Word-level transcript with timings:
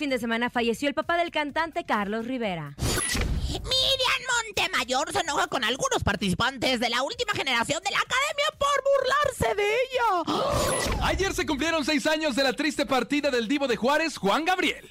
fin 0.00 0.08
de 0.08 0.18
semana 0.18 0.48
falleció 0.48 0.88
el 0.88 0.94
papá 0.94 1.18
del 1.18 1.30
cantante 1.30 1.84
Carlos 1.84 2.26
Rivera. 2.26 2.74
Miriam 2.78 4.22
Montemayor 4.46 5.12
se 5.12 5.20
enoja 5.20 5.46
con 5.46 5.62
algunos 5.62 6.02
participantes 6.02 6.80
de 6.80 6.88
la 6.88 7.02
última 7.02 7.34
generación 7.34 7.82
de 7.84 7.90
la 7.90 7.98
academia 7.98 8.46
por 8.58 8.82
burlarse 8.88 9.54
de 9.56 9.74
ella. 9.74 11.06
Ayer 11.06 11.34
se 11.34 11.44
cumplieron 11.44 11.84
seis 11.84 12.06
años 12.06 12.34
de 12.34 12.44
la 12.44 12.54
triste 12.54 12.86
partida 12.86 13.30
del 13.30 13.46
divo 13.46 13.68
de 13.68 13.76
Juárez, 13.76 14.16
Juan 14.16 14.46
Gabriel. 14.46 14.90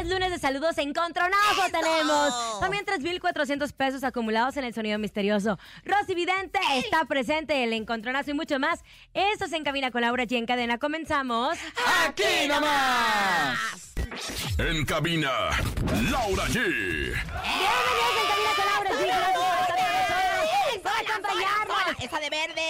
Es 0.00 0.08
lunes 0.08 0.30
de 0.30 0.38
saludos 0.40 0.76
encontronazo 0.78 1.62
tenemos. 1.70 2.60
También 2.60 2.84
3.400 2.84 3.72
pesos 3.72 4.02
acumulados 4.02 4.56
en 4.56 4.64
el 4.64 4.74
sonido 4.74 4.98
misterioso. 4.98 5.56
Rosy 5.84 6.14
Vidente 6.16 6.58
está 6.76 7.04
presente, 7.04 7.62
el 7.62 7.72
encontronazo 7.72 8.32
y 8.32 8.34
mucho 8.34 8.58
más. 8.58 8.82
Esto 9.14 9.46
se 9.46 9.56
encamina 9.56 9.92
con 9.92 10.00
Laura 10.00 10.24
G 10.24 10.36
en 10.36 10.46
cadena. 10.46 10.78
Comenzamos. 10.78 11.56
¡Aquí 12.06 12.48
nomás! 12.48 13.94
En 14.58 14.84
cabina, 14.84 15.30
Laura 16.10 16.44
G. 16.46 16.54
Bienvenidos 16.54 18.14
en 18.20 18.28
cabina 18.28 18.50
con 18.56 18.66
Laura 18.66 18.90
G. 18.90 19.73
Nosotros, 20.84 21.18
por 21.20 21.30
acompañarnos. 21.30 22.04
Esa 22.04 22.20
de 22.20 22.30
verde. 22.30 22.62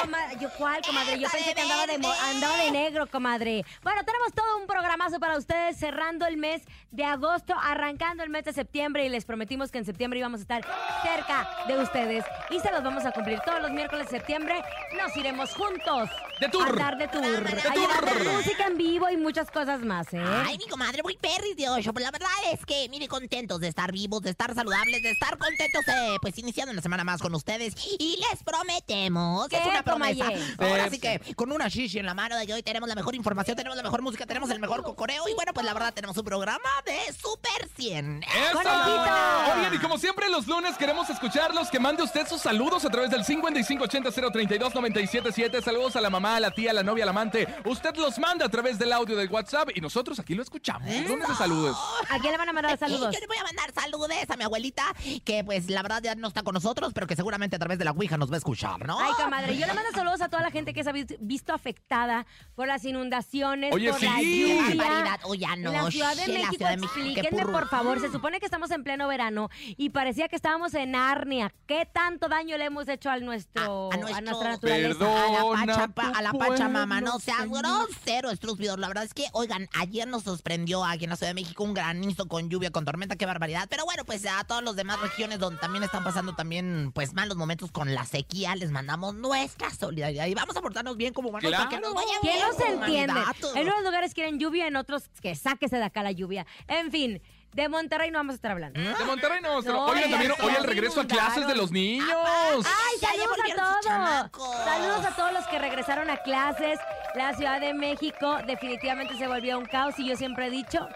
Coma- 0.00 0.32
¿Yo 0.40 0.48
cuál, 0.56 0.82
comadre? 0.82 1.18
Yo 1.18 1.28
pensé 1.30 1.54
que 1.54 1.60
andaba 1.62 1.86
de, 1.86 1.94
andaba 1.94 2.56
de 2.58 2.70
negro, 2.70 3.06
comadre. 3.06 3.64
Bueno, 3.82 4.02
tenemos 4.04 4.32
todo 4.34 4.58
un 4.58 4.66
programazo 4.66 5.18
para 5.18 5.36
ustedes 5.38 5.76
cerrando 5.78 6.26
el 6.26 6.36
mes 6.36 6.62
de 6.90 7.04
agosto, 7.04 7.54
arrancando 7.60 8.22
el 8.22 8.30
mes 8.30 8.44
de 8.44 8.52
septiembre 8.52 9.04
y 9.04 9.08
les 9.08 9.24
prometimos 9.24 9.70
que 9.70 9.78
en 9.78 9.84
septiembre 9.84 10.18
íbamos 10.18 10.40
a 10.40 10.42
estar 10.42 10.62
cerca 11.02 11.48
de 11.66 11.78
ustedes 11.82 12.24
y 12.50 12.60
se 12.60 12.70
los 12.70 12.82
vamos 12.82 13.04
a 13.04 13.12
cumplir 13.12 13.40
todos 13.40 13.60
los 13.62 13.70
miércoles 13.70 14.06
de 14.10 14.18
septiembre. 14.18 14.62
Nos 14.96 15.16
iremos 15.16 15.52
juntos 15.54 16.08
De 16.40 16.48
tour. 16.48 16.66
a 16.66 16.70
andar 16.70 16.98
de 16.98 17.08
tour, 17.08 17.22
De 17.22 17.68
a 17.68 17.74
llevar 17.74 18.04
de 18.04 18.24
tour. 18.24 18.32
música 18.34 18.66
en 18.66 18.76
vivo 18.76 19.08
y 19.10 19.16
muchas 19.16 19.50
cosas 19.50 19.80
más, 19.80 20.12
¿eh? 20.12 20.22
Ay, 20.46 20.58
mi 20.58 20.68
comadre, 20.68 21.02
muy 21.02 21.16
perris 21.16 21.56
de 21.56 21.68
ocho. 21.70 21.92
Pero 21.92 22.04
la 22.04 22.10
verdad 22.10 22.28
es 22.52 22.64
que, 22.66 22.88
mire, 22.90 23.08
contentos 23.08 23.60
de 23.60 23.68
estar 23.68 23.90
vivos, 23.92 24.22
de 24.22 24.30
estar 24.30 24.54
saludables, 24.54 25.02
de 25.02 25.10
estar 25.10 25.36
contentos, 25.38 25.82
eh, 25.88 26.16
pues 26.20 26.36
iniciando 26.38 26.72
una 26.72 26.82
semana 26.82 27.04
más 27.04 27.20
con 27.20 27.32
ustedes. 27.38 27.74
Y 27.98 28.18
les 28.30 28.42
prometemos, 28.42 29.48
¿Qué, 29.48 29.58
es 29.58 29.66
una 29.66 29.82
promesa. 29.82 30.26
Ahora 30.58 30.90
sí 30.90 30.98
que, 30.98 31.20
con 31.34 31.52
una 31.52 31.68
shishi 31.68 31.98
en 31.98 32.06
la 32.06 32.14
mano 32.14 32.36
de 32.36 32.46
que 32.46 32.54
hoy 32.54 32.62
tenemos 32.62 32.88
la 32.88 32.94
mejor 32.94 33.14
información, 33.14 33.56
tenemos 33.56 33.76
la 33.76 33.82
mejor 33.82 34.02
música, 34.02 34.26
tenemos 34.26 34.50
el 34.50 34.60
mejor 34.60 34.82
cocoreo. 34.82 35.28
Y 35.28 35.34
bueno, 35.34 35.52
pues 35.54 35.64
la 35.64 35.72
verdad 35.72 35.94
tenemos 35.94 36.16
un 36.16 36.24
programa 36.24 36.68
de 36.84 36.98
Super 37.12 37.68
100. 37.76 38.22
¡Eso! 38.22 38.58
Oigan, 38.58 39.74
y 39.74 39.78
como 39.78 39.98
siempre 39.98 40.28
los 40.28 40.46
lunes 40.46 40.76
queremos 40.76 41.08
escucharlos, 41.10 41.70
que 41.70 41.78
mande 41.78 42.02
usted 42.02 42.26
sus 42.28 42.42
saludos 42.42 42.84
a 42.84 42.90
través 42.90 43.10
del 43.10 43.24
5580-032-977. 43.24 45.62
Saludos 45.62 45.96
a 45.96 46.00
la 46.00 46.10
mamá, 46.10 46.36
a 46.36 46.40
la 46.40 46.50
tía, 46.50 46.72
a 46.72 46.74
la 46.74 46.82
novia, 46.82 47.04
al 47.04 47.10
amante. 47.10 47.46
Usted 47.64 47.94
los 47.96 48.18
manda 48.18 48.46
a 48.46 48.48
través 48.48 48.78
del 48.78 48.92
audio 48.92 49.16
del 49.16 49.30
WhatsApp 49.30 49.70
y 49.74 49.80
nosotros 49.80 50.18
aquí 50.18 50.34
lo 50.34 50.42
escuchamos. 50.42 50.88
Lunes 51.06 51.28
de 51.28 51.34
saludos. 51.34 51.76
¿A 52.10 52.18
quién 52.18 52.32
le 52.32 52.38
van 52.38 52.48
a 52.48 52.52
mandar 52.52 52.78
saludos? 52.78 53.14
Yo 53.14 53.20
le 53.20 53.26
voy 53.26 53.36
a 53.36 53.44
mandar 53.44 53.72
saludos 53.72 54.08
a 54.28 54.36
mi 54.36 54.44
abuelita, 54.44 54.84
que 55.24 55.44
pues 55.44 55.70
la 55.70 55.82
verdad 55.82 56.02
ya 56.02 56.14
no 56.14 56.28
está 56.28 56.42
con 56.42 56.54
nosotros, 56.54 56.92
pero 56.94 57.06
que 57.06 57.16
seguramente 57.28 57.56
a 57.56 57.58
través 57.58 57.78
de 57.78 57.84
la 57.84 57.90
Ouija 57.90 58.16
nos 58.16 58.30
va 58.30 58.36
a 58.36 58.38
escuchar, 58.38 58.86
¿no? 58.86 58.98
Ay, 58.98 59.12
comadre, 59.22 59.54
yo 59.54 59.66
le 59.66 59.74
mando 59.74 59.90
saludos 59.92 60.22
a 60.22 60.30
toda 60.30 60.42
la 60.42 60.50
gente 60.50 60.72
que 60.72 60.82
se 60.82 60.88
ha 60.88 60.92
vis- 60.94 61.14
visto 61.20 61.52
afectada 61.52 62.24
por 62.54 62.66
las 62.66 62.82
inundaciones, 62.86 63.70
Oye, 63.74 63.90
por 63.90 64.02
la 64.02 64.16
sí. 64.16 64.44
Qué 64.46 64.72
lluvia. 64.72 64.84
barbaridad. 64.86 65.20
Oye, 65.24 65.44
En 65.52 65.62
la 65.64 65.90
Ciudad 65.90 66.16
de 66.16 66.26
la 66.26 66.32
México, 66.34 66.54
Ciudad 66.56 66.70
de 66.70 66.76
México, 66.78 66.94
qué 66.94 67.20
explíquenme 67.20 67.52
por 67.52 67.68
favor, 67.68 68.00
se 68.00 68.10
supone 68.10 68.40
que 68.40 68.46
estamos 68.46 68.70
en 68.70 68.82
pleno 68.82 69.06
verano 69.08 69.50
y 69.76 69.90
parecía 69.90 70.28
que 70.28 70.36
estábamos 70.36 70.72
en 70.72 70.92
Narnia. 70.92 71.52
¿Qué 71.66 71.86
tanto 71.92 72.28
daño 72.30 72.56
le 72.56 72.64
hemos 72.64 72.88
hecho 72.88 73.10
a 73.10 73.18
nuestro, 73.18 73.90
a, 73.92 73.94
a 73.94 73.98
nuestro- 73.98 74.22
nuestra 74.22 74.50
naturaleza? 74.52 75.04
A 75.04 75.66
la, 75.66 75.74
Pachapa- 75.74 76.12
a 76.16 76.22
la 76.22 76.32
Pachamama, 76.32 77.00
no 77.02 77.18
seas 77.18 77.40
Señor. 77.42 77.58
grosero, 77.62 78.30
estúpido. 78.30 78.78
La 78.78 78.88
verdad 78.88 79.04
es 79.04 79.12
que, 79.12 79.26
oigan, 79.32 79.68
ayer 79.78 80.08
nos 80.08 80.22
sorprendió 80.22 80.82
aquí 80.82 81.04
en 81.04 81.10
la 81.10 81.16
Ciudad 81.16 81.30
de 81.30 81.34
México 81.42 81.62
un 81.62 81.74
granizo 81.74 82.26
con 82.26 82.48
lluvia, 82.48 82.70
con 82.70 82.86
tormenta, 82.86 83.16
qué 83.16 83.26
barbaridad. 83.26 83.66
Pero 83.68 83.84
bueno, 83.84 84.04
pues 84.06 84.24
a 84.24 84.42
todas 84.44 84.62
las 84.64 84.76
demás 84.76 84.98
regiones 85.02 85.38
donde 85.38 85.58
también 85.60 85.84
están 85.84 86.04
pasando 86.04 86.34
también, 86.34 86.92
pues, 86.94 87.12
malos 87.18 87.36
momentos 87.36 87.72
con 87.72 87.92
la 87.92 88.04
sequía, 88.04 88.54
les 88.54 88.70
mandamos 88.70 89.12
nuestra 89.12 89.70
solidaridad. 89.70 90.26
Y 90.26 90.34
vamos 90.34 90.56
a 90.56 90.60
portarnos 90.60 90.96
bien 90.96 91.12
como 91.12 91.30
humanos 91.30 91.50
para 91.50 91.68
que 91.68 91.78
Claro. 91.78 91.92
nos 91.92 91.94
vaya 91.94 92.18
¿Quién 92.20 92.38
se 92.56 92.66
entiende? 92.68 93.20
En 93.56 93.66
unos 93.66 93.82
lugares 93.82 94.14
quieren 94.14 94.38
lluvia, 94.38 94.68
en 94.68 94.76
otros 94.76 95.08
que 95.20 95.34
sáquese 95.34 95.78
de 95.78 95.84
acá 95.84 96.04
la 96.04 96.12
lluvia. 96.12 96.46
En 96.68 96.92
fin, 96.92 97.20
de 97.54 97.68
Monterrey 97.68 98.12
no 98.12 98.20
vamos 98.20 98.34
a 98.34 98.36
estar 98.36 98.52
hablando. 98.52 98.78
De 98.78 99.04
Monterrey 99.04 99.40
no, 99.42 99.56
Oigan, 99.56 100.04
ya 100.04 100.10
también 100.10 100.32
hoy 100.40 100.52
el 100.56 100.62
regreso 100.64 101.00
a 101.00 101.06
clases 101.06 101.44
de 101.48 101.56
los 101.56 101.72
niños. 101.72 102.06
¡Ay, 102.14 102.98
saludos 103.00 103.38
a 103.50 104.30
todos! 104.30 104.64
Saludos 104.64 105.04
a 105.06 105.16
todos 105.16 105.32
los 105.32 105.46
que 105.48 105.58
regresaron 105.58 106.08
a 106.10 106.18
clases. 106.18 106.78
La 107.16 107.34
Ciudad 107.34 107.60
de 107.60 107.74
México 107.74 108.36
definitivamente 108.46 109.16
se 109.18 109.26
volvió 109.26 109.58
un 109.58 109.66
caos 109.66 109.98
y 109.98 110.06
yo 110.08 110.14
siempre 110.16 110.46
he 110.46 110.50
dicho 110.50 110.86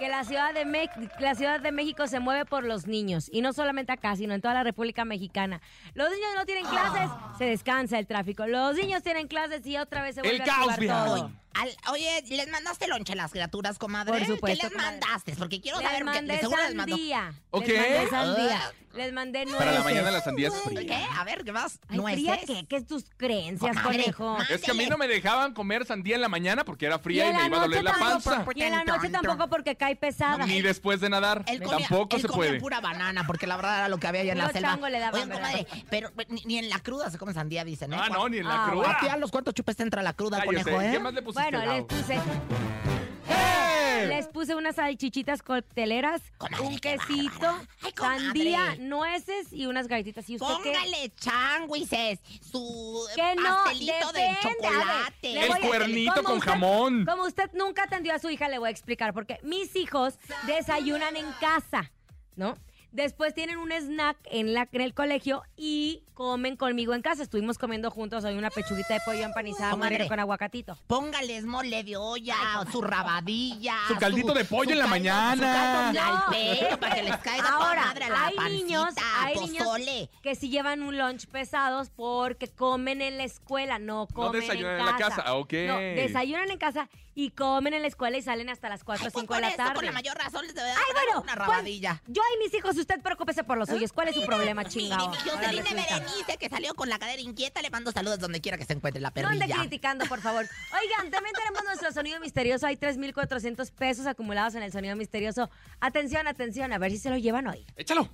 que 0.00 0.08
la 0.08 0.24
Ciudad 0.24 0.52
de, 0.54 0.64
Me- 0.64 0.90
la 1.20 1.34
Ciudad 1.36 1.60
de 1.60 1.70
México 1.72 2.06
se 2.08 2.18
mueve 2.20 2.44
por 2.46 2.64
los 2.64 2.86
niños 2.86 3.28
y 3.32 3.42
no 3.42 3.52
solamente 3.52 3.92
acá, 3.92 4.16
sino 4.16 4.34
en 4.34 4.40
toda 4.40 4.54
la 4.54 4.64
República 4.64 5.04
Mexicana. 5.04 5.60
Los 5.94 6.10
niños 6.10 6.30
no 6.34 6.46
tienen 6.46 6.64
clases, 6.64 7.10
se 7.38 7.44
descansa 7.44 7.98
el 7.98 8.06
tráfico. 8.06 8.46
Los 8.46 8.74
niños 8.76 9.02
tienen 9.02 9.28
clases 9.28 9.64
y 9.66 9.76
otra 9.76 10.02
vez 10.02 10.14
se 10.16 10.22
vuelve 10.22 10.36
El 10.36 10.42
a 10.42 10.44
caos, 10.46 10.76
todo. 10.76 11.32
Al- 11.54 11.76
oye, 11.92 12.22
¿les 12.28 12.48
mandaste 12.50 12.86
lonche 12.88 13.12
a 13.12 13.16
las 13.16 13.32
criaturas, 13.32 13.78
comadre? 13.78 14.12
Por 14.18 14.26
supuesto, 14.26 14.46
¿Qué 14.46 14.68
les 14.68 14.72
comadre. 14.72 15.00
mandaste? 15.00 15.34
Porque 15.36 15.60
quiero 15.60 15.78
Les 15.78 15.86
saber 15.88 16.04
porque 16.04 16.18
mandé 16.18 16.34
de 16.34 16.40
seguro 16.40 16.62
les 16.62 16.74
mandó. 16.74 16.96
sandía. 16.96 17.34
¿Ok? 17.50 17.66
Les 17.66 17.78
mandé 17.80 18.08
sandía. 18.10 18.60
Ah. 18.64 18.72
Les 18.92 19.12
mandé 19.12 19.44
nueces. 19.44 19.58
Para 19.60 19.72
la 19.72 19.84
mañana 19.84 20.10
la 20.10 20.20
sandía 20.20 20.48
es 20.48 20.54
¿Qué? 20.68 21.06
A 21.16 21.22
ver, 21.22 21.44
¿qué 21.44 21.52
más? 21.52 21.78
Ay, 21.88 21.96
¿Nueces? 21.96 22.18
fría, 22.24 22.38
¿qué? 22.44 22.66
¿Qué 22.66 22.74
es 22.76 22.86
tus 22.88 23.04
creencias, 23.16 23.76
Comadre, 23.76 24.12
conejo? 24.12 24.36
Es 24.50 24.62
que 24.62 24.72
a 24.72 24.74
mí 24.74 24.86
no 24.86 24.98
me 24.98 25.06
dejaban 25.06 25.54
comer 25.54 25.86
sandía 25.86 26.16
en 26.16 26.20
la 26.20 26.28
mañana 26.28 26.64
porque 26.64 26.86
era 26.86 26.98
fría 26.98 27.30
y, 27.30 27.32
me 27.32 27.46
iba 27.46 27.58
a 27.58 27.60
doler 27.60 27.84
la 27.84 27.92
tampoco, 27.92 28.20
panza. 28.30 28.46
Y 28.52 28.62
en 28.62 28.72
la 28.72 28.82
noche 28.82 29.08
tampoco 29.10 29.48
porque 29.48 29.76
cae 29.76 29.94
pesada. 29.94 30.44
Ni 30.44 30.60
después 30.60 31.00
de 31.00 31.08
nadar. 31.08 31.44
Él 31.46 31.62
comía, 31.62 31.86
Tampoco 31.86 32.16
él 32.16 32.22
se 32.22 32.26
comía 32.28 32.48
puede. 32.48 32.60
pura 32.60 32.80
banana, 32.80 33.24
porque 33.28 33.46
la 33.46 33.54
verdad 33.54 33.78
era 33.78 33.88
lo 33.88 33.98
que 33.98 34.08
había 34.08 34.22
allá 34.22 34.32
en 34.32 34.38
la 34.38 34.44
Luego 34.50 34.58
selva. 34.58 34.90
le 34.90 34.98
daban, 34.98 35.28
¿verdad? 35.28 35.50
comadre, 35.50 35.66
pero 35.88 36.10
ni, 36.28 36.42
ni 36.46 36.58
en 36.58 36.68
la 36.68 36.80
cruda 36.80 37.10
se 37.12 37.18
come 37.18 37.32
sandía, 37.32 37.62
dicen, 37.64 37.92
¿eh? 37.92 37.96
Ah, 37.96 38.08
no, 38.10 38.28
ni 38.28 38.38
en 38.38 38.48
la 38.48 38.64
Ah, 38.66 38.70
cruda. 38.70 38.90
¿A 38.90 38.98
ti 38.98 39.06
a 39.06 39.16
los 39.18 39.30
cuántos 39.30 39.54
chupes 39.54 39.76
te 39.76 39.84
entra 39.84 40.02
la 40.02 40.14
cruda, 40.14 40.38
Cállese. 40.42 40.64
conejo, 40.64 40.82
eh? 40.82 40.90
¿Qué 40.90 40.98
más 40.98 41.14
le 41.14 41.22
pusiste? 41.22 41.39
Bueno, 41.42 41.72
les 41.72 41.84
puse. 41.84 42.14
Comer? 42.16 44.08
Les 44.08 44.26
puse 44.28 44.54
unas 44.54 44.76
salchichitas 44.76 45.42
cocteleras, 45.42 46.20
Comadre, 46.38 46.66
un 46.66 46.78
qué 46.78 46.96
quesito, 46.98 47.40
bárbara. 47.40 47.66
Ay, 47.82 47.92
comadre. 47.92 48.24
sandía, 48.24 48.76
nueces 48.78 49.52
y 49.52 49.66
unas 49.66 49.88
galletitas. 49.88 50.28
¿Y 50.30 50.36
usted 50.36 50.46
qué? 50.62 50.72
Póngale 50.72 51.12
changuises, 51.16 52.18
su 52.40 53.06
Que 53.14 53.34
no, 53.36 53.42
pastelito 53.64 54.12
de 54.12 54.20
depende, 54.20 54.66
a 54.66 54.70
ver, 54.70 54.80
chocolate. 54.80 55.32
le 55.34 55.42
El 55.42 55.48
voy 55.48 55.58
a- 55.58 55.66
cuernito 55.68 56.14
como 56.14 56.28
con 56.28 56.38
usted- 56.38 56.50
jamón. 56.50 57.04
Como 57.06 57.22
usted 57.24 57.50
nunca 57.54 57.82
atendió 57.84 58.14
a 58.14 58.18
su 58.18 58.30
hija, 58.30 58.48
le 58.48 58.58
voy 58.58 58.68
a 58.68 58.70
explicar, 58.70 59.12
porque 59.12 59.38
mis 59.42 59.76
hijos 59.76 60.14
desayunan 60.46 61.16
en 61.16 61.26
casa, 61.40 61.90
¿no? 62.36 62.56
Después 62.92 63.34
tienen 63.34 63.58
un 63.58 63.70
snack 63.70 64.16
en, 64.24 64.52
la, 64.52 64.68
en 64.72 64.80
el 64.80 64.94
colegio 64.94 65.42
y 65.56 66.02
comen 66.14 66.56
conmigo 66.56 66.92
en 66.92 67.02
casa. 67.02 67.22
Estuvimos 67.22 67.56
comiendo 67.56 67.90
juntos 67.90 68.24
hoy 68.24 68.34
una 68.36 68.50
pechuguita 68.50 68.94
de 68.94 69.00
pollo 69.04 69.20
empanizada 69.24 69.76
con 70.08 70.18
aguacatito. 70.20 70.76
Póngales 70.88 71.44
mole 71.44 71.84
de 71.84 71.96
olla, 71.96 72.34
su 72.72 72.82
rabadilla. 72.82 73.74
Su 73.88 73.94
caldito 73.96 74.34
de 74.34 74.44
pollo 74.44 74.72
en 74.72 74.78
la 74.78 74.84
caldo- 74.86 74.90
mañana. 74.90 75.90
Su 75.92 75.96
caldo 75.96 76.70
No. 76.70 76.78
para 76.78 76.94
que 76.96 77.02
les 77.04 77.16
caiga 77.18 77.48
Ahora, 77.48 77.84
madre 77.86 78.04
a 78.04 78.08
la 78.10 78.26
hay 78.26 78.34
pancita, 78.36 78.64
niños, 78.64 78.94
hay 79.20 79.34
niños 79.36 80.08
que 80.22 80.34
sí 80.34 80.50
llevan 80.50 80.82
un 80.82 80.98
lunch 80.98 81.26
pesados 81.28 81.90
porque 81.90 82.48
comen 82.48 83.02
en 83.02 83.16
la 83.18 83.24
escuela, 83.24 83.78
no 83.78 84.06
comen 84.12 84.40
desayunan 84.40 84.74
en 84.74 84.80
en 84.80 84.86
la 84.86 84.92
casa. 84.96 85.08
casa, 85.16 85.22
ah, 85.26 85.34
ok. 85.34 85.52
No, 85.68 85.78
desayunan 85.78 86.50
en 86.50 86.58
casa 86.58 86.88
y 87.14 87.30
comen 87.30 87.74
en 87.74 87.82
la 87.82 87.88
escuela 87.88 88.16
y 88.16 88.22
salen 88.22 88.48
hasta 88.48 88.68
las 88.68 88.84
4 88.84 89.04
o 89.04 89.06
Ay, 89.06 89.10
pues 89.12 89.20
5 89.22 89.34
de 89.34 89.40
por 89.40 89.50
la 89.50 89.56
tarde. 89.56 89.74
con 89.74 89.84
la 89.86 89.92
mayor 89.92 90.16
razón 90.16 90.44
les 90.46 90.54
debe 90.54 90.68
dar 90.68 90.76
Ay, 90.78 90.92
bueno, 90.94 91.20
una 91.22 91.34
pues, 91.34 91.46
rabadilla. 91.48 92.02
yo 92.06 92.22
y 92.36 92.38
mis 92.44 92.54
hijos, 92.54 92.76
usted 92.76 93.00
preocúpese 93.00 93.44
por 93.44 93.58
los 93.58 93.68
suyos. 93.68 93.92
¿Cuál 93.92 94.08
es 94.08 94.14
su 94.14 94.24
problema, 94.24 94.64
chingado? 94.64 95.10
Mi 95.10 95.16
resulta. 95.16 95.50
Berenice, 95.50 96.36
que 96.38 96.48
salió 96.48 96.74
con 96.74 96.88
la 96.88 96.98
cadera 96.98 97.20
inquieta, 97.20 97.60
le 97.62 97.70
mando 97.70 97.92
saludos 97.92 98.18
donde 98.20 98.40
quiera 98.40 98.56
que 98.58 98.64
se 98.64 98.72
encuentre 98.74 99.00
la 99.00 99.10
No 99.14 99.28
ande 99.28 99.40
perrilla. 99.40 99.58
criticando, 99.60 100.06
por 100.06 100.20
favor. 100.20 100.46
Oigan, 100.80 101.10
también 101.10 101.34
tenemos 101.36 101.64
nuestro 101.64 101.92
sonido 101.92 102.20
misterioso. 102.20 102.66
Hay 102.66 102.76
3,400 102.76 103.70
pesos 103.72 104.06
acumulados 104.06 104.54
en 104.54 104.62
el 104.62 104.72
sonido 104.72 104.96
misterioso. 104.96 105.50
Atención, 105.80 106.26
atención, 106.26 106.72
a 106.72 106.78
ver 106.78 106.90
si 106.92 106.98
se 106.98 107.10
lo 107.10 107.16
llevan 107.18 107.46
hoy. 107.48 107.66
Échalo. 107.76 108.08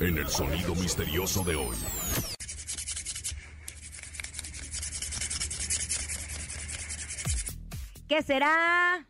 En 0.00 0.18
el 0.18 0.28
sonido 0.28 0.74
misterioso 0.74 1.42
de 1.44 1.56
hoy. 1.56 1.76
¿Qué 8.08 8.22
será? 8.22 9.06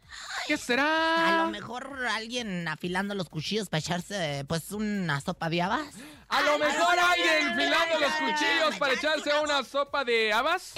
¿Qué 0.49 0.55
A 0.55 0.56
será? 0.56 1.43
lo 1.45 1.50
mejor 1.50 2.06
alguien 2.11 2.67
afilando 2.67 3.15
los 3.15 3.29
cuchillos 3.29 3.69
para 3.69 3.81
echarse, 3.81 4.47
pues, 4.49 4.73
una 4.73 5.21
sopa 5.21 5.50
de 5.50 5.61
habas. 5.61 5.95
A 6.31 6.41
lo 6.41 6.59
mejor 6.59 6.99
alguien 6.99 7.49
ay, 7.49 7.55
filando 7.55 7.95
ay, 7.97 8.00
los 8.00 8.12
cuchillos 8.12 8.77
para 8.79 8.95
echarse 8.95 9.31
una 9.31 9.59
una 9.59 9.65
sopa 9.65 10.05
de 10.05 10.33
habas. 10.33 10.75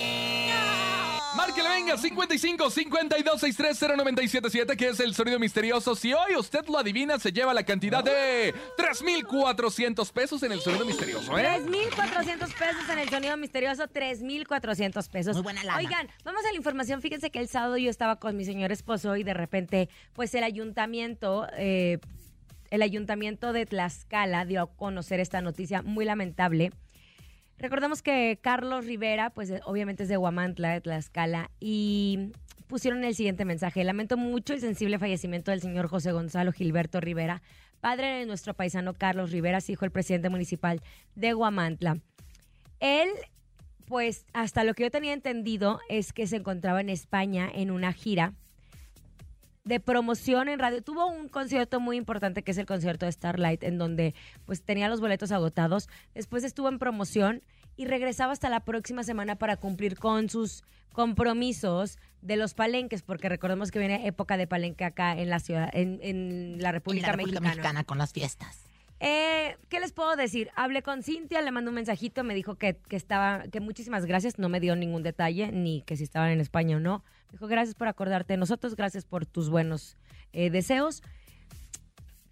Márquele, 1.37 1.69
venga, 1.69 1.97
55 1.97 2.71
52 2.71 3.41
63 3.41 3.79
0977, 3.97 4.77
que 4.77 4.89
es 4.89 5.01
el 5.01 5.15
sonido 5.15 5.39
misterioso. 5.39 5.95
Si 5.95 6.13
hoy 6.13 6.35
usted 6.37 6.67
lo 6.67 6.79
adivina, 6.79 7.19
se 7.19 7.33
lleva 7.33 7.55
la 7.55 7.63
cantidad 7.63 8.03
de 8.03 8.53
3,400 8.77 10.11
pesos 10.13 10.43
en 10.43 10.53
el 10.53 10.61
sonido 10.61 10.85
misterioso, 10.85 11.39
¿eh? 11.39 11.43
3,400 11.43 12.53
pesos 12.53 12.89
en 12.91 12.99
el 12.99 13.09
sonido 13.09 13.37
misterioso, 13.37 13.87
3,400 13.87 15.09
pesos. 15.09 15.35
Muy 15.35 15.43
buena 15.43 15.63
lana. 15.63 15.79
Oigan, 15.79 16.09
vamos 16.25 16.45
a 16.45 16.51
la 16.51 16.57
información. 16.57 17.01
Fíjense 17.01 17.31
que 17.31 17.39
el 17.39 17.49
sábado 17.49 17.77
yo 17.77 17.91
estaba 17.91 18.17
con 18.17 18.37
mi 18.37 18.45
señor 18.45 18.73
esposo 18.73 19.17
y 19.17 19.23
de 19.23 19.35
repente, 19.35 19.60
pues 20.13 20.35
el 20.35 20.45
ayuntamiento, 20.45 21.47
eh, 21.57 21.99
el 22.71 22.83
ayuntamiento 22.83 23.53
de 23.53 23.67
Tlaxcala 23.67 24.45
dio 24.45 24.63
a 24.63 24.67
conocer 24.77 25.21
esta 25.21 25.41
noticia 25.41 25.83
muy 25.83 26.05
lamentable. 26.05 26.71
Recordemos 27.59 28.01
que 28.01 28.39
Carlos 28.41 28.87
Rivera, 28.87 29.31
pues 29.31 29.51
eh, 29.51 29.61
obviamente 29.65 30.05
es 30.05 30.09
de 30.09 30.17
Huamantla, 30.17 30.73
de 30.73 30.81
Tlaxcala, 30.81 31.51
y 31.61 32.33
pusieron 32.67 33.05
el 33.05 33.15
siguiente 33.15 33.45
mensaje. 33.45 33.85
Lamento 33.85 34.17
mucho 34.17 34.55
el 34.55 34.61
sensible 34.61 34.99
fallecimiento 34.99 35.51
del 35.51 35.61
señor 35.61 35.89
José 35.89 36.13
Gonzalo 36.13 36.53
Gilberto 36.53 37.01
Rivera, 37.01 37.43
padre 37.81 38.07
de 38.19 38.27
nuestro 38.27 38.55
paisano 38.55 38.95
Carlos 38.95 39.31
Rivera, 39.31 39.59
hijo 39.67 39.85
del 39.85 39.91
presidente 39.91 40.31
municipal 40.31 40.81
de 41.15 41.35
Huamantla. 41.35 41.99
Él, 42.79 43.09
pues 43.87 44.25
hasta 44.33 44.65
lo 44.65 44.73
que 44.73 44.85
yo 44.85 44.91
tenía 44.91 45.13
entendido, 45.13 45.81
es 45.91 46.15
que 46.15 46.27
se 46.27 46.37
encontraba 46.37 46.81
en 46.81 46.89
España 46.89 47.51
en 47.53 47.71
una 47.71 47.93
gira 47.93 48.33
de 49.65 49.81
promoción 49.81 50.49
en 50.49 50.59
radio. 50.59 50.83
Tuvo 50.83 51.07
un 51.07 51.29
concierto 51.29 51.81
muy 51.81 51.97
importante 51.97 52.43
que 52.43 52.51
es 52.53 52.59
el 52.59 52.67
concierto 52.67 53.07
de 53.07 53.13
Starlight, 53.13 53.63
en 53.63 53.79
donde 53.79 54.15
pues 54.47 54.63
tenía 54.63 54.89
los 54.89 55.01
boletos 55.01 55.33
agotados. 55.33 55.89
Después 56.15 56.45
estuvo 56.45 56.69
en 56.69 56.79
promoción 56.79 57.43
y 57.77 57.87
regresaba 57.87 58.33
hasta 58.33 58.49
la 58.49 58.61
próxima 58.61 59.03
semana 59.05 59.37
para 59.37 59.57
cumplir 59.57 59.99
con 59.99 60.29
sus 60.29 60.65
compromisos 60.93 61.99
de 62.21 62.37
los 62.37 62.55
palenques, 62.55 63.03
porque 63.03 63.29
recordemos 63.29 63.71
que 63.71 63.79
viene 63.79 64.07
época 64.07 64.37
de 64.37 64.47
palenque 64.47 64.85
acá 64.85 65.17
en 65.19 65.31
la 65.31 65.41
ciudad, 65.41 65.71
en, 65.73 66.01
en 66.03 66.61
la 66.61 66.71
En 66.71 66.75
República, 66.75 67.07
la 67.07 67.13
República 67.13 67.41
Mexicana. 67.41 67.63
Mexicana 67.63 67.85
con 67.85 67.99
las 67.99 68.13
fiestas. 68.13 68.70
Eh, 69.01 69.57
¿Qué 69.71 69.81
les 69.81 69.93
puedo 69.93 70.15
decir? 70.15 70.51
Hablé 70.55 70.83
con 70.83 71.03
Cintia, 71.03 71.41
le 71.41 71.51
mandé 71.51 71.71
un 71.71 71.75
mensajito, 71.75 72.23
me 72.23 72.35
dijo 72.35 72.57
que, 72.57 72.77
que 72.77 72.97
estaba, 72.97 73.45
que 73.51 73.61
muchísimas 73.61 74.05
gracias, 74.05 74.39
no 74.39 74.51
me 74.51 74.61
dio 74.61 74.77
ningún 74.77 75.03
detalle, 75.03 75.51
ni 75.53 75.81
que 75.83 75.97
si 75.97 76.05
estaban 76.05 76.31
en 76.31 76.41
España 76.41 76.77
o 76.77 76.81
no. 76.81 77.03
Me 77.29 77.33
dijo, 77.33 77.47
gracias 77.47 77.75
por 77.75 77.89
acordarte 77.89 78.35
de 78.35 78.37
nosotros, 78.37 78.77
gracias 78.77 79.07
por 79.07 79.25
tus 79.25 79.49
buenos 79.49 79.97
eh, 80.33 80.51
deseos. 80.51 81.03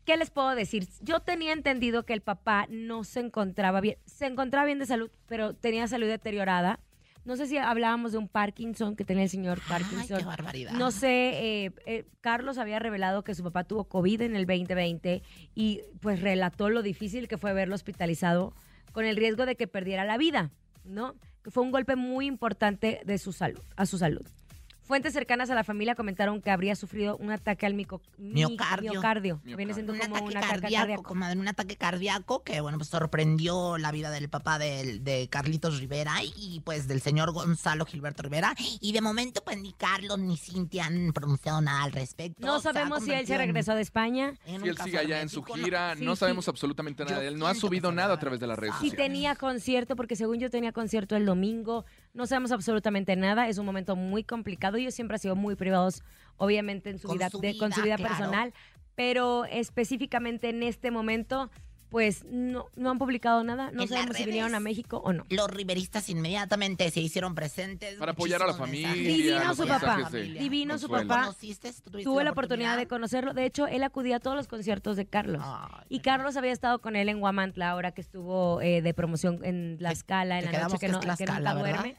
¿Qué 0.04 0.16
les 0.18 0.30
puedo 0.30 0.54
decir? 0.54 0.88
Yo 1.00 1.20
tenía 1.20 1.52
entendido 1.52 2.04
que 2.04 2.12
el 2.12 2.20
papá 2.20 2.66
no 2.70 3.02
se 3.04 3.20
encontraba 3.20 3.80
bien, 3.80 3.96
se 4.04 4.26
encontraba 4.26 4.66
bien 4.66 4.78
de 4.78 4.86
salud, 4.86 5.10
pero 5.26 5.54
tenía 5.54 5.86
salud 5.86 6.06
deteriorada. 6.06 6.80
No 7.28 7.36
sé 7.36 7.46
si 7.46 7.58
hablábamos 7.58 8.12
de 8.12 8.18
un 8.18 8.26
Parkinson 8.26 8.96
que 8.96 9.04
tenía 9.04 9.24
el 9.24 9.28
señor 9.28 9.60
Parkinson. 9.68 10.16
Ay, 10.16 10.22
qué 10.22 10.24
barbaridad. 10.24 10.72
No 10.72 10.90
sé, 10.90 11.66
eh, 11.66 11.72
eh, 11.84 12.06
Carlos 12.22 12.56
había 12.56 12.78
revelado 12.78 13.22
que 13.22 13.34
su 13.34 13.42
papá 13.42 13.64
tuvo 13.64 13.84
COVID 13.84 14.22
en 14.22 14.34
el 14.34 14.46
2020 14.46 15.22
y 15.54 15.82
pues 16.00 16.22
relató 16.22 16.70
lo 16.70 16.80
difícil 16.80 17.28
que 17.28 17.36
fue 17.36 17.52
verlo 17.52 17.74
hospitalizado 17.74 18.54
con 18.92 19.04
el 19.04 19.16
riesgo 19.16 19.44
de 19.44 19.56
que 19.56 19.68
perdiera 19.68 20.06
la 20.06 20.16
vida, 20.16 20.52
¿no? 20.84 21.16
Que 21.44 21.50
fue 21.50 21.62
un 21.64 21.70
golpe 21.70 21.96
muy 21.96 22.24
importante 22.24 23.02
de 23.04 23.18
su 23.18 23.34
salud, 23.34 23.60
a 23.76 23.84
su 23.84 23.98
salud. 23.98 24.26
Fuentes 24.88 25.12
cercanas 25.12 25.50
a 25.50 25.54
la 25.54 25.64
familia 25.64 25.94
comentaron 25.94 26.40
que 26.40 26.50
habría 26.50 26.74
sufrido 26.74 27.18
un 27.18 27.30
ataque 27.30 27.66
al 27.66 27.74
mico- 27.74 28.00
mi- 28.16 28.32
Miocardio. 28.46 28.92
miocardio, 28.92 29.40
que 29.44 29.54
viene 29.54 29.74
siendo 29.74 29.92
un 29.92 29.98
como 29.98 30.16
ataque 30.16 30.30
un 30.30 30.36
ataque 30.38 30.48
cardíaco, 30.62 30.80
cardíaco. 30.80 31.02
comadre, 31.02 31.38
un 31.38 31.46
ataque 31.48 31.76
cardíaco 31.76 32.42
que, 32.42 32.60
bueno, 32.62 32.78
pues 32.78 32.88
sorprendió 32.88 33.76
la 33.76 33.92
vida 33.92 34.10
del 34.10 34.30
papá 34.30 34.58
del- 34.58 35.04
de, 35.04 35.28
Carlitos 35.28 35.78
Rivera 35.78 36.14
y, 36.24 36.60
pues, 36.64 36.88
del 36.88 37.02
señor 37.02 37.32
Gonzalo 37.32 37.84
Gilberto 37.84 38.22
Rivera. 38.22 38.54
Y 38.80 38.92
de 38.92 39.02
momento, 39.02 39.42
pues, 39.44 39.58
ni 39.60 39.74
Carlos 39.74 40.18
ni 40.18 40.38
Cintia 40.38 40.86
han 40.86 41.12
pronunciado 41.12 41.60
nada 41.60 41.82
al 41.82 41.92
respecto. 41.92 42.46
No 42.46 42.58
Se 42.58 42.70
ha 42.70 42.72
sabemos 42.72 43.04
si 43.04 43.12
él 43.12 43.26
se 43.26 43.36
regresó 43.36 43.74
de 43.74 43.82
España, 43.82 44.32
Si 44.46 44.54
él 44.54 44.76
sigue 44.82 44.98
allá 44.98 45.20
en 45.20 45.28
su 45.28 45.40
hermético, 45.40 45.56
¿no? 45.58 45.64
gira, 45.64 45.96
Sí, 45.96 46.04
no 46.06 46.16
sí. 46.16 46.20
sabemos 46.20 46.48
absolutamente 46.48 47.04
nada 47.04 47.16
Yo 47.16 47.20
de 47.22 47.28
él. 47.28 47.38
No 47.38 47.46
ha 47.46 47.54
subido 47.54 47.92
nada 47.92 48.14
a 48.14 48.18
través 48.18 48.40
de 48.40 48.46
las 48.46 48.58
redes 48.58 48.74
si 48.80 48.88
sociales. 48.88 49.06
tenía 49.12 49.36
concierto, 49.36 49.96
porque 49.96 50.16
según 50.16 50.38
yo 50.38 50.48
tenía 50.48 50.72
concierto 50.72 51.14
el 51.14 51.26
domingo, 51.26 51.84
no 52.14 52.26
sabemos 52.26 52.52
absolutamente 52.52 53.14
nada, 53.16 53.48
es 53.48 53.58
un 53.58 53.66
momento 53.66 53.96
muy 53.96 54.24
complicado, 54.24 54.76
ellos 54.76 54.94
siempre 54.94 55.14
han 55.16 55.20
sido 55.20 55.36
muy 55.36 55.54
privados, 55.56 56.02
obviamente 56.36 56.90
en 56.90 56.98
su 56.98 57.08
Con 57.08 57.16
vida, 57.18 57.30
su 57.30 57.40
de- 57.40 57.56
con 57.58 57.72
su 57.72 57.82
vida, 57.82 57.96
vida 57.96 57.96
claro. 57.96 58.16
personal, 58.16 58.54
pero 58.94 59.44
específicamente 59.44 60.48
en 60.48 60.62
este 60.62 60.90
momento, 60.90 61.50
pues 61.90 62.24
no, 62.24 62.66
no 62.76 62.90
han 62.90 62.98
publicado 62.98 63.42
nada, 63.44 63.70
no 63.70 63.82
En 63.82 63.88
sabemos 63.88 64.16
si 64.16 64.24
vinieron 64.24 64.54
a. 64.54 64.60
México 64.60 64.98
o 64.98 65.12
no. 65.12 65.24
Los 65.30 65.48
riveristas 65.48 66.08
inmediatamente 66.08 66.90
se 66.90 67.00
hicieron 67.00 67.34
presentes. 67.34 67.94
Para 67.94 68.12
apoyar 68.12 68.42
a 68.42 68.46
la 68.46 68.54
familia. 68.54 68.88
mensajes. 68.88 69.16
Divino 69.16 69.54
su 69.54 69.66
papá, 69.66 70.10
divino 70.10 70.78
su 70.78 70.88
papá. 70.88 71.20
¿Conociste? 71.22 71.72
¿Tú 71.72 71.90
tuviste 71.90 72.04
Tuve 72.10 72.24
la 72.24 72.32
oportunidad 72.32 72.76
de 72.76 72.86
conocerlo, 72.86 73.34
de 73.34 73.46
hecho, 73.46 73.66
él 73.66 73.82
acudía 73.84 74.16
a 74.16 74.20
todos 74.20 74.36
los 74.36 74.48
conciertos 74.48 74.96
de 74.96 75.06
Carlos. 75.06 75.42
Ay, 75.44 75.86
Y 75.88 76.00
Carlos 76.00 76.36
había 76.36 76.52
estado 76.52 76.80
con 76.80 76.96
él 76.96 77.08
en 77.08 77.20
Guamantla 77.20 77.70
ahora 77.70 77.92
que 77.92 78.00
estuvo 78.00 78.60
eh, 78.60 78.82
de 78.82 78.94
promoción 78.94 79.44
en 79.44 79.76
La 79.80 79.92
Escala, 79.92 80.38
en 80.38 80.52
la 80.52 80.62
noche 80.64 80.78
que, 80.78 80.86
que 80.86 80.92
no, 80.92 81.00
que 81.00 81.06
nunca 81.06 81.32
¿verdad? 81.34 81.56
duerme. 81.56 81.96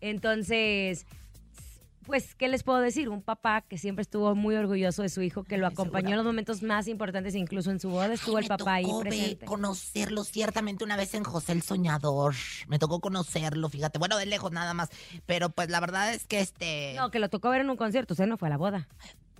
Entonces, 0.00 1.06
pues, 2.10 2.34
¿qué 2.34 2.48
les 2.48 2.62
puedo 2.62 2.80
decir? 2.80 3.08
Un 3.08 3.22
papá 3.22 3.62
que 3.62 3.78
siempre 3.78 4.02
estuvo 4.02 4.34
muy 4.34 4.56
orgulloso 4.56 5.02
de 5.02 5.08
su 5.08 5.22
hijo, 5.22 5.44
que 5.44 5.56
lo 5.56 5.66
acompañó 5.66 6.10
en 6.10 6.16
los 6.16 6.26
momentos 6.26 6.62
más 6.62 6.88
importantes, 6.88 7.34
incluso 7.34 7.70
en 7.70 7.78
su 7.78 7.88
boda 7.88 8.12
estuvo 8.12 8.36
Ay, 8.36 8.42
el 8.42 8.48
papá 8.48 8.74
ahí 8.74 8.86
presente. 9.00 9.46
conocerlo 9.46 10.24
ciertamente 10.24 10.84
una 10.84 10.96
vez 10.96 11.14
en 11.14 11.22
José 11.24 11.52
el 11.52 11.62
Soñador. 11.62 12.34
Me 12.66 12.78
tocó 12.78 13.00
conocerlo, 13.00 13.68
fíjate. 13.68 13.98
Bueno, 13.98 14.18
de 14.18 14.26
lejos 14.26 14.50
nada 14.50 14.74
más. 14.74 14.90
Pero 15.24 15.50
pues 15.50 15.70
la 15.70 15.80
verdad 15.80 16.12
es 16.12 16.26
que 16.26 16.40
este. 16.40 16.94
No, 16.96 17.10
que 17.10 17.20
lo 17.20 17.28
tocó 17.28 17.50
ver 17.50 17.60
en 17.60 17.70
un 17.70 17.76
concierto, 17.76 18.14
usted 18.14 18.26
no 18.26 18.36
fue 18.36 18.48
a 18.48 18.50
la 18.50 18.58
boda. 18.58 18.88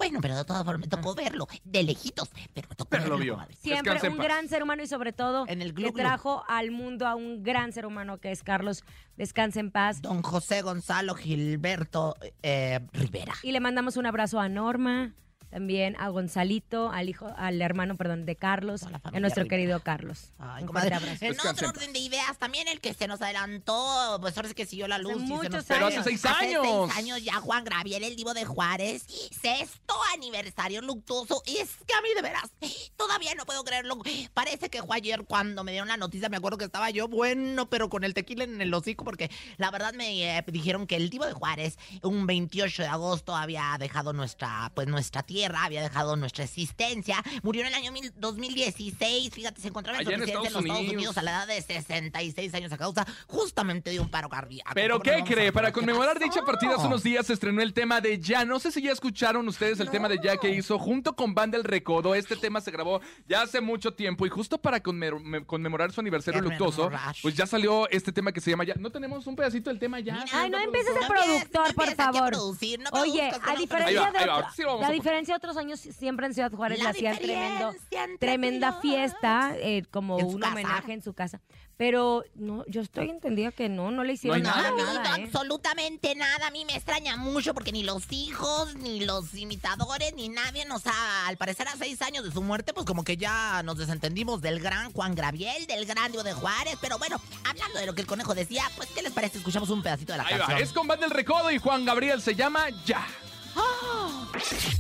Bueno, 0.01 0.21
pero 0.23 0.35
de 0.35 0.45
todas 0.47 0.65
formas 0.65 0.81
me 0.81 0.89
tocó 0.89 1.15
verlo. 1.15 1.47
De 1.63 1.83
lejitos. 1.83 2.31
Pero 2.55 2.69
me 2.71 2.75
tocó 2.75 2.89
Pero 2.89 3.03
lo 3.05 3.11
verlo, 3.11 3.23
vio. 3.25 3.33
comadre. 3.35 3.55
Siempre 3.57 3.93
Descanse 3.93 4.07
en 4.07 4.13
un 4.13 4.19
paz. 4.19 4.27
gran 4.27 4.49
ser 4.49 4.63
humano 4.63 4.83
y 4.83 4.87
sobre 4.87 5.13
todo 5.13 5.45
En 5.47 5.61
el 5.61 5.75
que 5.75 5.83
Glu. 5.83 5.93
trajo 5.93 6.43
al 6.49 6.71
mundo 6.71 7.07
a 7.07 7.15
un 7.15 7.43
gran 7.43 7.73
ser 7.75 7.85
humano 7.85 8.17
que 8.19 8.31
es 8.31 8.43
Carlos. 8.43 8.83
Descanse 9.19 9.61
en 9.61 9.71
paz. 9.71 10.01
Don 10.01 10.23
José 10.23 10.63
Gonzalo 10.63 11.15
Gilberto 11.15 12.17
eh, 12.43 12.81
Rivera. 12.95 13.35
Y 13.43 13.53
le 13.53 13.61
mandamos 13.61 13.99
un 13.99 14.07
abrazo 14.07 14.41
a 14.41 14.49
Norma, 14.49 15.13
también 15.51 15.97
a 15.99 16.09
Gonzalito, 16.09 16.91
al 16.91 17.09
hijo, 17.09 17.29
al 17.37 17.61
hermano, 17.61 17.97
perdón, 17.97 18.25
de 18.27 18.37
Carlos, 18.37 18.85
a 18.85 19.19
nuestro 19.21 19.43
rica. 19.45 19.57
querido 19.57 19.81
Carlos. 19.81 20.33
Ay, 20.39 20.63
Un 20.63 20.69
comadre. 20.69 20.91
fuerte 20.91 20.95
abrazo. 21.07 21.25
En 21.25 21.33
Descansen. 21.33 21.67
otro 21.67 21.69
orden 21.81 21.93
de 21.93 21.99
ideas, 21.99 22.39
también 22.39 22.69
el 22.69 22.81
que 22.81 22.95
se 22.95 23.07
nos 23.09 23.21
adelantó, 23.21 24.19
pues 24.21 24.37
ahora 24.37 24.49
sí 24.49 24.55
que 24.55 24.67
siguió 24.67 24.87
la 24.89 24.99
luz. 24.99 25.17
y 25.17 25.27
se 25.27 25.33
muchos 25.35 25.53
nos- 25.53 25.65
Pero 25.65 25.87
hace 25.87 25.97
años. 25.97 26.05
seis 26.07 26.25
Hace 26.25 26.47
años. 26.57 26.67
seis 26.89 26.97
años 26.97 27.23
ya 27.25 27.35
Juan 27.41 27.65
Graviel, 27.65 28.05
el 28.05 28.17
divo 28.17 28.33
de 28.35 28.45
Juárez, 28.45 29.05
sexto 29.41 29.95
aniversario 30.15 30.81
luctuoso. 30.83 31.43
Y 31.47 31.57
es 31.57 31.71
que 31.87 31.95
a 31.95 32.01
mí 32.03 32.09
de 32.15 32.23
veras, 32.23 32.51
todavía 32.97 33.35
no 33.35 33.45
puedo 33.45 33.65
creerlo. 33.65 33.99
Parece 34.35 34.71
que 34.71 34.83
fue 34.83 34.97
ayer 34.97 35.25
cuando 35.25 35.65
me 35.65 35.73
dieron 35.73 35.89
la 35.89 35.97
noticia, 35.97 36.29
me 36.29 36.37
acuerdo 36.37 36.59
que 36.59 36.65
estaba 36.65 36.91
yo 36.91 37.09
bueno, 37.09 37.69
pero 37.69 37.89
con 37.89 38.05
el 38.05 38.15
tequila 38.15 38.45
en 38.45 38.61
el 38.61 38.73
hocico, 38.73 39.05
porque 39.05 39.31
la 39.57 39.71
verdad 39.71 39.93
me 39.95 40.37
eh, 40.39 40.45
dijeron 40.47 40.87
que 40.87 40.97
el 40.97 41.11
divo 41.11 41.27
de 41.27 41.33
Juárez, 41.33 41.79
un 42.03 42.27
28 42.27 42.83
de 42.83 42.89
agosto, 42.89 43.35
había 43.35 43.77
dejado 43.79 44.13
nuestra, 44.13 44.71
pues 44.75 44.87
nuestra 44.87 45.23
tierra, 45.23 45.40
había 45.47 45.83
dejado 45.83 46.17
nuestra 46.17 46.45
existencia. 46.45 47.23
Murió 47.43 47.63
en 47.63 47.69
el 47.69 47.75
año 47.75 47.93
mil- 47.93 48.13
2016, 48.17 49.33
fíjate, 49.33 49.61
se 49.61 49.69
encontraba 49.69 49.99
en 50.01 50.07
en 50.11 50.21
residencia 50.21 50.39
en 50.39 50.43
los 50.43 50.47
Estados 50.47 50.65
Estados 50.67 50.81
Unidos. 50.81 50.95
Unidos 50.97 51.19
a 51.19 51.23
la 51.23 51.31
edad 51.31 51.47
de 51.47 51.63
66 51.63 52.55
años 52.55 52.73
a 52.73 52.79
causa 52.79 53.07
justamente 53.27 53.91
de 53.91 54.01
un 54.01 54.09
paro 54.11 54.29
cardíaco. 54.29 54.71
¿Pero 54.75 55.01
¿Cómo 55.01 55.05
qué 55.05 55.23
cree? 55.25 55.53
Para 55.53 55.73
conmemorar 55.73 56.15
pasó? 56.19 56.25
dicha 56.25 56.43
partida 56.45 56.75
hace 56.77 56.87
unos 56.87 57.03
días 57.03 57.27
se 57.27 57.33
estrenó 57.35 57.63
el 57.63 57.73
tema 57.73 58.01
de 58.01 58.19
Ya. 58.21 58.45
No 58.45 58.59
sé 58.59 58.71
si 58.73 58.83
ya 58.83 58.93
escucharon 58.93 59.47
ustedes 59.49 59.81
el 59.81 59.91
tema 59.91 60.09
de 60.09 60.19
Ya 60.23 60.37
que 60.37 60.51
hizo 60.51 60.79
junto 60.79 61.15
con 61.15 61.35
Banda 61.35 61.57
El 61.57 61.65
Recodo. 61.65 62.15
Este 62.15 62.37
tema 62.37 62.61
se 62.61 62.71
grabó 62.71 63.01
ya 63.29 63.43
hace 63.43 63.61
mucho 63.61 63.93
tiempo 63.95 64.27
y 64.27 64.29
justo 64.29 64.59
para 64.59 64.81
conmemorar 64.81 65.93
su 65.93 66.01
aniversario 66.01 66.41
luctuoso, 66.41 66.91
pues 67.23 67.35
ya 67.35 67.47
salió 67.47 67.89
este 67.91 68.13
tema 68.13 68.33
que 68.33 68.41
se 68.41 68.51
llama 68.51 68.65
Ya. 68.65 68.75
¿No 68.79 68.91
tenemos 68.91 69.27
un 69.27 69.37
pedacito 69.37 69.71
del 69.71 69.79
tema 69.79 70.01
Ya? 70.01 70.25
Ay, 70.33 70.51
no 70.51 70.59
empieces 70.59 70.95
No 70.95 71.03
empieces, 71.07 71.49
productor, 71.49 71.69
no 71.69 71.75
por 71.75 71.95
favor. 71.95 72.29
producir, 72.31 72.81
no 72.81 72.91
Oye, 73.01 73.31
a 73.43 73.57
diferencia 73.57 74.11
de 74.13 75.30
va, 75.31 75.37
otros 75.37 75.57
años, 75.57 75.81
siempre 75.81 76.27
en 76.27 76.35
Ciudad 76.35 76.53
Juárez 76.53 76.79
La 76.79 76.85
le 76.85 76.91
hacían 76.91 77.17
tremendo, 77.19 77.75
tremenda 78.19 78.73
fiesta, 78.81 79.53
eh, 79.57 79.85
como 79.91 80.19
¿En 80.19 80.27
su 80.29 80.35
un 80.37 80.41
casa? 80.41 80.53
homenaje 80.53 80.93
en 80.93 81.03
su 81.03 81.13
casa. 81.15 81.41
Pero 81.77 82.25
no, 82.35 82.63
yo 82.67 82.83
estoy 82.83 83.09
entendida 83.09 83.53
que 83.53 83.71
no, 83.71 83.91
no 83.91 84.05
le 84.05 84.13
hicieron 84.13 84.43
No 84.43 84.51
nada, 84.51 84.71
nada. 84.71 84.77
No, 84.77 84.95
nada, 85.03 85.17
no, 85.17 85.17
¿eh? 85.17 85.25
absolutamente 85.25 86.15
nada. 86.15 86.49
A 86.49 86.51
mí 86.51 86.67
me 86.67 86.75
extraña 86.77 87.17
mucho 87.17 87.55
porque 87.55 87.73
ni 87.73 87.83
los 87.85 88.05
hijos, 88.13 88.75
ni 88.75 89.01
los 89.07 89.33
imitadores, 89.35 90.13
ni 90.15 90.29
nadie 90.29 90.67
nos 90.67 90.87
ha, 90.87 91.27
al 91.27 91.39
parecer 91.39 91.69
a 91.69 91.77
seis 91.77 92.03
años 92.03 92.23
de 92.25 92.33
su 92.33 92.43
muerte, 92.43 92.75
pues 92.75 92.85
como 92.85 93.03
que 93.03 93.17
ya 93.17 93.63
nos 93.63 93.79
desentendimos 93.79 94.43
del 94.43 94.61
gran 94.61 94.93
Juan 94.93 95.15
Graviel, 95.15 95.67
del 95.67 95.87
gran 95.87 96.13
Diego 96.13 96.23
de 96.23 96.35
Juárez. 96.35 96.77
Pero 96.83 96.99
bueno, 96.99 97.19
hablando 97.49 97.79
de 97.79 97.87
lo 97.87 97.95
que 97.95 98.03
el 98.03 98.07
conejo 98.07 98.35
decía, 98.35 98.65
pues 98.77 98.91
¿qué 98.91 99.01
les 99.01 99.13
parece? 99.13 99.39
Escuchamos 99.39 99.71
un 99.71 99.83
pedacito 99.83 100.13
de 100.13 100.19
la 100.19 100.25
Ahí 100.25 100.35
va, 100.35 100.41
canción. 100.41 100.59
es 100.63 100.73
con 100.75 100.87
Banda 100.87 101.07
El 101.07 101.13
Recodo 101.13 101.51
y 101.51 101.57
Juan 101.57 101.87
Gabriel 101.87 102.21
se 102.21 102.35
llama 102.35 102.67
Ya. 102.85 103.07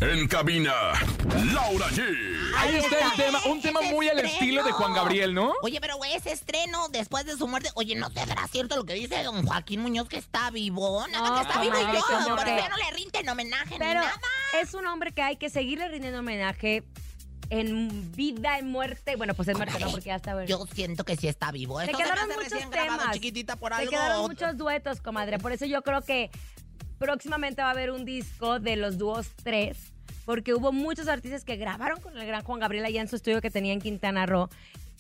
En 0.01 0.27
cabina, 0.29 0.73
Laura 1.53 1.89
G. 1.89 2.03
Ahí 2.57 2.77
está 2.77 2.99
el 3.07 3.13
tema, 3.17 3.41
un 3.47 3.61
tema 3.61 3.81
muy 3.83 4.09
al 4.09 4.19
estilo 4.21 4.65
de 4.65 4.73
Juan 4.73 4.95
Gabriel, 4.95 5.35
¿no? 5.35 5.53
Oye, 5.63 5.79
pero 5.81 5.97
güey, 5.99 6.15
ese 6.15 6.33
estreno 6.33 6.89
después 6.89 7.27
de 7.27 7.37
su 7.37 7.47
muerte, 7.47 7.69
oye, 7.75 7.95
¿no 7.97 8.09
será 8.11 8.47
cierto 8.49 8.77
lo 8.77 8.85
que 8.85 8.95
dice 8.95 9.23
don 9.23 9.47
Joaquín 9.47 9.81
Muñoz 9.81 10.09
que 10.09 10.17
está 10.17 10.51
vivo? 10.51 11.07
Nada 11.09 11.29
No, 11.29 11.35
que 11.37 11.43
está 11.49 11.61
vivo 11.61 11.75
y 11.79 11.95
yo, 11.95 12.01
¿cómo 12.07 12.37
por 12.37 12.49
eso 12.49 12.57
ya 12.57 12.69
no 12.71 12.77
le 12.79 12.91
rinden 12.93 13.29
homenaje 13.29 13.77
Pero 13.79 14.01
ni 14.01 14.07
nada. 14.07 14.21
es 14.63 14.73
un 14.75 14.87
hombre 14.87 15.13
que 15.13 15.23
hay 15.23 15.37
que 15.37 15.51
seguirle 15.51 15.89
rindiendo 15.89 16.21
homenaje 16.21 16.83
en 17.51 18.13
vida, 18.13 18.59
en 18.59 18.71
muerte. 18.71 19.17
Bueno, 19.17 19.35
pues 19.35 19.49
en 19.49 19.57
muerte 19.59 19.79
no, 19.81 19.91
porque 19.91 20.07
ya 20.07 20.17
está 20.17 20.33
bueno. 20.35 20.49
Yo 20.49 20.65
siento 20.73 21.05
que 21.05 21.17
sí 21.17 21.29
está 21.29 21.51
vivo. 21.51 21.79
Me 21.79 21.89
quedaron 21.93 22.29
muchos 22.29 22.45
recién 22.45 22.71
grabado, 22.71 22.99
temas. 23.01 23.15
chiquitita, 23.15 23.57
por 23.57 23.73
Se 23.75 23.81
algo. 23.81 23.91
quedaron 23.91 24.23
muchos 24.23 24.57
duetos, 24.57 25.01
comadre. 25.01 25.39
Por 25.39 25.53
eso 25.53 25.67
yo 25.67 25.83
creo 25.83 26.01
que 26.03 26.31
próximamente 27.01 27.63
va 27.63 27.69
a 27.69 27.71
haber 27.73 27.91
un 27.91 28.05
disco 28.05 28.61
de 28.61 28.77
los 28.77 28.99
dúos 28.99 29.27
3. 29.43 29.77
Porque 30.27 30.55
hubo 30.55 30.71
muchos 30.71 31.09
artistas 31.09 31.45
que 31.45 31.57
grabaron 31.57 32.01
con 32.01 32.17
el 32.17 32.27
gran 32.27 32.45
Juan 32.45 32.61
Gabriel 32.61 32.85
allá 32.85 33.01
en 33.01 33.09
su 33.09 33.17
estudio 33.17 33.41
que 33.41 33.51
tenía 33.51 33.73
en 33.73 33.81
Quintana 33.81 34.27
Roo. 34.27 34.49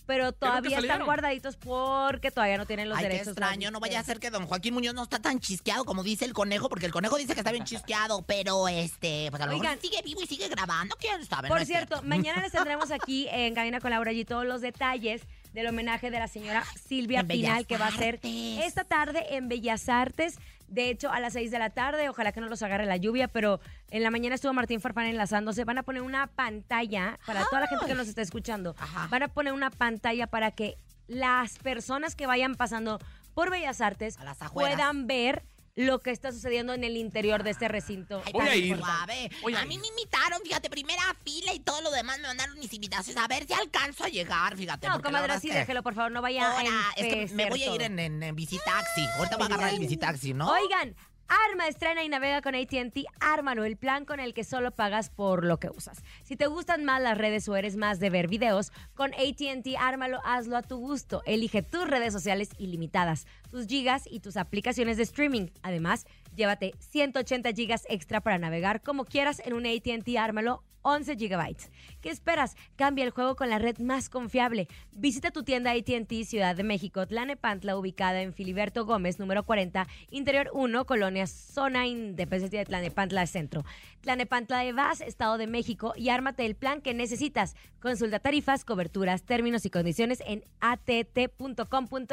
Pero 0.07 0.33
todavía 0.33 0.78
están 0.78 1.04
guardaditos 1.04 1.57
porque 1.57 2.33
todavía 2.33 2.57
no 2.59 2.66
tienen 2.66 2.88
los 2.88 2.99
Ay, 2.99 3.04
qué 3.04 3.09
derechos. 3.11 3.28
extraño, 3.28 3.71
no 3.71 3.78
vaya 3.78 4.00
a 4.00 4.02
ser 4.02 4.19
que 4.19 4.30
don 4.30 4.47
Joaquín 4.47 4.75
Muñoz 4.75 4.92
no 4.95 5.04
está 5.04 5.21
tan 5.21 5.38
chisqueado 5.38 5.85
como 5.85 6.02
dice 6.02 6.25
el 6.25 6.33
conejo, 6.33 6.69
porque 6.69 6.87
el 6.87 6.92
conejo 6.92 7.16
dice 7.16 7.35
que 7.35 7.40
está 7.40 7.52
bien 7.52 7.64
chisqueado, 7.64 8.23
pero 8.23 8.66
este, 8.66 9.28
pues 9.30 9.40
a 9.40 9.47
lo 9.47 9.57
mejor 9.57 9.78
sigue 9.80 10.02
vivo 10.02 10.21
y 10.23 10.26
sigue 10.26 10.49
grabando, 10.49 10.97
quién 10.99 11.25
sabe. 11.26 11.47
Por 11.49 11.61
No 11.61 11.66
cierto, 11.66 12.02
mañana 12.02 12.42
les 12.42 12.50
tendremos 12.50 12.90
aquí 12.90 13.28
en 13.30 13.54
Cabina 13.54 13.78
con 13.78 13.90
Laura 13.90 14.11
y 14.11 14.25
todos 14.25 14.47
los 14.47 14.62
detalles 14.62 15.23
del 15.52 15.69
homenaje 15.69 16.11
de 16.11 16.19
la 16.19 16.26
señora 16.26 16.64
Silvia 16.88 17.23
Pinal 17.23 17.66
que 17.66 17.76
va 17.76 17.87
a 17.88 17.92
ser 17.92 18.19
esta 18.25 18.83
tarde 18.83 19.37
en 19.37 19.49
Bellas 19.49 19.88
Artes. 19.88 20.38
De 20.70 20.88
hecho, 20.88 21.10
a 21.10 21.18
las 21.18 21.32
6 21.32 21.50
de 21.50 21.58
la 21.58 21.70
tarde, 21.70 22.08
ojalá 22.08 22.30
que 22.30 22.40
no 22.40 22.48
los 22.48 22.62
agarre 22.62 22.86
la 22.86 22.96
lluvia, 22.96 23.26
pero 23.26 23.60
en 23.90 24.04
la 24.04 24.10
mañana 24.10 24.36
estuvo 24.36 24.52
Martín 24.52 24.80
Farfán 24.80 25.06
enlazándose. 25.06 25.64
Van 25.64 25.78
a 25.78 25.82
poner 25.82 26.02
una 26.02 26.28
pantalla 26.28 27.18
para 27.26 27.44
toda 27.44 27.62
la 27.62 27.66
gente 27.66 27.86
que 27.86 27.94
nos 27.94 28.06
está 28.06 28.22
escuchando. 28.22 28.76
Ajá. 28.78 29.08
Van 29.10 29.24
a 29.24 29.28
poner 29.28 29.52
una 29.52 29.70
pantalla 29.70 30.28
para 30.28 30.52
que 30.52 30.76
las 31.08 31.58
personas 31.58 32.14
que 32.14 32.26
vayan 32.26 32.54
pasando 32.54 33.00
por 33.34 33.50
Bellas 33.50 33.80
Artes 33.80 34.16
puedan 34.52 35.08
ver 35.08 35.42
lo 35.87 36.00
que 36.00 36.10
está 36.10 36.32
sucediendo 36.32 36.72
en 36.75 36.84
el 36.84 36.96
interior 36.96 37.42
de 37.42 37.50
este 37.50 37.68
recinto. 37.68 38.22
Ay, 38.26 38.32
Voy 38.32 38.49
a 38.49 38.56
ir. 38.56 38.76
suave. 38.76 39.30
Voy 39.42 39.54
a 39.54 39.60
a 39.60 39.64
mí 39.64 39.75
ir. 39.75 39.80
me 39.80 39.87
invitaron, 39.88 40.40
fíjate, 40.42 40.68
primera 40.70 41.02
fila 41.25 41.52
y 41.54 41.60
todo 41.60 41.80
lo 41.82 41.90
demás 41.90 42.18
me 42.18 42.28
mandaron 42.28 42.58
mis 42.58 42.72
invitaciones. 42.72 43.22
A 43.22 43.26
ver 43.28 43.46
si 43.46 43.52
alcanzo 43.52 44.04
a 44.04 44.08
llegar, 44.08 44.56
fíjate. 44.56 44.88
No, 44.88 45.00
comadre, 45.00 45.38
sí, 45.40 45.49
que- 45.49 45.54
déjelo, 45.54 45.82
por 45.82 45.94
favor, 45.94 46.12
no 46.12 46.22
vaya 46.22 46.50
Ahora, 46.56 46.70
a 46.90 46.92
es 47.00 47.28
que 47.28 47.34
me 47.34 47.49
voy 47.49 47.62
a 47.62 47.75
ir 47.75 47.82
en, 47.82 47.99
en, 47.99 48.22
en 48.22 48.34
bicitaxi. 48.37 49.06
Ahorita 49.18 49.37
voy 49.37 49.44
a 49.44 49.46
agarrar 49.46 49.75
el 49.75 49.80
bicitaxi, 49.80 50.34
¿no? 50.34 50.50
Oigan, 50.50 50.94
Arma 51.30 51.68
estrena 51.68 52.02
y 52.02 52.08
navega 52.08 52.42
con 52.42 52.56
ATT. 52.56 53.06
Ármalo, 53.20 53.64
el 53.64 53.76
plan 53.76 54.04
con 54.04 54.18
el 54.18 54.34
que 54.34 54.42
solo 54.42 54.72
pagas 54.72 55.10
por 55.10 55.44
lo 55.44 55.60
que 55.60 55.70
usas. 55.70 56.02
Si 56.25 56.34
te 56.34 56.49
gustan 56.49 56.84
más 56.84 57.00
las 57.00 57.16
redes 57.16 57.49
o 57.49 57.54
eres 57.54 57.76
más 57.76 58.00
de 58.00 58.10
ver 58.10 58.26
videos, 58.26 58.72
con 58.94 59.14
ATT 59.14 59.76
Ármalo, 59.78 60.20
hazlo 60.25 60.56
a 60.56 60.62
tu 60.62 60.78
gusto. 60.78 61.22
Elige 61.26 61.62
tus 61.62 61.87
redes 61.87 62.12
sociales 62.12 62.50
ilimitadas, 62.58 63.28
tus 63.49 63.68
gigas 63.68 64.08
y 64.10 64.18
tus 64.18 64.37
aplicaciones 64.37 64.96
de 64.96 65.04
streaming. 65.04 65.50
Además, 65.62 66.04
llévate 66.34 66.75
180 66.80 67.52
gigas 67.52 67.87
extra 67.88 68.20
para 68.20 68.38
navegar 68.38 68.82
como 68.82 69.04
quieras 69.04 69.40
en 69.44 69.52
un 69.52 69.66
ATT 69.66 70.16
Ármalo 70.18 70.64
11 70.82 71.16
gigabytes. 71.16 71.70
¿Qué 72.00 72.10
esperas? 72.10 72.56
Cambia 72.76 73.04
el 73.04 73.10
juego 73.10 73.37
con 73.37 73.50
la 73.50 73.58
red 73.58 73.78
más 73.78 74.08
confiable. 74.08 74.68
Visita 74.92 75.30
tu 75.30 75.42
tienda 75.42 75.72
AT&T 75.72 76.25
Ciudad 76.25 76.56
de 76.56 76.62
México, 76.62 77.06
Tlanepantla, 77.06 77.76
ubicada 77.76 78.22
en 78.22 78.32
Filiberto 78.32 78.84
Gómez, 78.84 79.18
número 79.18 79.44
40, 79.44 79.87
Interior 80.10 80.50
1, 80.52 80.84
Colonia 80.87 81.26
Zona 81.26 81.87
Independencia 81.87 82.58
de 82.60 82.64
Tlanepantla 82.64 83.26
Centro. 83.26 83.64
Tlanepantla 84.00 84.60
de 84.60 84.72
Vaz, 84.72 85.00
Estado 85.00 85.37
de 85.38 85.46
México, 85.46 85.92
y 85.96 86.08
ármate 86.08 86.46
el 86.46 86.54
plan 86.54 86.80
que 86.80 86.94
necesitas. 86.94 87.54
Consulta 87.80 88.18
tarifas, 88.18 88.64
coberturas, 88.64 89.22
términos 89.25 89.64
y 89.66 89.70
condiciones 89.70 90.22
en 90.26 90.44
att.com.mx, 90.60 92.08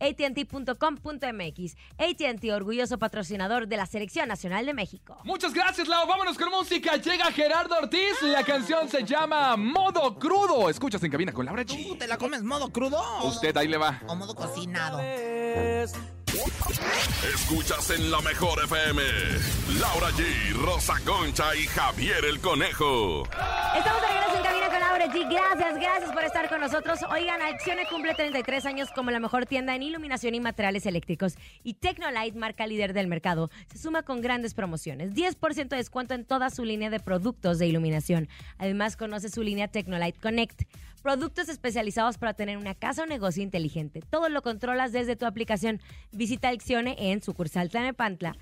att.com.mx. 0.00 1.76
AT&T, 1.98 2.52
orgulloso 2.52 2.98
patrocinador 2.98 3.66
de 3.66 3.76
la 3.76 3.86
Selección 3.86 4.28
Nacional 4.28 4.66
de 4.66 4.74
México. 4.74 5.18
Muchas 5.24 5.54
gracias, 5.54 5.88
Lau. 5.88 6.06
Vámonos 6.06 6.36
con 6.36 6.50
música. 6.50 6.96
Llega 6.96 7.30
Gerardo 7.32 7.69
Ortiz. 7.78 8.20
La 8.22 8.42
canción 8.44 8.88
se 8.88 9.04
llama 9.04 9.56
Modo 9.56 10.18
Crudo. 10.18 10.68
Escuchas 10.70 11.02
en 11.02 11.10
cabina 11.10 11.32
con 11.32 11.46
Laura 11.46 11.64
¿Tú 11.64 11.74
G. 11.74 11.98
te 11.98 12.06
la 12.06 12.16
comes 12.18 12.42
modo 12.42 12.70
crudo? 12.70 12.98
o- 13.00 13.28
Usted 13.28 13.56
ahí 13.56 13.68
le 13.68 13.76
va. 13.78 14.00
O 14.06 14.14
modo 14.14 14.34
cocinado. 14.34 15.00
Escuchas 17.34 17.90
en 17.90 18.10
la 18.10 18.20
mejor 18.20 18.62
FM. 18.64 19.02
Laura 19.80 20.08
G, 20.10 20.52
Rosa 20.64 20.94
Concha 21.04 21.54
y 21.56 21.66
Javier 21.66 22.24
el 22.24 22.40
Conejo. 22.40 23.24
Estamos 23.76 24.00
de 24.02 24.08
regreso 24.08 24.36
en 24.36 24.42
Cabina 24.42 24.59
Gracias, 24.92 25.74
gracias 25.76 26.12
por 26.12 26.24
estar 26.24 26.48
con 26.48 26.60
nosotros. 26.60 27.00
Oigan, 27.10 27.40
Accione 27.42 27.86
cumple 27.86 28.14
33 28.14 28.66
años 28.66 28.88
como 28.94 29.10
la 29.10 29.20
mejor 29.20 29.46
tienda 29.46 29.74
en 29.74 29.82
iluminación 29.82 30.34
y 30.34 30.40
materiales 30.40 30.84
eléctricos. 30.84 31.36
Y 31.62 31.74
Tecnolight, 31.74 32.34
marca 32.34 32.66
líder 32.66 32.92
del 32.92 33.06
mercado, 33.06 33.50
se 33.70 33.78
suma 33.78 34.02
con 34.02 34.20
grandes 34.20 34.54
promociones. 34.54 35.12
10% 35.12 35.68
de 35.68 35.76
descuento 35.76 36.14
en 36.14 36.24
toda 36.24 36.50
su 36.50 36.64
línea 36.64 36.90
de 36.90 36.98
productos 36.98 37.58
de 37.58 37.68
iluminación. 37.68 38.28
Además, 38.58 38.96
conoce 38.96 39.28
su 39.28 39.42
línea 39.42 39.68
Tecnolight 39.68 40.20
Connect. 40.20 40.62
Productos 41.02 41.48
especializados 41.48 42.18
para 42.18 42.34
tener 42.34 42.58
una 42.58 42.74
casa 42.74 43.04
o 43.04 43.06
negocio 43.06 43.42
inteligente. 43.42 44.02
Todo 44.10 44.28
lo 44.28 44.42
controlas 44.42 44.92
desde 44.92 45.16
tu 45.16 45.24
aplicación. 45.24 45.80
Visita 46.10 46.48
Accione 46.48 46.96
en 46.98 47.22
sucursal 47.22 47.70
Tlanepantla, 47.70 48.36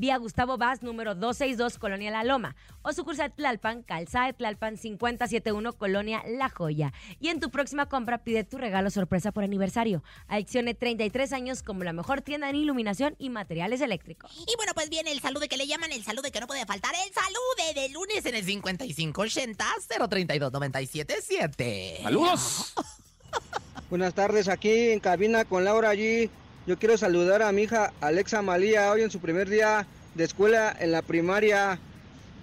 vía 0.00 0.16
Gustavo 0.16 0.56
Vaz, 0.56 0.82
número 0.82 1.14
262, 1.14 1.78
Colonia 1.78 2.10
La 2.10 2.24
Loma, 2.24 2.56
o 2.80 2.92
sucursal 2.94 3.32
Tlalpan, 3.32 3.82
Calzada 3.82 4.26
de 4.26 4.32
Tlalpan, 4.32 4.78
571, 4.78 5.74
Colonia 5.74 6.22
La 6.26 6.48
Joya. 6.48 6.94
Y 7.20 7.28
en 7.28 7.38
tu 7.38 7.50
próxima 7.50 7.86
compra 7.86 8.24
pide 8.24 8.42
tu 8.42 8.56
regalo 8.56 8.90
sorpresa 8.90 9.30
por 9.30 9.44
aniversario. 9.44 10.02
Adiccione 10.26 10.72
33 10.74 11.34
años 11.34 11.62
como 11.62 11.84
la 11.84 11.92
mejor 11.92 12.22
tienda 12.22 12.48
en 12.48 12.56
iluminación 12.56 13.14
y 13.18 13.28
materiales 13.28 13.82
eléctricos. 13.82 14.32
Y 14.50 14.56
bueno, 14.56 14.72
pues 14.74 14.88
viene 14.88 15.12
el 15.12 15.20
saludo 15.20 15.46
que 15.48 15.58
le 15.58 15.66
llaman 15.66 15.92
el 15.92 16.02
saludo 16.02 16.30
que 16.32 16.40
no 16.40 16.46
puede 16.46 16.64
faltar. 16.64 16.94
El 16.94 17.12
saludo 17.12 17.74
de 17.74 17.88
lunes 17.90 18.24
en 18.24 18.34
el 18.34 18.44
5580 18.44 19.66
032 20.08 20.52
977. 20.52 22.00
Saludos. 22.02 22.74
Buenas 23.90 24.14
tardes, 24.14 24.48
aquí 24.48 24.92
en 24.92 25.00
cabina 25.00 25.44
con 25.44 25.64
Laura 25.64 25.90
allí. 25.90 26.30
Yo 26.66 26.78
quiero 26.78 26.96
saludar 26.96 27.42
a 27.42 27.50
mi 27.52 27.62
hija 27.62 27.92
Alexa 28.00 28.42
Malía 28.42 28.90
hoy 28.90 29.02
en 29.02 29.10
su 29.10 29.18
primer 29.20 29.48
día 29.48 29.86
de 30.14 30.24
escuela 30.24 30.76
en 30.78 30.92
la 30.92 31.02
primaria. 31.02 31.78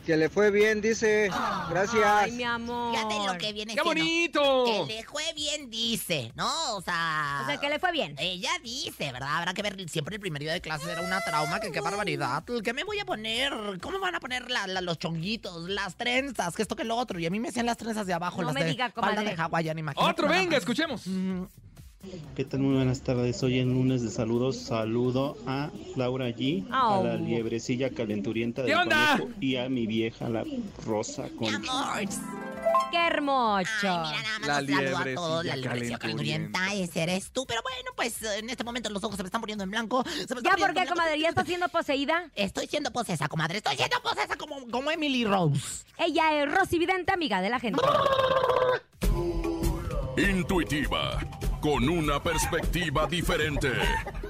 Que 0.05 0.15
le 0.15 0.29
fue 0.29 0.51
bien, 0.51 0.79
dice. 0.79 1.29
Gracias. 1.69 2.01
Ay, 2.05 2.31
mi 2.31 2.43
amor. 2.45 2.95
Fíjate 2.95 3.15
lo 3.27 3.37
que 3.37 3.51
viene 3.51 3.75
¡Qué 3.75 3.81
siendo. 3.81 3.83
bonito! 3.83 4.85
Que 4.87 4.93
le 4.95 5.03
fue 5.03 5.33
bien, 5.35 5.69
dice, 5.69 6.31
¿no? 6.33 6.47
O 6.77 6.81
sea... 6.81 7.41
O 7.43 7.45
sea, 7.45 7.57
que 7.57 7.67
le 7.67 7.77
fue 7.77 7.91
bien. 7.91 8.15
Ella 8.17 8.51
dice, 8.63 9.11
¿verdad? 9.11 9.35
Habrá 9.39 9.53
que 9.53 9.61
ver, 9.61 9.75
siempre 9.89 10.15
el 10.15 10.21
primer 10.21 10.41
día 10.41 10.53
de 10.53 10.61
clase 10.61 10.89
era 10.89 11.01
una 11.01 11.19
trauma, 11.19 11.59
que 11.59 11.73
qué 11.73 11.81
barbaridad. 11.81 12.41
¿Qué 12.63 12.71
me 12.71 12.85
voy 12.85 12.99
a 12.99 13.05
poner? 13.05 13.51
¿Cómo 13.81 13.99
van 13.99 14.15
a 14.15 14.21
poner 14.21 14.49
la- 14.49 14.65
la- 14.67 14.79
los 14.79 14.97
chonguitos, 14.97 15.67
las 15.69 15.95
trenzas, 15.97 16.55
que 16.55 16.61
esto 16.61 16.77
que 16.77 16.85
lo 16.85 16.95
otro? 16.95 17.19
Y 17.19 17.25
a 17.25 17.29
mí 17.29 17.41
me 17.41 17.49
hacían 17.49 17.65
las 17.65 17.75
trenzas 17.75 18.07
de 18.07 18.13
abajo, 18.13 18.39
No 18.39 18.47
las 18.47 18.53
me 18.55 18.63
de 18.63 18.69
diga, 18.69 18.89
comadre. 18.91 19.25
de 19.25 19.41
hawaiana, 19.41 19.79
imagínate. 19.81 20.09
Otro, 20.09 20.29
venga, 20.29 20.55
escuchemos. 20.55 21.05
Mm, 21.05 21.43
¿Qué 22.35 22.45
tal? 22.45 22.59
Muy 22.61 22.75
buenas 22.75 23.01
tardes. 23.01 23.41
Hoy 23.43 23.59
en 23.59 23.73
lunes 23.73 24.01
de 24.03 24.09
saludos 24.09 24.57
saludo 24.57 25.37
a 25.47 25.69
Laura 25.95 26.29
G, 26.29 26.65
a 26.71 27.01
la 27.03 27.13
Oh. 27.15 27.17
liebrecilla 27.17 27.89
calenturienta 27.89 28.63
¿Qué 28.63 28.69
del 28.71 28.79
onda? 28.79 29.17
conejo 29.17 29.29
y 29.41 29.55
a 29.55 29.69
mi 29.69 29.87
vieja, 29.87 30.29
la 30.29 30.43
Rosa 30.85 31.23
amor. 31.25 32.09
¡Qué 32.91 32.97
hermoso! 32.97 33.67
Ay, 33.83 34.11
mira, 34.11 34.21
nada 34.21 34.39
más 34.39 34.47
La 34.47 34.61
los 34.61 34.69
saludo 34.69 34.97
a 34.97 35.15
todos. 35.15 35.43
liebrecilla 35.43 35.43
La 35.43 35.55
liebrecilla 35.55 35.97
calenturienta. 35.99 36.73
ese 36.73 37.03
eres 37.03 37.31
tú. 37.31 37.45
Pero 37.47 37.61
bueno, 37.63 37.91
pues 37.95 38.21
en 38.23 38.49
este 38.49 38.63
momento 38.63 38.89
los 38.89 39.03
ojos 39.03 39.17
se 39.17 39.23
me 39.23 39.27
están 39.27 39.41
poniendo 39.41 39.63
en 39.63 39.71
blanco. 39.71 40.03
se 40.27 40.35
me 40.35 40.41
¿Ya 40.41 40.55
por 40.55 40.73
qué, 40.73 40.85
comadre? 40.85 41.19
¿Ya 41.19 41.29
está 41.29 41.43
siendo 41.43 41.67
poseída? 41.69 42.29
Estoy 42.35 42.67
siendo 42.67 42.91
posesa, 42.91 43.27
comadre. 43.27 43.57
Estoy 43.57 43.75
siendo 43.75 43.99
posesa 44.01 44.35
como, 44.37 44.65
como 44.69 44.91
Emily 44.91 45.25
Rose. 45.25 45.83
Ella 45.97 46.43
es 46.43 46.51
Rosy 46.51 46.77
Vidente, 46.79 47.11
amiga 47.11 47.41
de 47.41 47.49
la 47.49 47.59
gente. 47.59 47.81
Intuitiva, 50.17 51.19
con 51.67 51.89
una 51.89 52.23
perspectiva 52.23 53.05
diferente. 53.07 53.69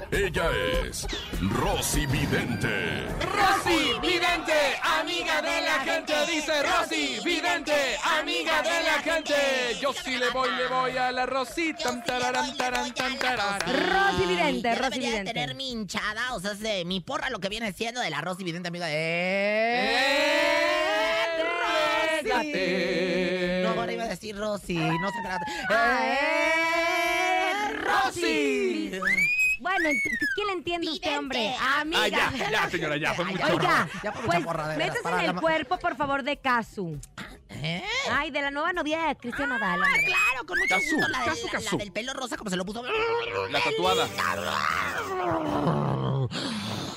Ella 0.10 0.50
es 0.84 1.06
Rosy 1.40 2.08
Vidente. 2.08 3.06
Rosy 3.20 3.94
Vidente, 4.02 4.54
amiga 4.82 5.40
de 5.44 5.62
la 5.62 5.80
gente, 5.86 6.14
dice 6.26 6.64
Rosy 6.64 7.20
Vidente, 7.24 7.96
amiga 8.20 8.64
de 8.64 8.84
la 8.84 9.04
gente. 9.04 9.36
Yo 9.80 9.94
sí 9.94 10.18
le 10.18 10.32
voy, 10.32 10.50
le 10.50 10.66
voy 10.68 10.98
a 10.98 11.12
la 11.12 11.28
Rosita. 11.28 12.04
Tararán, 12.04 12.58
la 12.58 13.18
tararán. 13.20 13.60
Rosy 13.62 14.26
Vidente, 14.26 14.76
Yo 14.76 14.82
Rosy 14.82 15.00
Vidente. 15.00 15.34
tener 15.34 15.54
mi 15.54 15.70
hinchada, 15.70 16.34
o 16.34 16.40
sea, 16.40 16.56
mi 16.86 17.02
porra 17.02 17.30
lo 17.30 17.38
que 17.38 17.50
viene 17.50 17.72
siendo 17.72 18.02
de 18.02 18.10
la 18.10 18.22
Rosy 18.22 18.44
Vidente, 18.44 18.70
amiga 18.70 18.88
de... 18.88 18.96
¡Eh! 18.96 20.38
Régate. 22.24 23.62
No, 23.64 23.80
ahora 23.80 23.94
iba 23.94 24.06
a 24.06 24.08
decir 24.08 24.36
Rosy, 24.36 24.74
no 24.74 25.10
sé 25.10 25.18
qué. 25.22 26.97
¡Eh, 27.88 28.02
Rosy! 28.06 29.00
Bueno, 29.60 29.90
¿qué 30.36 30.46
le 30.46 30.52
entiende 30.54 30.88
usted, 30.88 31.02
Vidente, 31.02 31.18
hombre? 31.18 31.56
amiga. 31.80 32.00
Ah, 32.04 32.08
ya, 32.08 32.50
ya, 32.52 32.70
señora, 32.70 32.96
ya, 32.98 33.14
fue 33.16 33.26
mucho. 33.26 33.44
Oiga, 33.48 33.90
Ya 34.04 34.12
fue 34.12 34.22
pues 34.26 34.40
de 34.40 34.46
para 35.02 35.24
en 35.24 35.30
el 35.30 35.36
la- 35.36 35.42
cuerpo, 35.42 35.80
por 35.80 35.96
favor, 35.98 36.22
de 36.22 36.38
Casu. 36.38 37.00
¿Eh? 37.50 37.84
Ay, 38.12 38.30
de 38.30 38.42
la 38.44 38.52
nueva 38.52 38.72
novia 38.72 39.08
de 39.08 39.16
Cristian 39.16 39.50
Nodal, 39.50 39.82
hombre. 39.82 40.04
Claro, 40.06 40.46
con 40.46 40.60
mucho 40.60 40.76
Cazú, 40.76 40.96
gusto. 40.96 41.08
La, 41.12 41.20
del- 41.22 41.30
Cazú, 41.30 41.48
la- 41.66 41.72
la 41.72 41.78
del 41.80 41.92
pelo 41.92 42.14
rosa, 42.14 42.38
como 42.38 42.52
se 42.52 42.56
lo 42.56 42.66
puso. 42.66 42.84
La 43.50 43.60
tatuada. 43.62 44.08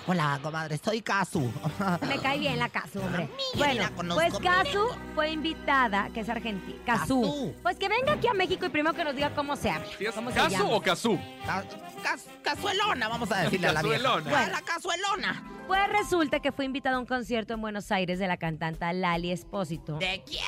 Hola, 0.07 0.41
comadre, 0.43 0.79
soy 0.83 1.03
Casu. 1.03 1.53
Me 2.09 2.19
cae 2.19 2.39
bien 2.39 2.59
la 2.59 2.69
Casu, 2.69 3.01
hombre. 3.01 3.25
mí, 3.27 3.43
Bueno, 3.59 4.15
pues 4.15 4.33
Casu 4.39 4.89
fue 5.15 5.31
invitada, 5.31 6.09
que 6.13 6.21
es 6.21 6.29
argentina. 6.29 6.79
Casu. 6.85 7.55
Pues 7.63 7.77
que 7.77 7.89
venga 7.89 8.13
aquí 8.15 8.27
a 8.27 8.33
México 8.35 8.67
y 8.67 8.71
primero 8.71 8.95
que 8.95 9.05
nos 9.05 9.15
diga 9.15 9.35
cómo 9.35 9.55
se 9.57 9.71
habla. 9.71 9.87
¿Sí 9.99 10.07
es 10.07 10.15
¿Cómo 10.15 10.31
se 10.31 10.37
¿Caso 10.37 10.51
llama. 10.51 10.71
o 10.71 10.81
casú? 10.83 11.19
Ca- 11.47 11.65
cas- 12.03 12.27
cazuelona, 12.43 13.09
vamos 13.09 13.31
a 13.31 13.43
decirle 13.43 13.69
a 13.69 13.73
la 13.73 13.83
vieja. 13.83 14.11
Bueno, 14.21 14.53
la 14.53 14.63
cazuelona. 14.63 15.45
Pues 15.69 15.81
resulta 15.93 16.41
que 16.41 16.51
fue 16.51 16.65
invitada 16.65 16.97
a 16.97 16.99
un 16.99 17.07
concierto 17.07 17.55
en 17.55 17.61
Buenos 17.61 17.93
Aires 17.93 18.19
de 18.19 18.27
la 18.27 18.37
cantante 18.37 18.93
Lali 18.93 19.31
Espósito. 19.31 19.99
¿De 19.99 20.23
quién? 20.27 20.43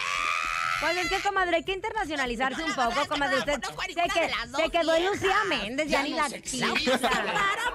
Pues 0.82 0.96
es 0.98 1.08
que, 1.08 1.20
comadre, 1.28 1.56
hay 1.56 1.64
que 1.64 1.72
internacionalizarse 1.72 2.62
un 2.64 2.74
poco, 2.74 3.06
comadre. 3.08 3.38
Usted 3.38 3.54
se, 3.62 3.94
que- 4.12 4.20
de 4.20 4.28
las 4.30 4.50
dos 4.50 4.60
se 4.62 4.70
quedó 4.70 4.94
en. 4.94 5.06
Lucía 5.06 5.36
Méndez, 5.48 5.88
ya, 5.88 5.98
Ya 5.98 6.02
ni 6.02 6.10
la 6.14 6.28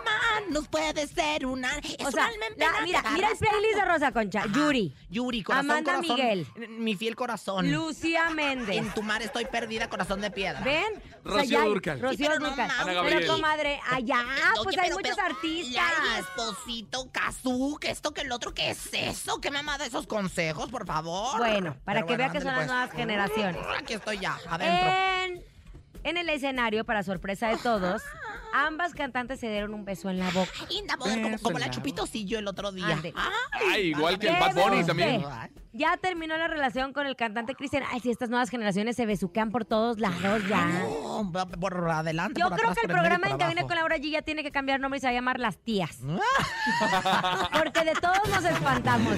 manos 0.04 0.68
puede 0.68 1.08
ser 1.08 1.46
una. 1.46 1.72
Es 1.80 1.96
O 2.06 2.12
sea, 2.12 2.30
la- 2.58 2.82
mira, 2.84 3.04
mira 3.12 3.30
el 3.30 3.38
playlist 3.38 3.76
de 3.76 3.86
Rosa 3.86 4.12
Concha. 4.12 4.40
Ajá. 4.40 4.50
Yuri, 4.54 4.94
Yuri, 5.10 5.44
corazón, 5.44 5.72
Amanda 5.72 5.94
corazón. 5.96 6.16
Miguel. 6.16 6.48
Mi 6.78 6.96
fiel 6.96 7.16
corazón. 7.16 7.72
Lucía 7.72 8.30
Méndez. 8.30 8.78
En 8.78 8.94
tu 8.94 9.04
mar 9.04 9.22
estoy 9.22 9.46
perdida, 9.46 9.90
corazón 9.90 10.22
de 10.22 10.32
piedra. 10.32 10.62
¿Ven? 10.62 11.02
Rocío 11.24 11.62
Dúrcal. 11.66 12.00
Rocío 12.00 12.32
Sí, 12.32 12.34
pero 13.04 13.28
comadre, 13.34 13.80
allá, 13.92 14.24
Oye, 14.56 14.64
pues 14.64 14.78
hay 14.78 14.84
pero- 14.90 14.96
muchos 14.98 15.16
pero, 15.16 15.28
artistas. 15.28 15.84
Esposito, 16.20 17.10
Kazú, 17.12 17.78
que 17.80 17.92
esto, 17.92 18.14
que 18.14 18.22
el 18.22 18.32
otro, 18.32 18.54
¿qué 18.54 18.72
es 18.72 18.90
eso? 18.94 19.40
¿Qué 19.42 19.52
mamada 19.52 19.86
esos 19.86 20.08
consejos, 20.08 20.70
por 20.70 20.86
favor? 20.86 21.38
Bueno, 21.38 21.76
para 21.84 22.00
Pero 22.02 22.08
que 22.08 22.14
bueno, 22.14 22.18
vea 22.18 22.32
que 22.32 22.40
son 22.42 22.48
las 22.48 22.62
ándale, 22.62 22.68
nuevas 22.68 22.90
pues. 22.90 22.97
Generaciones. 22.98 23.62
Aquí 23.80 23.94
estoy 23.94 24.20
ya, 24.20 24.38
adentro. 24.50 24.90
En, 24.90 25.44
en 26.04 26.18
el 26.18 26.30
escenario, 26.30 26.84
para 26.86 27.04
sorpresa 27.04 27.48
de 27.50 27.58
todos, 27.58 28.02
ambas 28.54 28.94
cantantes 28.94 29.40
se 29.40 29.50
dieron 29.50 29.74
un 29.74 29.86
beso 29.86 30.10
en 30.10 30.20
la 30.20 30.30
boca. 30.32 30.52
Linda 30.70 30.96
boda, 30.96 31.14
como, 31.22 31.38
como 31.38 31.60
la 31.60 31.66
en 31.66 31.72
la 31.72 31.76
chupitosillo 31.76 32.40
el 32.40 32.48
otro 32.48 32.72
día. 32.72 33.00
Ay, 33.52 33.88
igual 33.90 34.18
que 34.20 34.28
el 34.28 34.34
¿Qué 34.36 34.40
Bad 34.40 34.56
Bunny 34.56 34.84
también. 34.86 35.24
Ya 35.74 35.96
terminó 35.98 36.36
la 36.38 36.48
relación 36.48 36.92
con 36.92 37.06
el 37.06 37.16
cantante 37.16 37.54
Cristian. 37.54 37.84
Ay, 37.92 38.00
si 38.00 38.10
estas 38.10 38.30
nuevas 38.30 38.50
generaciones 38.50 38.96
se 38.96 39.06
besuquean 39.06 39.52
por 39.52 39.64
todos 39.64 40.00
lados 40.00 40.42
ya. 40.48 40.66
No, 40.66 41.32
por 41.32 41.92
adelante, 41.92 42.40
Yo 42.40 42.48
por 42.50 42.58
creo 42.58 42.72
atrás, 42.72 42.82
que 42.82 42.88
el 42.88 42.92
y 42.92 42.94
programa 42.94 43.28
en 43.28 43.38
Cabina 43.38 43.62
con 43.64 43.76
Laura 43.76 43.98
G 43.98 44.10
ya 44.10 44.22
tiene 44.24 44.42
que 44.42 44.52
cambiar 44.52 44.80
nombre 44.80 44.98
y 44.98 45.02
se 45.02 45.08
va 45.08 45.12
a 45.12 45.14
llamar 45.14 45.40
Las 45.40 45.58
Tías. 45.58 46.00
Porque 47.54 47.84
de 47.84 47.94
todos 47.94 48.28
nos 48.30 48.44
espantamos. 48.44 49.14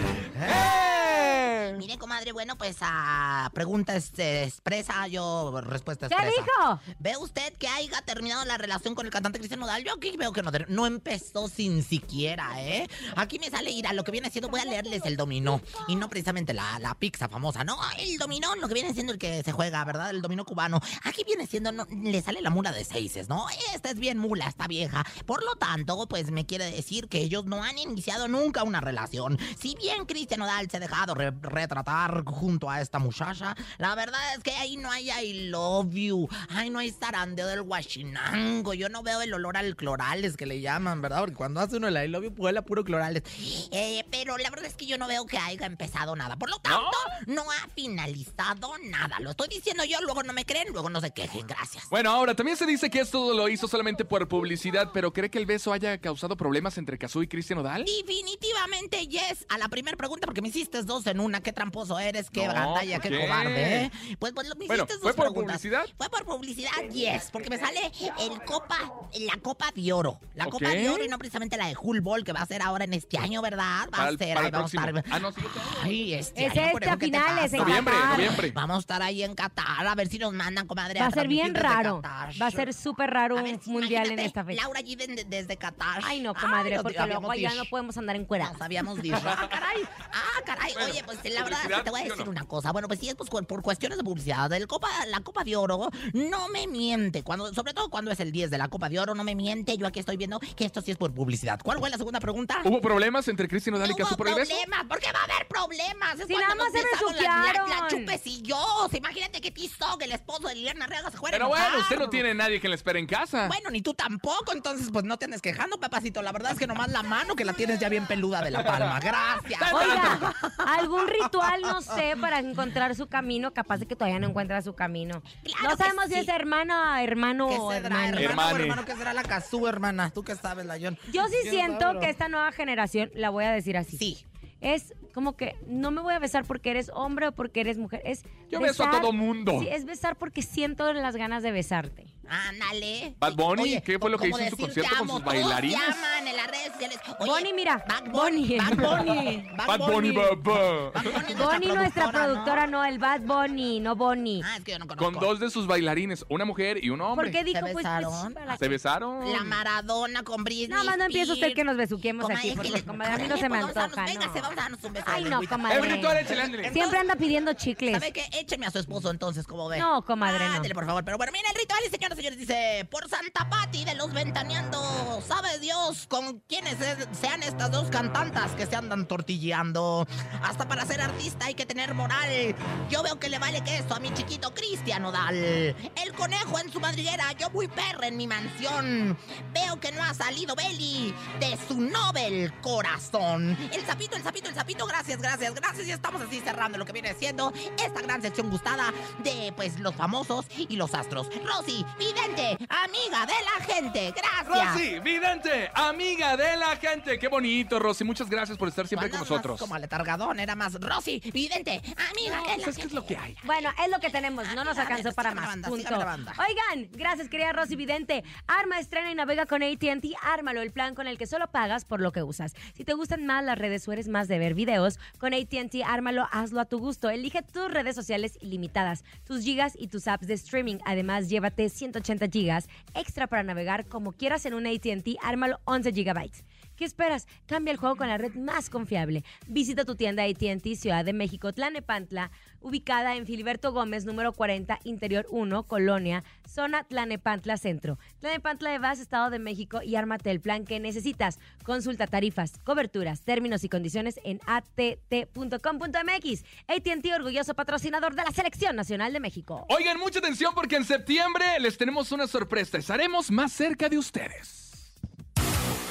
Mire, 1.77 1.97
comadre, 1.97 2.32
bueno, 2.32 2.58
pues 2.58 2.77
a 2.82 3.49
pregunta 3.53 3.95
este, 3.95 4.43
expresa, 4.43 5.08
yo 5.08 5.62
respuesta 5.62 6.08
¿Qué 6.08 6.15
expresa. 6.15 6.41
dijo? 6.41 6.79
¿Ve 6.99 7.15
usted 7.17 7.53
que 7.53 7.67
haya 7.67 8.01
terminado 8.01 8.43
la 8.45 8.58
relación 8.58 8.95
con 8.95 9.05
el 9.05 9.12
cantante 9.12 9.39
Cristian 9.39 9.60
Nodal? 9.60 9.84
Yo 9.84 9.93
aquí 9.93 10.15
veo 10.17 10.32
que 10.34 10.41
no, 10.43 10.51
no 10.67 10.86
empezó 10.88 11.47
sin 11.47 11.84
siquiera, 11.84 12.62
¿eh? 12.62 12.88
Aquí 13.15 13.39
me 13.39 13.49
sale 13.49 13.71
ir 13.71 13.88
a 13.88 13.93
lo 13.93 14.03
que 14.03 14.12
viene 14.12 14.29
siendo, 14.29 14.49
voy 14.49 14.60
a 14.60 14.65
leerles 14.65 15.05
el 15.05 15.15
dominó. 15.15 15.62
Y 15.88 15.95
no 15.95 16.10
precisamente 16.10 16.53
la, 16.53 16.79
la 16.79 16.95
pizza 16.95 17.29
famosa, 17.29 17.63
no, 17.63 17.77
el 17.97 18.17
dominó, 18.17 18.55
lo 18.55 18.67
que 18.67 18.73
viene 18.73 18.93
siendo 18.93 19.13
el 19.13 19.19
que 19.19 19.43
se 19.43 19.51
juega, 19.51 19.84
¿verdad? 19.86 20.10
El 20.10 20.21
dominó 20.21 20.45
cubano. 20.45 20.82
Aquí 21.03 21.23
viene 21.23 21.47
siendo, 21.47 21.71
no, 21.71 21.86
le 21.89 22.21
sale 22.21 22.41
la 22.41 22.49
mula 22.49 22.71
de 22.71 22.84
seises, 22.84 23.29
¿no? 23.29 23.45
Esta 23.73 23.91
es 23.91 23.99
bien 23.99 24.17
mula, 24.17 24.47
está 24.47 24.67
vieja. 24.67 25.05
Por 25.25 25.43
lo 25.43 25.55
tanto, 25.55 26.08
pues 26.08 26.32
me 26.32 26.45
quiere 26.45 26.71
decir 26.71 27.08
que 27.08 27.19
ellos 27.19 27.45
no 27.45 27.63
han 27.63 27.77
iniciado 27.77 28.27
nunca 28.27 28.63
una 28.63 28.82
relación. 28.82 29.38
Si 29.60 29.75
bien 29.75 30.05
Cristian 30.05 30.39
Nodal 30.41 30.69
se 30.69 30.77
ha 30.77 30.79
dejado 30.79 31.08
re- 31.13 31.31
retratar 31.41 32.23
junto 32.25 32.69
a 32.69 32.81
esta 32.81 32.99
muchacha, 32.99 33.55
la 33.77 33.95
verdad 33.95 34.19
es 34.35 34.43
que 34.43 34.51
ahí 34.51 34.77
no 34.77 34.91
hay 34.91 35.09
I 35.09 35.49
love 35.49 35.91
you. 35.93 36.27
Ay, 36.49 36.69
no 36.69 36.79
hay 36.79 36.91
zarandeo 36.91 37.47
del 37.47 37.63
guachinango. 37.63 38.73
Yo 38.73 38.89
no 38.89 39.03
veo 39.03 39.21
el 39.21 39.33
olor 39.33 39.57
al 39.57 39.75
clorales 39.75 40.37
que 40.37 40.45
le 40.45 40.61
llaman, 40.61 41.01
¿verdad? 41.01 41.19
Porque 41.19 41.35
cuando 41.35 41.59
hace 41.61 41.77
uno 41.77 41.87
el 41.87 41.97
I 41.97 42.07
love 42.07 42.23
you, 42.25 42.33
huele 42.37 42.59
a 42.59 42.61
puro 42.61 42.83
clorales. 42.83 43.23
Eh, 43.71 44.03
pero 44.11 44.37
la 44.37 44.49
verdad 44.49 44.65
es 44.67 44.75
que 44.75 44.85
yo 44.85 44.97
no 44.97 45.07
veo 45.07 45.25
que 45.25 45.37
haya 45.37 45.65
empezado 45.65 46.15
nada. 46.15 46.35
Por 46.37 46.49
lo 46.49 46.59
tanto, 46.59 46.91
no, 47.27 47.43
ha 47.51 47.67
finalizado 47.75 48.71
nada. 48.83 49.19
Lo 49.19 49.31
estoy 49.31 49.47
diciendo 49.49 49.83
yo, 49.85 49.99
luego 50.01 50.23
no 50.23 50.33
me 50.33 50.45
creen, 50.45 50.71
luego 50.71 50.89
no 50.89 51.01
se 51.01 51.11
quejen. 51.11 51.47
Gracias. 51.47 51.89
Bueno, 51.89 52.11
ahora 52.11 52.35
también 52.35 52.57
se 52.57 52.65
dice 52.65 52.89
que 52.89 52.99
esto 52.99 53.33
lo 53.33 53.49
hizo 53.49 53.67
solamente 53.67 54.05
por 54.05 54.27
publicidad, 54.27 54.91
pero 54.93 55.11
¿cree 55.13 55.29
que 55.29 55.37
el 55.37 55.45
beso 55.45 55.73
haya 55.73 55.97
causado 55.99 56.37
problemas 56.37 56.77
entre 56.77 56.97
Kazú 56.97 57.21
y 57.23 57.27
Cristian 57.27 57.59
Odal? 57.59 57.85
Definitivamente 57.85 59.07
yes. 59.07 59.45
A 59.49 59.57
la 59.57 59.67
primera 59.69 59.97
pregunta, 59.97 60.25
porque 60.25 60.41
me 60.41 60.49
hiciste 60.49 60.83
dos 60.83 60.98
en 61.07 61.19
una. 61.19 61.41
Qué 61.41 61.53
tramposo 61.53 61.99
eres, 61.99 62.29
qué 62.29 62.47
No, 62.47 62.53
gandalla, 62.53 62.95
¿por 62.99 63.01
qué 63.03 63.09
qué? 63.09 63.19
cobarde, 63.19 63.83
¿eh? 63.85 63.91
Pues, 64.19 64.33
pues 64.33 64.47
me 64.57 64.65
Bueno, 64.67 64.83
hiciste 64.83 65.01
¿fue 65.01 65.13
por 65.13 65.25
preguntas. 65.25 65.57
publicidad? 65.62 65.85
Fue 65.97 66.09
por 66.09 66.25
publicidad, 66.25 66.71
yes. 66.91 67.29
Porque 67.31 67.49
me 67.49 67.57
sale 67.57 67.91
el 68.19 68.43
copa, 68.45 68.77
la 69.19 69.38
copa 69.41 69.71
de 69.75 69.93
oro. 69.93 70.19
La 70.35 70.45
Ok. 70.45 70.51
copa 70.53 70.69
de 70.69 70.89
oro 70.89 71.03
y 71.03 71.07
no 71.07 71.17
precisamente 71.17 71.57
la 71.57 71.67
de 71.67 71.75
Hull 71.79 72.01
Ball 72.01 72.23
que 72.23 72.33
va 72.33 72.41
a 72.41 72.45
ser 72.45 72.62
ahora 72.62 72.85
en 72.85 72.93
este 72.93 73.17
año, 73.17 73.41
¿verdad? 73.41 73.85
Va 73.85 73.91
Para 73.91 74.09
a 74.09 74.17
ser, 74.17 74.38
ahí 74.38 74.51
vamos 74.51 74.73
a 74.73 74.77
estar. 74.88 75.03
Ah, 75.12 75.19
no, 75.19 75.31
sí. 75.31 75.41
Ay, 75.83 76.13
este 76.13 76.45
Es 76.45 76.51
año, 76.51 76.62
este, 76.62 76.71
conejo, 76.73 76.93
a 76.93 76.97
¿qué 76.97 76.99
te 76.99 77.05
finales, 77.17 77.53
en 77.53 77.59
Noviembre, 77.59 77.93
Qatar. 77.93 78.09
noviembre. 78.12 78.51
Vamos 78.51 78.75
a 78.77 78.79
estar 78.79 79.01
ahí 79.01 79.23
en 79.23 79.35
Qatar, 79.35 79.88
a 79.88 79.95
ver 79.95 80.07
si 80.07 80.19
nos 80.19 80.33
mandan, 80.33 80.67
comadre. 80.67 80.99
Va 80.99 81.07
a 81.07 81.12
ser 81.12 81.27
bien 81.27 81.53
desde 81.53 81.67
raro. 81.67 82.01
Qatar. 82.01 82.41
Va 82.41 82.47
a 82.47 82.51
ser 82.51 82.73
súper 82.73 83.09
raro 83.09 83.35
un 83.38 83.43
ver, 83.43 83.59
mundial 83.65 84.12
en 84.12 84.19
esta 84.19 84.43
fecha. 84.43 84.62
Laura 84.63 84.79
allí 84.79 84.95
de- 84.95 85.25
desde 85.27 85.57
Qatar. 85.57 86.01
Ay, 86.05 86.21
no, 86.21 86.33
comadre, 86.33 86.75
Ay, 86.77 86.83
porque 86.83 86.99
luego 87.05 87.33
ya 87.33 87.49
dicho. 87.51 87.63
no 87.63 87.69
podemos 87.69 87.97
andar 87.97 88.15
encuerados. 88.15 88.53
Nos 88.53 88.62
habíamos 88.62 89.01
dicho. 89.01 89.15
Ah, 89.39 89.47
caray. 89.49 89.83
Ah, 90.12 90.41
caray. 90.45 90.73
Bueno, 90.73 90.88
Oye, 90.91 91.04
pues 91.04 91.17
la 91.34 91.43
verdad 91.43 91.60
es 91.63 91.67
que 91.67 91.73
publicidad, 91.73 91.84
te 91.84 91.89
voy 91.91 91.99
a 91.99 92.04
¿sí 92.04 92.10
o 92.10 92.13
decir 92.13 92.25
no? 92.25 92.32
una 92.32 92.43
cosa. 92.45 92.71
Bueno, 92.71 92.88
pues 92.88 92.99
sí, 92.99 93.10
es 93.10 93.15
pues, 93.15 93.30
por 93.30 93.62
cuestiones 93.62 93.97
de 93.97 94.04
publicidad. 94.04 94.52
El 94.54 94.67
Copa, 94.67 94.89
la 95.08 95.19
Copa 95.21 95.43
de 95.43 95.56
Oro 95.56 95.89
no 96.13 96.47
me 96.49 96.67
miente. 96.67 97.23
Cuando, 97.23 97.54
sobre 97.54 97.73
todo 97.73 97.89
cuando 97.89 98.12
es 98.12 98.19
el 98.19 98.32
10 98.32 98.49
de 98.52 98.58
la 98.58 98.67
Copa 98.67 98.89
de 98.89 98.99
Oro, 98.99 99.15
no 99.15 99.23
me 99.23 99.36
miente. 99.36 99.78
Yo 99.78 99.88
aquí 99.88 99.99
estoy 99.99 100.17
viendo 100.17 100.39
que 100.39 100.65
esto 100.65 100.82
sí 100.82 100.91
es 100.91 100.97
por 100.97 101.13
publicidad. 101.13 101.60
¿Cuál 101.63 101.80
fue 101.80 101.89
la 101.89 101.97
segunda 101.97 102.19
pregunta? 102.19 102.62
¿Hubo 102.63 102.82
problemas 102.82 103.28
entre 103.28 103.47
Cristian 103.47 103.75
Odal 103.75 103.91
y 103.91 104.02
hubo 104.02 104.15
por 104.17 104.28
el 104.28 104.36
beso? 104.36 104.49
problemas, 104.52 104.86
¿por 104.86 104.99
qué 104.99 105.12
va 105.12 105.19
a 105.19 105.23
haber 105.23 105.47
problemas? 105.47 106.19
Es 106.19 106.28
Si 106.28 106.34
cuando 106.34 106.47
nada 106.47 106.56
más 106.56 106.73
nos 106.73 106.82
se 106.82 106.88
besamos 106.88 107.15
la, 107.15 107.21
la, 107.21 107.30
la 107.30 107.54
besuquearon. 107.54 107.89
chupecillos. 107.89 108.93
Imagínate 108.93 109.41
que 109.41 109.52
Tizoc, 109.52 110.02
el 110.02 110.12
esposo 110.12 110.47
de 110.47 110.56
Liliana 110.56 110.86
Arriaga, 110.86 111.12
se 111.12 111.17
fuera 111.17 111.38
a 111.38 111.39
Pero 111.39 111.49
bueno, 111.49 111.80
usted 111.80 111.97
no 111.99 112.10
tiene 112.10 112.34
nadie 112.34 112.60
que 112.60 112.69
le 112.69 112.75
espere 112.75 112.99
en 112.99 113.08
casa. 113.08 113.47
Bueno, 113.47 113.69
ni 113.69 113.82
tú 113.82 113.93
tampoco, 113.93 114.52
entonces 114.54 114.89
pues 114.91 115.06
no 115.06 115.17
te 115.17 115.25
andes 115.25 115.41
quejando, 115.41 115.80
papacito. 115.80 116.21
La 116.21 116.32
verdad 116.32 116.52
es 116.54 116.58
que 116.60 116.67
nomás 116.67 116.89
la 116.89 117.04
mano 117.04 117.36
que 117.36 117.45
la 117.45 117.54
tienes 117.54 117.80
ya 117.80 117.89
bien 117.89 118.06
peluda 118.08 118.41
de 118.41 118.52
la 118.52 118.63
palma. 118.63 118.99
Gracias. 118.99 119.62
Oiga, 119.73 120.36
¿algún 120.79 121.07
ritual, 121.07 121.61
no 121.61 121.81
sé, 121.81 122.15
para 122.19 122.39
encontrar 122.39 122.95
su 122.95 123.07
camino. 123.07 123.53
Capaz 123.53 123.77
de 123.77 123.85
que 123.85 123.95
todavía 123.95 124.19
no 124.19 124.27
encuentra 124.27 124.61
su 124.61 124.73
camino. 124.73 125.21
Claro 125.43 125.63
no 125.63 125.69
que 125.69 125.75
sabemos 125.83 126.05
si 126.07 126.15
es 126.15 126.27
hermano, 126.27 126.95
hermano 126.97 127.47
¿Qué 127.47 127.57
o 127.59 127.71
será, 127.71 127.87
hermano. 127.87 128.19
hermano? 128.19 128.57
Hermano, 128.57 128.85
¿qué 128.85 128.95
será 128.95 129.13
la 129.13 129.23
casú, 129.23 129.67
hermana? 129.67 130.11
¿Tú 130.11 130.23
qué 130.23 130.35
sabes, 130.35 130.65
Layón? 130.65 130.97
Yo 131.11 131.27
sí 131.27 131.35
¿Quién 131.43 131.53
siento 131.53 131.79
sabe, 131.81 131.99
que 131.99 132.09
esta 132.09 132.27
nueva 132.29 132.51
generación, 132.51 133.11
la 133.13 133.29
voy 133.29 133.45
a 133.45 133.51
decir 133.51 133.77
así. 133.77 133.97
Sí. 133.97 134.25
Es 134.61 134.93
como 135.13 135.37
que 135.37 135.55
no 135.67 135.91
me 135.91 136.01
voy 136.01 136.13
a 136.13 136.19
besar 136.19 136.45
porque 136.45 136.71
eres 136.71 136.91
hombre 136.93 137.27
o 137.27 137.31
porque 137.31 137.61
eres 137.61 137.77
mujer. 137.77 138.01
Es 138.03 138.23
Yo 138.49 138.59
beso 138.59 138.83
a 138.83 138.91
todo 138.91 139.13
mundo. 139.13 139.57
Sí, 139.59 139.67
es 139.69 139.85
besar 139.85 140.17
porque 140.17 140.41
siento 140.41 140.91
las 140.93 141.15
ganas 141.15 141.43
de 141.43 141.51
besarte. 141.51 142.07
Ándale. 142.29 143.15
Bad 143.19 143.33
Bunny, 143.35 143.61
Oye, 143.63 143.81
¿qué 143.83 143.99
fue 143.99 144.09
lo 144.09 144.17
que 144.17 144.27
hizo 144.27 144.39
en 144.39 144.49
su 144.49 144.57
concierto 144.57 144.95
con 144.99 145.09
sus 145.09 145.23
bailarines? 145.23 145.79
llaman 145.79 146.27
en 146.27 146.35
las 146.37 146.47
redes 146.47 146.71
sociales. 146.71 146.99
Oye, 147.19 147.29
Bonnie, 147.31 147.53
mira, 147.53 147.83
Bad 147.87 148.11
Bonnie. 148.11 148.57
Bad 148.57 148.75
Bunny. 148.77 149.41
Bad 149.57 149.77
Bunny. 149.77 150.11
Bad 150.13 151.13
Bunny, 151.13 151.33
Bonnie, 151.35 151.67
nuestra 151.73 152.11
productora, 152.11 152.67
¿no? 152.67 152.79
no, 152.79 152.85
el 152.85 152.99
Bad 152.99 153.21
Bunny, 153.21 153.79
no 153.79 153.95
Bonnie. 153.95 154.41
Ah, 154.43 154.57
es 154.57 154.63
que 154.63 154.71
yo 154.73 154.79
no 154.79 154.87
conozco. 154.87 155.11
Con 155.11 155.19
dos 155.19 155.39
de 155.39 155.49
sus 155.49 155.67
bailarines, 155.67 156.25
una 156.29 156.45
mujer 156.45 156.83
y 156.83 156.89
un 156.89 157.01
hombre. 157.01 157.27
¿Por 157.27 157.31
qué 157.37 157.43
dijo 157.43 157.57
¿Se 157.65 157.73
pues, 157.73 157.75
besaron? 157.77 158.33
pues, 158.33 158.45
para 158.45 158.57
Se 158.57 158.67
besaron. 158.67 159.31
La 159.31 159.43
Maradona 159.43 160.23
con 160.23 160.43
Britney 160.43 160.67
Nada 160.69 160.83
más 160.83 160.97
no 160.97 161.05
empieza 161.05 161.33
usted 161.33 161.53
que 161.53 161.63
nos 161.63 161.77
besuquemos 161.77 162.23
Comadre, 162.23 162.39
aquí, 162.39 162.49
es 162.49 162.53
que 162.53 162.57
porque 162.57 162.71
le- 162.71 162.83
comadre, 162.85 163.13
a 163.13 163.17
mí 163.17 163.27
no 163.27 163.37
se 163.37 163.49
me 163.49 163.61
pues, 163.61 163.77
antoja, 163.77 164.01
no. 164.01 164.07
Véngase, 164.07 164.41
vamos 164.41 164.57
a 164.57 164.61
darnos 164.61 164.83
un 164.83 164.93
beso. 164.93 165.05
Ay, 165.07 165.23
no, 165.25 165.41
comadre. 165.47 166.71
Siempre 166.73 166.99
anda 166.99 167.15
pidiendo 167.15 167.53
chicles. 167.53 167.93
¿Sabe 167.93 168.11
qué? 168.11 168.23
Écheme 168.33 168.65
a 168.65 168.71
su 168.71 168.79
esposo 168.79 169.09
entonces, 169.09 169.45
como 169.47 169.67
ve. 169.67 169.79
No, 169.79 170.03
comadre, 170.03 170.47
no. 170.49 170.61
Por 170.73 170.85
favor. 170.85 171.03
Pero 171.03 171.17
bueno, 171.17 171.31
mira 171.33 171.49
el 171.49 171.59
ritual, 171.59 171.79
y 171.85 171.89
dice... 172.23 172.88
Por 172.91 173.08
Santa 173.10 173.49
Pati 173.49 173.86
de 173.86 173.95
los 173.95 174.12
Ventaneando, 174.13 175.21
¿sabe 175.25 175.58
Dios 175.60 176.05
con 176.08 176.39
quiénes 176.41 176.79
es- 176.82 177.08
sean 177.19 177.41
estas 177.43 177.71
dos 177.71 177.89
cantantas 177.89 178.51
que 178.51 178.65
se 178.65 178.75
andan 178.75 179.08
tortilleando? 179.08 180.05
Hasta 180.43 180.67
para 180.67 180.86
ser 180.86 181.01
artista 181.01 181.45
hay 181.45 181.53
que 181.55 181.65
tener 181.65 181.93
moral. 181.93 182.55
Yo 182.89 183.01
veo 183.03 183.19
que 183.19 183.29
le 183.29 183.39
vale 183.39 183.63
queso 183.63 183.93
a 183.95 183.99
mi 183.99 184.13
chiquito 184.13 184.53
Cristian 184.53 185.05
Odal. 185.05 185.36
El 185.36 186.13
conejo 186.17 186.60
en 186.60 186.71
su 186.71 186.79
madriguera, 186.79 187.32
yo 187.34 187.49
muy 187.51 187.67
perra 187.67 188.08
en 188.08 188.17
mi 188.17 188.27
mansión. 188.27 189.17
Veo 189.53 189.79
que 189.79 189.91
no 189.91 190.03
ha 190.03 190.13
salido 190.13 190.55
Beli 190.55 191.13
de 191.39 191.58
su 191.67 191.79
Nobel 191.79 192.53
corazón. 192.62 193.58
El 193.71 193.86
sapito, 193.86 194.15
el 194.17 194.23
sapito, 194.23 194.49
el 194.49 194.55
sapito, 194.55 194.86
gracias, 194.86 195.21
gracias, 195.21 195.53
gracias. 195.55 195.88
Y 195.88 195.91
estamos 195.91 196.21
así 196.21 196.39
cerrando 196.41 196.77
lo 196.77 196.86
que 196.86 196.91
viene 196.93 197.13
siendo 197.13 197.53
esta 197.84 198.01
gran 198.01 198.21
sección 198.21 198.49
gustada 198.49 198.93
de 199.23 199.53
pues 199.55 199.79
los 199.79 199.95
famosos 199.95 200.45
y 200.58 200.75
los 200.75 200.93
astros. 200.93 201.27
Rosy, 201.45 201.86
vidente, 202.13 202.57
amiga 202.69 203.25
de 203.25 203.33
la 203.43 203.65
gente, 203.65 204.13
gracias. 204.15 204.73
Rosy, 204.73 204.99
vidente, 204.99 205.69
amiga 205.73 206.35
de 206.35 206.57
la 206.57 206.75
gente. 206.75 207.19
Qué 207.19 207.27
bonito, 207.27 207.79
Rosy. 207.79 208.03
Muchas 208.03 208.29
gracias 208.29 208.57
por 208.57 208.67
estar 208.67 208.87
siempre 208.87 209.09
con 209.09 209.19
nosotros. 209.19 209.59
Como 209.59 209.75
aletargadón, 209.75 210.39
era 210.39 210.55
más 210.55 210.73
Rosy, 210.79 211.19
vidente, 211.33 211.81
amiga 212.11 212.41
de 212.41 212.57
la 212.57 212.59
¿Sabes 212.59 212.77
qué 212.77 212.87
es 212.87 212.93
lo 212.93 213.05
que 213.05 213.15
hay? 213.17 213.35
Bueno, 213.43 213.69
es 213.83 213.91
lo 213.91 213.99
que 213.99 214.09
tenemos, 214.09 214.45
no 214.55 214.63
nos 214.63 214.77
alcanzó 214.77 215.11
para 215.13 215.33
más. 215.33 215.47
banda, 215.47 215.69
Punto. 215.69 215.83
sígame 215.83 215.99
la 215.99 216.05
banda. 216.05 216.33
Oigan, 216.37 216.89
gracias 216.93 217.29
querida 217.29 217.53
Rosy 217.53 217.75
Vidente. 217.75 218.23
Arma, 218.47 218.79
estrena 218.79 219.11
y 219.11 219.15
navega 219.15 219.45
con 219.45 219.61
AT&T. 219.63 220.13
Ármalo, 220.21 220.61
el 220.61 220.71
plan 220.71 220.95
con 220.95 221.07
el 221.07 221.17
que 221.17 221.27
solo 221.27 221.51
pagas 221.51 221.85
por 221.85 222.01
lo 222.01 222.11
que 222.11 222.23
usas. 222.23 222.53
Si 222.75 222.83
te 222.83 222.93
gustan 222.93 223.25
más 223.25 223.43
las 223.43 223.57
redes 223.57 223.87
o 223.87 223.93
eres 223.93 224.07
más 224.07 224.27
de 224.27 224.39
ver 224.39 224.53
videos, 224.53 224.99
con 225.19 225.33
AT&T 225.33 225.83
ármalo, 225.83 226.27
hazlo 226.31 226.59
a 226.59 226.65
tu 226.65 226.79
gusto. 226.79 227.09
Elige 227.09 227.41
tus 227.43 227.71
redes 227.71 227.95
sociales 227.95 228.37
ilimitadas, 228.41 229.03
tus 229.25 229.43
gigas 229.43 229.73
y 229.77 229.87
tus 229.87 230.07
apps 230.07 230.27
de 230.27 230.33
streaming. 230.33 230.77
Además, 230.85 231.29
llévate 231.29 231.69
180 231.91 232.28
gigas 232.30 232.69
extra 232.93 233.28
para 233.28 233.43
navegar 233.43 233.88
como 233.88 234.13
quieras 234.13 234.45
en 234.45 234.54
un 234.54 234.67
AT&T. 234.67 235.17
Ármalo 235.21 235.60
11 235.65 235.91
gigabytes. 235.91 236.43
¿Qué 236.79 236.85
esperas? 236.85 237.27
Cambia 237.45 237.73
el 237.73 237.77
juego 237.77 237.97
con 237.97 238.07
la 238.07 238.17
red 238.17 238.35
más 238.35 238.69
confiable. 238.69 239.25
Visita 239.47 239.83
tu 239.83 239.95
tienda 239.95 240.23
AT&T 240.23 240.77
Ciudad 240.77 241.03
de 241.03 241.11
México, 241.11 241.51
Tlanepantla, 241.51 242.31
ubicada 242.61 243.17
en 243.17 243.25
Filiberto 243.25 243.73
Gómez, 243.73 244.05
número 244.05 244.31
40, 244.31 244.79
Interior 244.85 245.25
1, 245.29 245.63
Colonia, 245.63 246.23
zona 246.47 246.85
Tlanepantla 246.85 247.57
Centro. 247.57 247.99
Tlanepantla 248.19 248.71
de 248.71 248.79
Vaz, 248.79 249.01
Estado 249.01 249.29
de 249.29 249.39
México 249.39 249.81
y 249.83 249.97
ármate 249.97 250.31
el 250.31 250.39
plan 250.39 250.63
que 250.63 250.79
necesitas. 250.79 251.39
Consulta 251.65 252.07
tarifas, 252.07 252.57
coberturas, 252.63 253.23
términos 253.23 253.65
y 253.65 253.67
condiciones 253.67 254.17
en 254.23 254.39
att.com.mx. 254.45 256.43
AT&T, 256.69 257.13
orgulloso 257.13 257.55
patrocinador 257.55 258.15
de 258.15 258.23
la 258.23 258.31
Selección 258.31 258.77
Nacional 258.77 259.11
de 259.11 259.19
México. 259.19 259.65
Oigan, 259.67 259.99
mucha 259.99 260.19
atención 260.19 260.53
porque 260.55 260.77
en 260.77 260.85
septiembre 260.85 261.43
les 261.59 261.77
tenemos 261.77 262.13
una 262.13 262.25
sorpresa. 262.25 262.77
Estaremos 262.77 263.29
más 263.31 263.51
cerca 263.51 263.89
de 263.89 263.97
ustedes. 263.97 264.68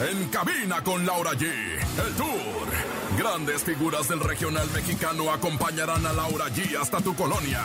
En 0.01 0.29
cabina 0.29 0.83
con 0.83 1.05
Laura 1.05 1.33
G. 1.33 1.47
El 1.47 2.15
tour. 2.15 3.19
Grandes 3.19 3.65
figuras 3.65 4.09
del 4.09 4.21
regional 4.21 4.69
mexicano 4.73 5.33
acompañarán 5.33 6.07
a 6.07 6.13
Laura 6.13 6.47
G 6.49 6.77
hasta 6.81 7.01
tu 7.01 7.15
colonia. 7.15 7.63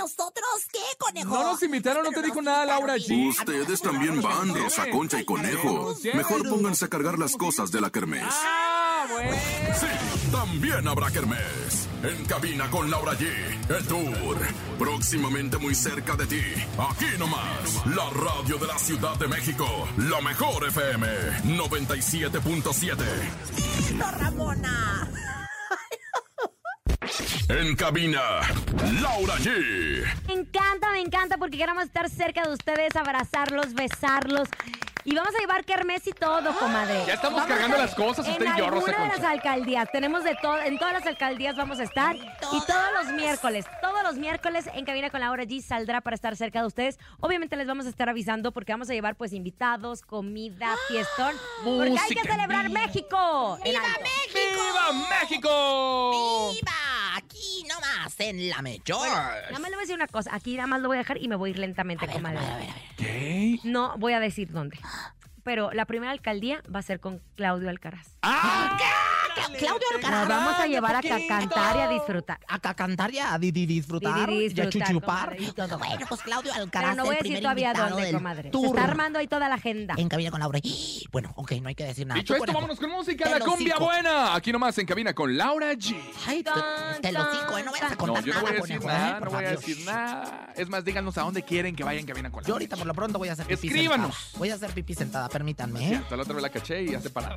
¿Y 0.00 0.02
nosotros 0.02 0.48
qué, 0.72 0.78
conejo? 0.98 1.28
No 1.28 1.42
nos 1.52 1.62
invitaron, 1.62 2.04
no 2.04 2.10
te 2.10 2.22
dijo 2.22 2.40
nada, 2.40 2.64
Laura 2.64 2.96
G. 2.96 3.28
Ustedes 3.28 3.82
también 3.82 4.22
van, 4.22 4.54
Rosa 4.54 4.88
Concha 4.90 5.20
y 5.20 5.26
Conejo. 5.26 5.94
Mejor 6.14 6.48
pónganse 6.48 6.86
a 6.86 6.88
cargar 6.88 7.18
las 7.18 7.36
cosas 7.36 7.70
de 7.70 7.82
la 7.82 7.90
kermés. 7.90 8.24
Ah, 8.26 9.06
bueno. 9.10 9.36
Sí, 9.78 10.30
también 10.30 10.88
habrá 10.88 11.10
kermés. 11.10 11.88
En 12.02 12.24
cabina 12.24 12.70
con 12.70 12.90
Laura 12.90 13.12
G. 13.12 13.26
El 13.68 13.86
tour. 13.86 14.38
Próximamente 14.78 15.58
muy 15.58 15.74
cerca 15.74 16.16
de 16.16 16.26
ti. 16.26 16.42
Aquí 16.78 17.18
nomás. 17.18 17.86
La 17.94 18.08
radio 18.08 18.56
de 18.56 18.66
la 18.66 18.78
Ciudad 18.78 19.18
de 19.18 19.28
México. 19.28 19.66
La 19.98 20.22
mejor 20.22 20.66
FM. 20.66 21.06
97.7. 21.44 22.96
¡Listo, 23.54 24.10
Ramona! 24.18 25.10
En 27.58 27.74
cabina, 27.74 28.22
Laura 29.02 29.34
G. 29.38 30.04
Me 30.28 30.34
encanta, 30.34 30.92
me 30.92 31.00
encanta 31.00 31.36
porque 31.36 31.58
queremos 31.58 31.82
estar 31.82 32.08
cerca 32.08 32.44
de 32.44 32.52
ustedes, 32.52 32.94
abrazarlos, 32.94 33.74
besarlos. 33.74 34.48
Y 35.04 35.16
vamos 35.16 35.34
a 35.34 35.38
llevar 35.40 35.64
kermés 35.64 36.06
y 36.06 36.12
todo, 36.12 36.56
comadre. 36.56 37.02
Ya 37.08 37.14
estamos 37.14 37.40
Vamos 37.40 37.48
cargando 37.48 37.76
las 37.76 37.94
cosas, 37.96 38.28
usted 38.28 38.46
en 38.46 38.52
y 38.54 38.58
yo, 38.58 38.70
Rosa 38.70 38.86
alguna 38.92 39.02
de 39.12 39.16
las 39.16 39.24
alcaldías. 39.26 39.88
Tenemos 39.90 40.22
de 40.22 40.36
todo, 40.40 40.60
en 40.60 40.78
todas 40.78 40.92
las 40.92 41.06
alcaldías 41.06 41.56
vamos 41.56 41.80
a 41.80 41.82
estar. 41.82 42.14
Y 42.14 42.66
todos 42.66 42.92
los 43.02 43.14
miércoles, 43.14 43.66
todos 43.82 44.02
los 44.04 44.14
miércoles 44.16 44.66
en 44.72 44.84
Cabina 44.84 45.10
con 45.10 45.18
Laura 45.20 45.42
G 45.42 45.60
saldrá 45.60 46.02
para 46.02 46.14
estar 46.14 46.36
cerca 46.36 46.60
de 46.60 46.68
ustedes. 46.68 46.98
Obviamente 47.18 47.56
les 47.56 47.66
vamos 47.66 47.86
a 47.86 47.88
estar 47.88 48.08
avisando 48.08 48.52
porque 48.52 48.72
vamos 48.72 48.88
a 48.90 48.92
llevar 48.92 49.16
pues 49.16 49.32
invitados, 49.32 50.02
comida, 50.02 50.76
fiestón. 50.86 51.34
Porque 51.64 51.98
hay 51.98 52.14
que 52.14 52.20
en 52.20 52.26
celebrar. 52.26 52.70
México. 52.70 53.58
en 53.64 53.72
¡Viva. 53.72 53.82
México! 54.02 54.62
¡Viva 54.62 55.08
México! 55.20 56.52
¡Viva! 56.52 56.99
Aquí 57.40 57.64
nomás, 57.66 58.20
en 58.20 58.50
la 58.50 58.60
Mayor. 58.60 58.98
Nada 59.08 59.58
más 59.58 59.70
le 59.70 59.76
voy 59.76 59.76
a 59.76 59.80
decir 59.80 59.94
una 59.94 60.06
cosa. 60.08 60.34
Aquí 60.34 60.56
nada 60.56 60.66
más 60.66 60.82
lo 60.82 60.88
voy 60.88 60.98
a 60.98 61.00
dejar 61.00 61.16
y 61.22 61.26
me 61.26 61.36
voy 61.36 61.48
a 61.48 61.52
ir 61.52 61.58
lentamente, 61.58 62.04
A 62.04 62.08
ver, 62.08 62.16
comadre. 62.16 62.38
a 62.38 62.42
ver, 62.42 62.50
a 62.52 62.56
ver, 62.58 62.68
a 62.68 62.74
ver. 62.74 62.82
¿Qué? 62.98 63.58
No 63.64 63.96
voy 63.96 64.12
a 64.12 64.20
decir 64.20 64.50
dónde. 64.52 64.78
Pero 65.42 65.72
la 65.72 65.86
primera 65.86 66.12
alcaldía 66.12 66.62
va 66.74 66.80
a 66.80 66.82
ser 66.82 67.00
con 67.00 67.22
Claudio 67.36 67.70
Alcaraz. 67.70 68.08
¡Ah! 68.20 68.76
Cla- 69.34 69.58
Claudio 69.58 69.86
Nos 69.92 70.04
Alcaraz. 70.04 70.28
vamos 70.28 70.58
a 70.58 70.66
llevar 70.66 70.96
a 70.96 71.02
cantar 71.02 71.76
y 71.76 71.80
a 71.80 71.88
disfrutar. 71.88 72.38
A 72.48 72.74
cantar 72.74 73.12
y 73.14 73.18
a 73.18 73.38
di- 73.38 73.50
di- 73.52 73.66
disfrutar, 73.66 74.28
Di- 74.28 74.48
di- 74.48 74.54
y 74.56 74.60
a 74.60 74.64
disfrutar, 74.66 74.88
chuchupar 74.88 75.24
comadre. 75.30 75.44
y 75.44 75.52
todo. 75.52 75.78
Bueno, 75.78 76.06
pues 76.08 76.20
Claudio 76.22 76.52
Alcaraz, 76.54 76.90
Pero 76.90 76.96
no 76.96 77.04
voy 77.06 77.14
a 77.14 77.18
el 77.18 77.22
decir 77.24 77.40
todavía 77.42 77.72
dónde, 77.72 78.12
comadre. 78.12 78.50
Se 78.52 78.66
está 78.66 78.84
armando 78.84 79.18
ahí 79.18 79.26
toda 79.28 79.48
la 79.48 79.54
agenda. 79.56 79.94
En 79.96 80.08
cabina 80.08 80.30
con 80.30 80.40
Laura. 80.40 80.60
Bueno, 81.12 81.32
ok, 81.36 81.52
no 81.62 81.68
hay 81.68 81.74
que 81.74 81.84
decir 81.84 82.06
nada. 82.06 82.20
Dicho 82.20 82.34
esto, 82.34 82.52
vámonos 82.52 82.78
con 82.78 82.90
música, 82.90 83.28
la 83.28 83.40
cumbia 83.40 83.74
cico. 83.74 83.84
buena. 83.84 84.34
Aquí 84.34 84.52
nomás 84.52 84.76
en 84.78 84.86
cabina 84.86 85.14
con 85.14 85.36
Laura 85.36 85.72
G. 85.74 85.96
Ay, 86.26 86.42
te, 86.42 86.50
te 87.02 87.12
lo 87.12 87.20
cico, 87.32 87.58
¿eh? 87.58 87.62
No 87.64 87.72
vayas 87.72 87.86
a 87.86 87.94
No, 87.94 87.96
contar 87.96 88.24
yo 88.24 88.34
no 88.34 88.40
voy 88.40 88.48
a 88.50 88.52
nada, 88.52 88.62
decir 88.66 88.76
¿eh? 88.82 88.86
nada, 88.86 89.20
no 89.20 89.30
voy 89.30 89.44
a 89.44 89.50
decir 89.50 89.78
nada. 89.84 90.52
Es 90.56 90.68
más, 90.68 90.84
díganos 90.84 91.16
a 91.18 91.22
dónde 91.22 91.42
quieren 91.42 91.74
que 91.76 91.84
vayan 91.84 92.04
cabina 92.06 92.30
con 92.30 92.42
Yo 92.42 92.48
Laura. 92.48 92.54
ahorita 92.54 92.76
por 92.76 92.86
lo 92.86 92.94
pronto 92.94 93.18
voy 93.18 93.28
a 93.28 93.32
hacer 93.32 93.46
pipí 93.46 93.68
Escríbanos. 93.68 94.30
Voy 94.36 94.50
a 94.50 94.54
hacer 94.54 94.70
pipí 94.72 94.94
sentada, 94.94 95.28
permítanme. 95.28 95.80
Cierto, 95.86 96.16
la 96.16 96.22
otra 96.22 96.34
vez 96.34 96.42
la 96.42 96.50
caché 96.50 96.82
y 96.82 96.94
hace 96.94 97.10
parada. 97.10 97.36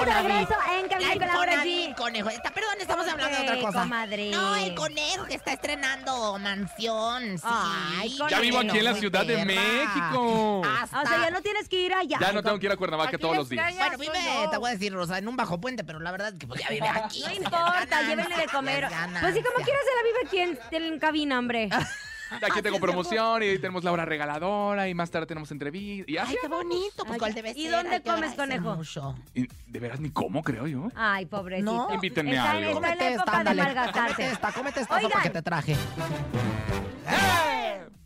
Infonavit. 0.00 0.30
regreso 0.30 0.54
en 0.72 0.88
Cabina 0.88 1.08
La 1.08 1.14
Infonavit, 1.26 1.96
conejo. 1.96 2.28
Está- 2.30 2.50
perdón, 2.50 2.74
estamos 2.80 3.06
hablando 3.08 3.24
hablando 3.24 3.36
de 3.38 3.42
otra 3.44 3.56
qué, 3.56 3.62
cosa. 3.62 3.80
comadre? 3.82 4.30
No, 4.30 4.56
el 4.56 4.74
conejo 4.74 5.24
que 5.26 5.34
está 5.34 5.52
estrenando 5.52 6.38
mansión. 6.38 7.38
Sí. 7.38 7.44
Ay, 7.46 8.18
Ya 8.28 8.40
vivo 8.40 8.58
aquí 8.58 8.78
en 8.78 8.84
la 8.84 8.90
Muy 8.92 9.00
Ciudad 9.00 9.24
de. 9.26 9.44
México. 9.44 10.62
Hasta- 10.64 11.00
O 11.02 11.06
sea, 11.06 11.18
ya 11.22 11.30
no 11.30 11.42
tienes 11.42 11.68
que 11.68 11.80
ir 11.80 11.94
allá. 11.94 12.18
Ya 12.20 12.32
no 12.32 12.42
tengo 12.42 12.58
que 12.58 12.66
ir 12.66 12.72
a 12.72 12.76
Cuernavaca 12.76 13.18
todos 13.18 13.36
los 13.36 13.48
días. 13.48 13.74
Bueno, 13.76 13.98
vive, 13.98 14.18
te 14.50 14.56
voy 14.56 14.70
a 14.70 14.72
decir, 14.72 14.92
Rosa, 14.92 15.18
en 15.18 15.28
un 15.28 15.36
bajo 15.36 15.60
puente, 15.60 15.84
pero 15.84 16.00
la 16.00 16.10
verdad 16.10 16.28
es 16.32 16.34
que 16.38 16.46
pues, 16.46 16.60
ya 16.60 16.68
vive 16.68 16.88
aquí. 16.88 17.22
No 17.22 17.32
importa, 17.32 18.02
llévenle 18.02 18.36
de 18.36 18.46
comer. 18.46 18.88
Pues 19.20 19.34
sí, 19.34 19.42
como 19.42 19.64
quiera 19.64 19.78
se 19.84 19.96
la 19.96 20.02
vive 20.02 20.18
aquí 20.26 20.38
en, 20.76 20.84
en 20.84 20.98
cabina, 20.98 21.38
hombre. 21.38 21.68
Aquí 22.30 22.62
tengo 22.62 22.78
promoción 22.78 23.42
y 23.42 23.58
tenemos 23.58 23.82
la 23.84 23.92
hora 23.92 24.04
regaladora 24.04 24.88
y 24.88 24.94
más 24.94 25.10
tarde 25.10 25.26
tenemos 25.26 25.50
entrevista. 25.50 26.10
Y 26.10 26.16
Ay, 26.16 26.36
qué 26.40 26.48
bonito, 26.48 27.04
pues 27.04 27.12
Ay, 27.12 27.18
cuál 27.18 27.34
debe 27.34 27.50
¿y 27.56 27.62
ser, 27.64 27.72
dónde 27.72 28.02
comes, 28.02 28.34
conejo? 28.34 28.76
mucho. 28.76 29.14
Y 29.34 29.46
de 29.66 29.78
veras 29.80 30.00
ni 30.00 30.10
cómo, 30.10 30.42
creo 30.42 30.66
yo. 30.66 30.88
Ay, 30.94 31.26
pobrecito. 31.26 31.72
No. 31.72 31.94
Invítenme 31.94 32.30
está, 32.32 32.44
a 32.44 32.50
algo. 32.52 32.70
Está 32.84 32.92
en 32.92 32.98
la 32.98 32.98
Cómete 32.98 33.14
esta, 33.14 33.30
de 33.30 33.36
ándale. 33.38 33.62
malgastarse. 33.62 34.14
Cómete 34.14 34.32
esta, 34.32 34.52
cómete 34.52 34.80
esta 34.80 34.94
Oigan. 34.96 35.10
sopa 35.10 35.22
que 35.22 35.30
te 35.30 35.42
traje. 35.42 35.76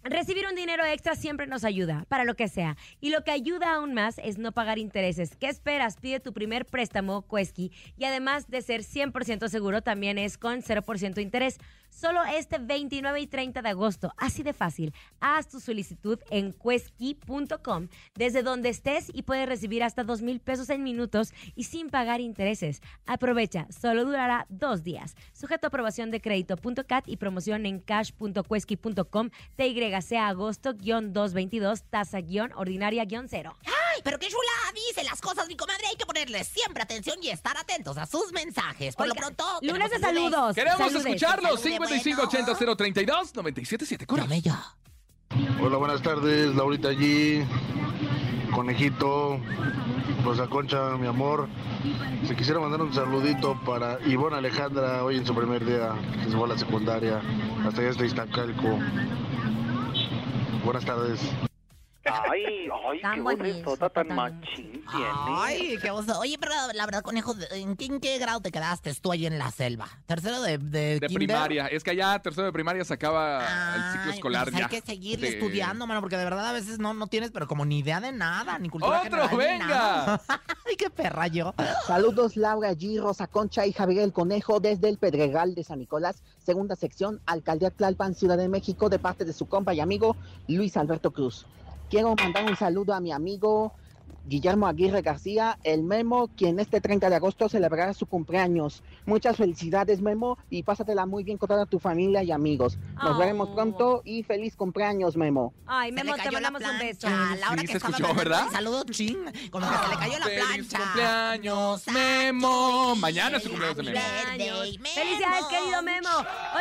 Recibir 0.06 0.46
un 0.46 0.54
dinero 0.54 0.84
extra 0.84 1.14
siempre 1.16 1.46
nos 1.46 1.64
ayuda, 1.64 2.04
para 2.08 2.24
lo 2.24 2.34
que 2.34 2.46
sea. 2.48 2.76
Y 3.00 3.08
lo 3.08 3.24
que 3.24 3.30
ayuda 3.30 3.72
aún 3.74 3.94
más 3.94 4.18
es 4.18 4.36
no 4.36 4.52
pagar 4.52 4.78
intereses. 4.78 5.34
¿Qué 5.34 5.48
esperas? 5.48 5.96
Pide 5.96 6.20
tu 6.20 6.34
primer 6.34 6.66
préstamo 6.66 7.26
Quesky 7.26 7.72
y 7.96 8.04
además 8.04 8.48
de 8.48 8.60
ser 8.60 8.82
100% 8.82 9.48
seguro, 9.48 9.80
también 9.80 10.18
es 10.18 10.36
con 10.36 10.60
0% 10.60 11.22
interés. 11.22 11.58
Solo 11.94 12.24
este 12.24 12.58
29 12.58 13.20
y 13.20 13.26
30 13.28 13.62
de 13.62 13.68
agosto. 13.68 14.12
Así 14.16 14.42
de 14.42 14.52
fácil. 14.52 14.92
Haz 15.20 15.48
tu 15.48 15.60
solicitud 15.60 16.18
en 16.30 16.52
quesky.com 16.52 17.88
desde 18.16 18.42
donde 18.42 18.68
estés 18.68 19.10
y 19.14 19.22
puedes 19.22 19.48
recibir 19.48 19.84
hasta 19.84 20.02
2 20.02 20.20
mil 20.22 20.40
pesos 20.40 20.70
en 20.70 20.82
minutos 20.82 21.32
y 21.54 21.64
sin 21.64 21.90
pagar 21.90 22.20
intereses. 22.20 22.82
Aprovecha, 23.06 23.68
solo 23.70 24.04
durará 24.04 24.46
dos 24.48 24.82
días. 24.82 25.14
Sujeto 25.32 25.66
a 25.66 25.68
aprobación 25.68 26.10
de 26.10 26.20
crédito.cat 26.20 27.04
y 27.06 27.16
promoción 27.16 27.64
en 27.64 27.78
cash.quesky.com 27.78 29.30
TYC 29.56 30.12
agosto-222 30.18 31.84
tasa-ordinaria-0. 31.90 33.54
Ay, 33.66 34.00
pero 34.02 34.18
qué 34.18 34.26
chula 34.26 34.40
dice 34.74 35.04
las 35.04 35.20
cosas, 35.20 35.46
mi 35.46 35.56
comadre. 35.56 35.86
Hay 35.86 35.96
que 35.96 36.06
ponerle 36.06 36.42
siempre 36.44 36.82
atención 36.82 37.18
y 37.22 37.30
estar 37.30 37.56
atentos 37.56 37.96
a 37.98 38.06
sus 38.06 38.32
mensajes. 38.32 38.96
Por 38.96 39.04
Oiga, 39.06 39.14
lo 39.14 39.20
pronto. 39.20 39.44
Lunes 39.62 39.90
de 39.90 39.98
saludos. 40.00 40.54
Queremos 40.54 40.78
Saludes. 40.78 41.06
escucharlos. 41.06 41.60
Salude, 41.60 41.83
5580 41.86 42.76
032 42.76 43.34
977 43.34 44.06
Corre. 44.06 44.22
Llame 44.22 44.40
ya. 44.40 44.62
Hola, 45.60 45.78
buenas 45.78 46.02
tardes, 46.02 46.54
Laurita 46.54 46.88
allí, 46.88 47.44
Conejito, 48.54 49.40
Rosa 50.24 50.46
Concha, 50.46 50.96
mi 50.96 51.06
amor. 51.06 51.48
Si 52.26 52.34
quisiera 52.36 52.60
mandar 52.60 52.82
un 52.82 52.94
saludito 52.94 53.60
para 53.64 53.98
Ivonne 54.06 54.36
Alejandra, 54.36 55.02
hoy 55.02 55.16
en 55.16 55.26
su 55.26 55.34
primer 55.34 55.64
día, 55.64 55.94
que 56.22 56.30
se 56.30 56.36
fue 56.36 56.44
a 56.44 56.48
la 56.48 56.58
secundaria, 56.58 57.20
hasta 57.66 57.80
allá 57.80 57.90
está 57.90 58.04
Iztacalco. 58.04 58.78
Buenas 60.64 60.84
tardes. 60.84 61.20
Ay, 62.06 62.68
ay, 62.90 63.00
Tan 63.00 63.14
qué 63.14 63.20
bonito, 63.22 63.76
tan 63.76 63.90
tan- 63.90 64.08
machín 64.14 64.72
tiene. 64.72 65.08
Ay, 65.36 65.78
qué 65.80 65.90
oso. 65.90 66.18
Oye, 66.20 66.36
pero 66.38 66.52
la 66.74 66.84
verdad, 66.84 67.02
conejo, 67.02 67.34
¿en 67.52 67.76
qué, 67.76 67.86
en 67.86 68.00
qué 68.00 68.18
grado 68.18 68.40
te 68.40 68.52
quedaste 68.52 68.92
tú 68.94 69.12
ahí 69.12 69.26
en 69.26 69.38
la 69.38 69.50
selva? 69.50 69.88
¿Tercero 70.06 70.42
de, 70.42 70.58
de, 70.58 71.00
primaria. 71.12 71.66
Es 71.68 71.82
que 71.82 71.92
allá, 71.92 72.18
tercero 72.20 72.46
de 72.46 72.52
primaria, 72.52 72.84
se 72.84 72.94
acaba 72.94 73.74
el 73.76 73.92
ciclo 73.92 74.12
escolar 74.12 74.44
pues 74.50 74.56
ya. 74.58 74.64
Hay 74.66 74.70
que 74.70 74.86
seguirle 74.86 75.28
estudiando, 75.28 75.86
mano, 75.86 76.00
porque 76.00 76.16
de 76.16 76.24
verdad 76.24 76.46
a 76.48 76.52
veces 76.52 76.78
no, 76.78 76.92
no 76.94 77.06
tienes, 77.06 77.30
pero 77.30 77.46
como 77.46 77.64
ni 77.64 77.78
idea 77.78 78.00
de 78.00 78.12
nada, 78.12 78.58
ni 78.58 78.68
cultura 78.68 79.02
¡Otro, 79.02 79.28
general, 79.28 79.30
ni 79.30 79.36
venga! 79.36 79.66
nada. 79.66 80.20
Ay, 80.66 80.76
qué 80.76 80.90
perra 80.90 81.26
yo. 81.28 81.54
Saludos 81.86 82.36
Laura 82.36 82.72
G, 82.72 83.00
Rosa 83.00 83.26
Concha 83.26 83.66
y 83.66 83.72
Javier 83.72 84.02
el 84.02 84.12
Conejo 84.12 84.60
desde 84.60 84.88
el 84.88 84.98
Pedregal 84.98 85.54
de 85.54 85.64
San 85.64 85.78
Nicolás, 85.78 86.22
segunda 86.44 86.76
sección, 86.76 87.20
Alcaldía 87.26 87.70
Tlalpan, 87.70 88.14
Ciudad 88.14 88.36
de 88.36 88.48
México, 88.48 88.88
de 88.88 88.98
parte 88.98 89.24
de 89.24 89.32
su 89.32 89.46
compa 89.46 89.72
y 89.74 89.80
amigo 89.80 90.16
Luis 90.48 90.76
Alberto 90.76 91.10
Cruz. 91.12 91.46
Quiero 91.90 92.14
mandar 92.16 92.44
un 92.44 92.56
saludo 92.56 92.94
a 92.94 93.00
mi 93.00 93.12
amigo 93.12 93.72
Guillermo 94.26 94.66
Aguirre 94.66 95.02
García, 95.02 95.58
el 95.64 95.82
Memo, 95.82 96.28
quien 96.34 96.58
este 96.58 96.80
30 96.80 97.10
de 97.10 97.16
agosto 97.16 97.46
celebrará 97.50 97.92
su 97.92 98.06
cumpleaños. 98.06 98.82
Muchas 99.04 99.36
felicidades, 99.36 100.00
Memo, 100.00 100.38
y 100.48 100.62
pásatela 100.62 101.04
muy 101.04 101.24
bien 101.24 101.36
con 101.36 101.46
toda 101.50 101.66
tu 101.66 101.78
familia 101.78 102.22
y 102.22 102.32
amigos. 102.32 102.78
Nos 103.02 103.16
Oh. 103.16 103.18
veremos 103.18 103.50
pronto 103.50 104.00
y 104.02 104.22
feliz 104.22 104.56
cumpleaños, 104.56 105.14
Memo. 105.18 105.52
Ay, 105.66 105.92
Memo, 105.92 106.12
le 106.12 106.22
te 106.22 106.24
cayó 106.24 106.40
la 106.40 106.50
mandamos 106.50 106.72
un 106.72 106.78
beso. 106.86 107.00
plancha. 107.06 107.36
Laura 107.36 107.60
Sí, 107.60 107.66
que 107.66 107.72
se 107.72 107.78
escuchó, 107.78 108.14
¿verdad? 108.14 108.46
un 108.46 108.52
saludo 108.52 108.84
ching, 108.84 109.18
como 109.50 109.68
que 109.68 109.76
se 109.76 109.88
le 109.90 109.96
cayó 109.96 110.18
la 110.18 110.24
¡Feliz 110.24 110.68
plancha. 110.68 110.78
cumpleaños, 110.78 111.86
Memo! 111.88 112.96
Mañana 112.96 113.36
es 113.36 113.42
su 113.42 113.50
cumpleaños 113.50 113.76
de 113.76 113.82
Memo. 113.82 114.00
Felicidades, 114.94 115.44
querido 115.50 115.82
Memo. 115.82 116.08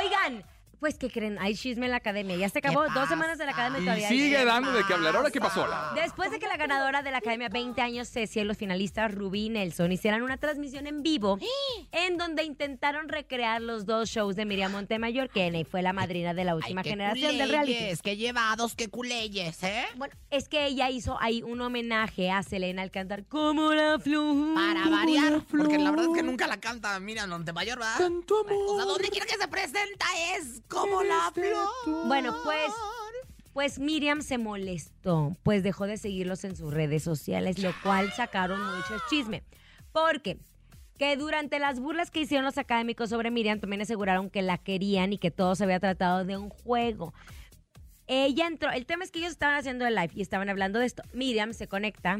Oigan, 0.03 0.43
pues 0.83 0.97
¿qué 0.97 1.09
creen? 1.09 1.37
Hay 1.39 1.55
chisme 1.55 1.85
en 1.85 1.91
la 1.91 1.97
academia. 1.97 2.35
Ya 2.35 2.49
se 2.49 2.59
acabó 2.59 2.83
¿Qué 2.83 2.89
dos 2.93 3.07
semanas 3.07 3.37
de 3.37 3.45
la 3.45 3.51
academia 3.53 3.79
Y 3.79 3.83
todavía. 3.85 4.09
sigue 4.09 4.37
hay- 4.37 4.45
dando 4.45 4.73
de 4.73 4.83
qué 4.85 4.93
hablar. 4.93 5.15
¿Ahora 5.15 5.31
qué 5.31 5.39
pasó? 5.39 5.65
Después 5.95 6.29
de 6.29 6.39
que 6.39 6.47
la 6.47 6.57
ganadora 6.57 7.01
de 7.01 7.09
la 7.11 7.19
Academia 7.19 7.47
20 7.47 7.81
años 7.81 8.09
Ceci 8.09 8.41
y 8.41 8.43
los 8.43 8.57
finalistas 8.57 9.13
Rubí 9.13 9.45
y 9.45 9.49
Nelson 9.49 9.93
hicieran 9.93 10.23
una 10.23 10.35
transmisión 10.35 10.85
en 10.85 11.01
vivo 11.01 11.39
en 11.93 12.17
donde 12.17 12.43
intentaron 12.43 13.07
recrear 13.07 13.61
los 13.61 13.85
dos 13.85 14.09
shows 14.09 14.35
de 14.35 14.43
Miriam 14.45 14.73
Montemayor, 14.73 15.29
que 15.29 15.65
fue 15.71 15.81
la 15.81 15.93
madrina 15.93 16.33
de 16.33 16.43
la 16.43 16.51
Ay, 16.51 16.57
última 16.57 16.83
qué 16.83 16.89
generación 16.89 17.37
del 17.37 17.49
reality. 17.49 17.73
culeyes, 17.75 18.01
qué 18.01 18.17
llevados, 18.17 18.75
qué 18.75 18.89
culeyes, 18.89 19.63
¿eh? 19.63 19.85
Bueno, 19.95 20.13
es 20.31 20.49
que 20.49 20.65
ella 20.65 20.89
hizo 20.89 21.17
ahí 21.21 21.43
un 21.43 21.61
homenaje 21.61 22.29
a 22.29 22.43
Selena 22.43 22.81
al 22.81 22.91
cantar 22.91 23.23
como 23.25 23.73
la 23.73 23.99
flor. 23.99 24.53
Para 24.53 24.89
variar, 24.89 25.31
la 25.31 25.39
porque 25.49 25.77
la 25.77 25.91
verdad 25.91 26.07
es 26.07 26.11
que 26.13 26.19
flor. 26.19 26.25
nunca 26.25 26.47
la 26.47 26.59
canta 26.59 26.99
Miriam 26.99 27.29
Montemayor, 27.29 27.77
¿verdad? 27.79 27.97
Tanto 27.99 28.39
amor. 28.41 28.53
O 28.67 28.75
sea, 28.75 28.85
donde 28.85 29.07
quiera 29.09 29.25
que 29.25 29.37
se 29.37 29.47
presenta 29.47 30.05
es 30.35 30.61
como 30.73 31.03
la 31.03 31.31
flor. 31.33 32.07
Bueno, 32.07 32.35
pues, 32.43 32.71
pues 33.53 33.79
Miriam 33.79 34.21
se 34.21 34.37
molestó, 34.37 35.37
pues 35.43 35.63
dejó 35.63 35.87
de 35.87 35.97
seguirlos 35.97 36.43
en 36.43 36.55
sus 36.55 36.73
redes 36.73 37.03
sociales, 37.03 37.59
lo 37.59 37.71
cual 37.83 38.11
sacaron 38.11 38.59
mucho 38.59 38.95
chisme. 39.09 39.43
Porque 39.91 40.39
que 40.97 41.15
durante 41.17 41.59
las 41.59 41.79
burlas 41.79 42.11
que 42.11 42.21
hicieron 42.21 42.45
los 42.45 42.57
académicos 42.57 43.09
sobre 43.09 43.31
Miriam 43.31 43.59
también 43.59 43.81
aseguraron 43.81 44.29
que 44.29 44.41
la 44.41 44.57
querían 44.57 45.13
y 45.13 45.17
que 45.17 45.31
todo 45.31 45.55
se 45.55 45.63
había 45.63 45.79
tratado 45.79 46.23
de 46.25 46.37
un 46.37 46.49
juego. 46.49 47.13
Ella 48.07 48.47
entró, 48.47 48.71
el 48.71 48.85
tema 48.85 49.03
es 49.03 49.11
que 49.11 49.19
ellos 49.19 49.31
estaban 49.31 49.55
haciendo 49.55 49.87
el 49.87 49.95
live 49.95 50.11
y 50.13 50.21
estaban 50.21 50.49
hablando 50.49 50.79
de 50.79 50.85
esto. 50.85 51.03
Miriam 51.13 51.53
se 51.53 51.67
conecta, 51.67 52.19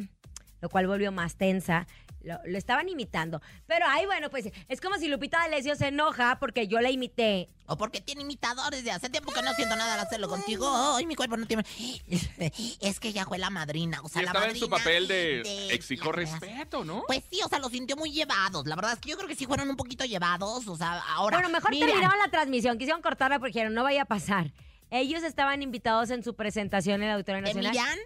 lo 0.61 0.69
cual 0.69 0.87
volvió 0.87 1.11
más 1.11 1.35
tensa. 1.35 1.87
Lo, 2.23 2.39
lo 2.45 2.57
estaban 2.57 2.87
imitando. 2.89 3.41
Pero, 3.67 3.85
ay, 3.87 4.05
bueno, 4.05 4.29
pues 4.29 4.49
es 4.67 4.81
como 4.81 4.97
si 4.97 5.07
Lupita 5.09 5.39
D'Alessio 5.39 5.75
se 5.75 5.87
enoja 5.87 6.37
porque 6.39 6.67
yo 6.67 6.79
la 6.79 6.89
imité. 6.89 7.49
O 7.65 7.77
porque 7.77 7.99
tiene 8.01 8.21
imitadores 8.21 8.83
de 8.83 8.91
hace 8.91 9.09
tiempo 9.09 9.31
que 9.33 9.41
no 9.41 9.53
siento 9.53 9.75
nada 9.75 9.93
al 9.95 9.99
hacerlo 9.99 10.29
contigo. 10.29 10.67
Ay, 10.95 11.05
mi 11.05 11.15
cuerpo 11.15 11.35
no 11.37 11.45
tiene. 11.45 11.63
Es 12.81 12.99
que 12.99 13.09
ella 13.09 13.25
fue 13.25 13.37
la 13.37 13.49
madrina. 13.49 13.99
O 14.03 14.09
sea, 14.09 14.21
Y 14.21 14.25
la 14.25 14.31
estaba 14.31 14.49
en 14.49 14.55
su 14.57 14.69
papel 14.69 15.07
de 15.07 15.43
de- 15.43 15.73
exijo 15.73 16.11
respeto, 16.11 16.83
¿no? 16.85 17.03
Pues 17.07 17.23
sí, 17.29 17.39
o 17.43 17.47
sea, 17.49 17.59
lo 17.59 17.69
sintió 17.69 17.95
muy 17.95 18.11
llevados. 18.11 18.65
La 18.67 18.75
verdad 18.75 18.93
es 18.93 18.99
que 18.99 19.09
yo 19.09 19.17
creo 19.17 19.27
que 19.27 19.35
sí 19.35 19.45
fueron 19.45 19.69
un 19.69 19.75
poquito 19.75 20.05
llevados. 20.05 20.67
O 20.67 20.75
sea, 20.77 20.99
ahora. 21.15 21.37
Bueno, 21.37 21.49
mejor 21.49 21.71
Miriam, 21.71 21.89
terminaron 21.89 22.19
la 22.19 22.29
transmisión. 22.31 22.77
Quisieron 22.77 23.01
cortarla 23.01 23.39
porque 23.39 23.53
dijeron, 23.53 23.73
no 23.73 23.83
vaya 23.83 24.03
a 24.03 24.05
pasar. 24.05 24.51
Ellos 24.91 25.23
estaban 25.23 25.61
invitados 25.61 26.09
en 26.11 26.23
su 26.23 26.35
presentación 26.35 27.01
en 27.01 27.09
el 27.09 27.13
Auditorio 27.15 27.41
¿de 27.41 27.53
Nacional. 27.53 27.71
Miriam? 27.71 27.99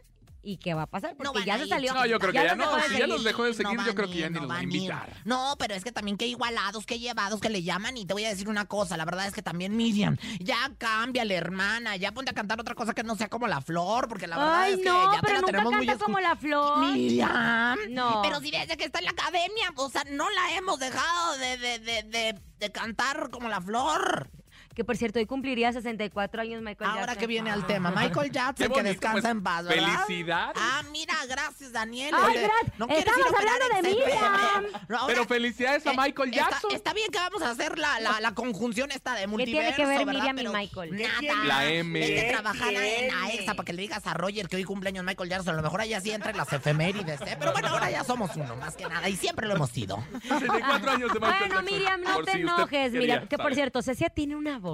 ¿Y 0.49 0.55
qué 0.55 0.73
va 0.73 0.83
a 0.83 0.87
pasar? 0.87 1.11
No 1.11 1.33
Porque 1.33 1.39
van 1.39 1.45
ya 1.45 1.57
se 1.57 1.67
salió. 1.67 1.93
No, 1.93 2.05
yo 2.05 2.19
creo 2.19 2.31
que 2.31 2.37
ya 2.37 2.55
los 2.55 2.65
no. 2.71 2.79
Si 2.87 2.97
ya 2.97 3.05
los 3.05 3.21
dejó 3.25 3.43
de 3.43 3.53
seguir, 3.53 3.77
No 3.77 3.85
yo 3.85 3.93
creo 3.93 4.09
que 4.09 4.17
ya 4.19 4.29
ni 4.29 4.35
no 4.35 4.41
los 4.43 4.49
va 4.49 4.59
a 4.59 4.63
invitar. 4.63 5.13
No, 5.25 5.55
pero 5.59 5.73
es 5.75 5.83
que 5.83 5.91
también 5.91 6.15
qué 6.15 6.25
igualados, 6.25 6.85
qué 6.85 6.99
llevados 6.99 7.41
que 7.41 7.49
le 7.49 7.63
llaman. 7.63 7.97
Y 7.97 8.05
te 8.05 8.13
voy 8.13 8.23
a 8.23 8.29
decir 8.29 8.47
una 8.47 8.65
cosa, 8.65 8.95
la 8.95 9.03
verdad 9.03 9.27
es 9.27 9.33
que 9.33 9.41
también 9.41 9.75
Miriam, 9.75 10.15
ya 10.39 10.71
cámbiale, 10.77 11.35
hermana, 11.35 11.97
ya 11.97 12.13
ponte 12.13 12.31
a 12.31 12.33
cantar 12.33 12.61
otra 12.61 12.75
cosa 12.75 12.93
que 12.93 13.03
no 13.03 13.15
sea 13.17 13.27
como 13.27 13.45
la 13.47 13.59
flor, 13.59 14.07
porque 14.07 14.25
la 14.27 14.37
verdad 14.37 14.61
Ay, 14.61 14.73
es 14.75 14.79
que 14.79 14.85
no, 14.85 15.13
ya 15.13 15.19
te 15.19 15.27
pero 15.27 15.33
la 15.33 15.39
nunca 15.41 15.51
tenemos 15.51 15.73
muy 15.73 15.85
canta 15.85 16.01
escu- 16.01 16.05
como 16.05 16.19
la 16.21 16.35
flor. 16.37 16.79
Miriam. 16.93 17.77
No. 17.89 18.21
Pero 18.23 18.39
si 18.39 18.49
desde 18.51 18.77
que 18.77 18.85
está 18.85 18.99
en 18.99 19.05
la 19.05 19.11
academia, 19.11 19.73
o 19.75 19.89
sea, 19.89 20.05
no 20.09 20.29
la 20.29 20.55
hemos 20.55 20.79
dejado 20.79 21.37
de, 21.39 21.57
de, 21.57 21.79
de, 21.79 22.03
de, 22.03 22.39
de 22.57 22.71
cantar 22.71 23.29
como 23.31 23.49
la 23.49 23.59
flor. 23.59 24.29
Que 24.77 24.83
por 24.83 24.95
cierto, 24.95 25.17
hoy 25.17 25.25
cumpliría 25.25 25.73
64 25.73 26.39
años 26.39 26.61
Michael 26.61 26.87
Ahora 26.87 27.01
Jackson. 27.07 27.19
que 27.19 27.25
viene 27.25 27.49
al 27.49 27.65
tema, 27.65 27.89
Michael 27.89 28.27
Qué 28.31 28.35
Jackson, 28.35 28.71
que 28.71 28.83
descansa 28.83 29.21
pues, 29.21 29.25
en 29.25 29.41
paz, 29.41 29.65
¿verdad? 29.65 30.05
Felicidades. 30.05 30.55
Ah, 30.55 30.83
mira, 30.91 31.15
gracias, 31.27 31.71
Daniel. 31.71 32.13
Ay, 32.15 32.23
Oye, 32.37 32.41
gracias. 32.43 32.77
¿no 32.77 32.85
hablando 32.85 33.89
de 33.89 34.13
ahora- 34.13 35.07
Pero 35.07 35.25
felicidades 35.25 35.87
a 35.87 35.93
eh, 35.93 35.97
Michael 35.97 36.31
Jackson. 36.31 36.71
Está, 36.75 36.93
bien 36.93 37.09
que 37.11 37.17
vamos 37.17 37.41
a 37.41 37.49
hacer 37.49 37.79
la, 37.79 37.99
la, 38.01 38.21
la 38.21 38.35
conjunción 38.35 38.91
esta 38.91 39.15
de 39.15 39.25
multiverso, 39.25 39.75
tiene 39.75 39.75
que 39.75 39.97
ver 39.97 40.05
¿verdad? 40.05 40.31
Miriam 40.31 40.53
y 40.53 40.55
Michael? 40.55 40.95
Nada. 40.95 41.43
La 41.45 41.65
M. 41.65 41.99
¿Qué 41.99 42.27
a 42.27 42.31
trabajar 42.33 42.73
en? 42.75 43.11
AEXA 43.11 43.55
para 43.55 43.65
que 43.65 43.73
le 43.73 43.81
digas 43.81 44.05
a 44.05 44.13
Roger 44.13 44.47
que 44.47 44.57
hoy 44.57 44.63
cumpleaños 44.63 45.03
Michael 45.03 45.27
Jackson. 45.27 45.55
A 45.55 45.57
lo 45.57 45.63
mejor 45.63 45.81
allá 45.81 45.99
sí 46.01 46.11
entra 46.11 46.29
en 46.29 46.37
las 46.37 46.53
efemérides, 46.53 47.19
¿eh? 47.21 47.35
Pero 47.39 47.51
bueno, 47.51 47.69
ahora 47.69 47.89
ya 47.89 48.03
somos 48.03 48.29
uno, 48.35 48.55
más 48.57 48.75
que 48.75 48.87
nada. 48.87 49.09
Y 49.09 49.15
siempre 49.15 49.47
lo 49.47 49.55
hemos 49.55 49.71
sido. 49.71 50.03
64 50.21 50.91
años 50.91 51.11
de 51.11 51.19
Michael 51.19 51.49
Bueno, 51.49 51.55
Jackson. 51.55 51.65
Miriam, 51.65 52.01
no 52.01 52.23
te 52.23 52.31
si 52.33 52.37
enojes, 52.41 52.91
Miriam. 52.91 53.27
Que 53.27 53.39
por 53.39 53.55
cierto, 53.55 53.81
Cecia 53.81 54.11
tiene 54.11 54.35
una 54.35 54.59
voz 54.59 54.66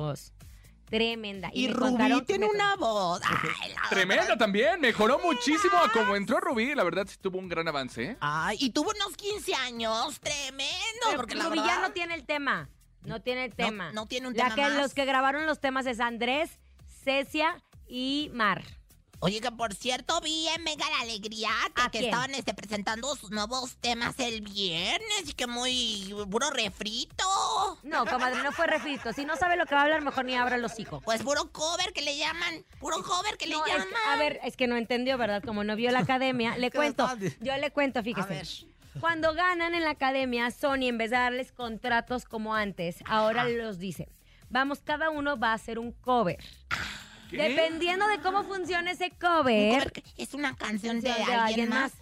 tremenda. 0.86 1.50
Y, 1.54 1.68
Rubí 1.70 1.92
contaron- 1.92 2.26
tiene 2.26 2.46
me- 2.48 2.52
una 2.54 2.76
voz. 2.76 3.22
Ay, 3.26 3.74
la 3.74 3.90
Tremenda 3.90 4.38
también, 4.38 4.80
mejoró 4.80 5.18
muchísimo 5.20 5.76
a 5.78 5.92
como 5.92 6.16
entró 6.16 6.40
Rubí, 6.40 6.76
la 6.76 6.84
verdad 6.84 7.08
sí 7.10 7.18
tuvo 7.20 7.40
un 7.40 7.50
gran 7.50 7.68
avance. 7.68 8.04
¿eh? 8.04 8.18
Ay, 8.20 8.58
y 8.60 8.70
tuvo 8.70 8.92
unos 8.92 9.16
15 9.18 9.56
años. 9.56 10.20
Tremendo. 10.20 10.74
Pero 11.06 11.18
porque 11.18 11.36
la 11.36 11.46
Rubí 11.46 11.58
ya 11.58 11.64
verdad... 11.64 11.82
no 11.88 11.92
tiene 11.94 12.14
el 12.14 12.26
tema. 12.26 12.70
No 13.06 13.22
tiene 13.22 13.50
tema. 13.50 13.92
no 13.92 14.06
tiene 14.08 14.28
un 14.28 14.34
La 14.36 14.44
tema 14.46 14.56
que, 14.56 14.62
más. 14.62 14.74
Los 14.76 14.94
que 14.94 15.06
grabaron 15.06 15.46
los 15.46 15.60
temas 15.60 15.86
es 15.88 16.00
Andrés, 16.00 16.60
Cecia 17.04 17.62
y 17.88 18.30
Mar. 18.34 18.64
Oye, 19.24 19.40
que 19.40 19.52
por 19.52 19.74
cierto, 19.74 20.20
vi 20.20 20.48
en 20.50 20.66
Venga 20.66 20.86
la 20.90 21.00
Alegría 21.02 21.50
que, 21.92 22.00
¿A 22.00 22.02
estaban 22.02 22.36
este, 22.36 22.54
presentando 22.54 23.16
sus 23.16 23.32
nuevos 23.32 23.78
temas 23.78 24.20
el 24.20 24.42
viernes 24.42 25.30
y 25.30 25.34
que 25.34 25.48
muy 25.48 26.14
puro 26.30 26.50
refrito. 26.52 27.24
No, 27.84 28.06
comadre, 28.06 28.44
no 28.44 28.52
fue 28.52 28.68
refrito. 28.68 29.14
Si 29.14 29.24
no 29.24 29.38
sabe 29.38 29.56
lo 29.56 29.66
que 29.66 29.76
va 29.76 29.82
a 29.82 29.84
hablar, 29.86 30.02
mejor 30.02 30.26
ni 30.26 30.36
abra 30.36 30.58
los 30.58 30.78
hijos. 30.78 31.02
Pues 31.06 31.24
puro 31.24 31.52
cover 31.54 31.94
que 31.94 32.02
le 32.02 32.18
llaman, 32.18 32.66
puro 32.82 33.02
cover 33.02 33.38
que 33.38 33.48
le 33.48 33.56
es 33.56 33.62
llaman. 33.66 33.88
que- 33.88 34.10
a 34.12 34.18
ver, 34.18 34.42
es 34.44 34.58
que 34.58 34.68
no 34.68 34.76
entendió, 34.76 35.18
¿verdad? 35.18 35.42
Como 35.42 35.64
no 35.64 35.78
vio 35.78 35.90
la 35.92 36.00
academia, 36.18 36.58
le 36.58 36.70
¿Qué 36.70 36.78
cuento. 36.78 37.08
Yo 37.40 37.56
le 37.56 37.72
cuento, 37.72 38.04
fíjese. 38.04 38.68
Cuando 39.00 39.34
ganan 39.34 39.74
en 39.74 39.84
la 39.86 39.92
academia, 39.92 40.52
Sony, 40.52 40.84
en 40.90 40.98
vez 40.98 41.12
de 41.12 41.18
darles 41.18 41.54
contratos 41.54 42.26
como 42.26 42.54
antes, 42.56 42.98
ahora 43.08 43.48
los 43.48 43.80
dice, 43.80 44.10
vamos, 44.50 44.82
cada 44.84 45.10
uno 45.10 45.38
va 45.40 45.52
a 45.52 45.54
hacer 45.54 45.80
un 45.80 45.94
cover. 45.94 46.44
¿Qué? 47.38 47.50
Dependiendo 47.50 48.08
de 48.08 48.20
cómo 48.20 48.44
funcione 48.44 48.92
ese 48.92 49.06
Un 49.12 49.18
cover, 49.20 49.92
es 50.18 50.34
una 50.34 50.56
canción 50.56 51.02
de, 51.02 51.14
de 51.14 51.34
alguien 51.34 51.70
más. 51.70 51.94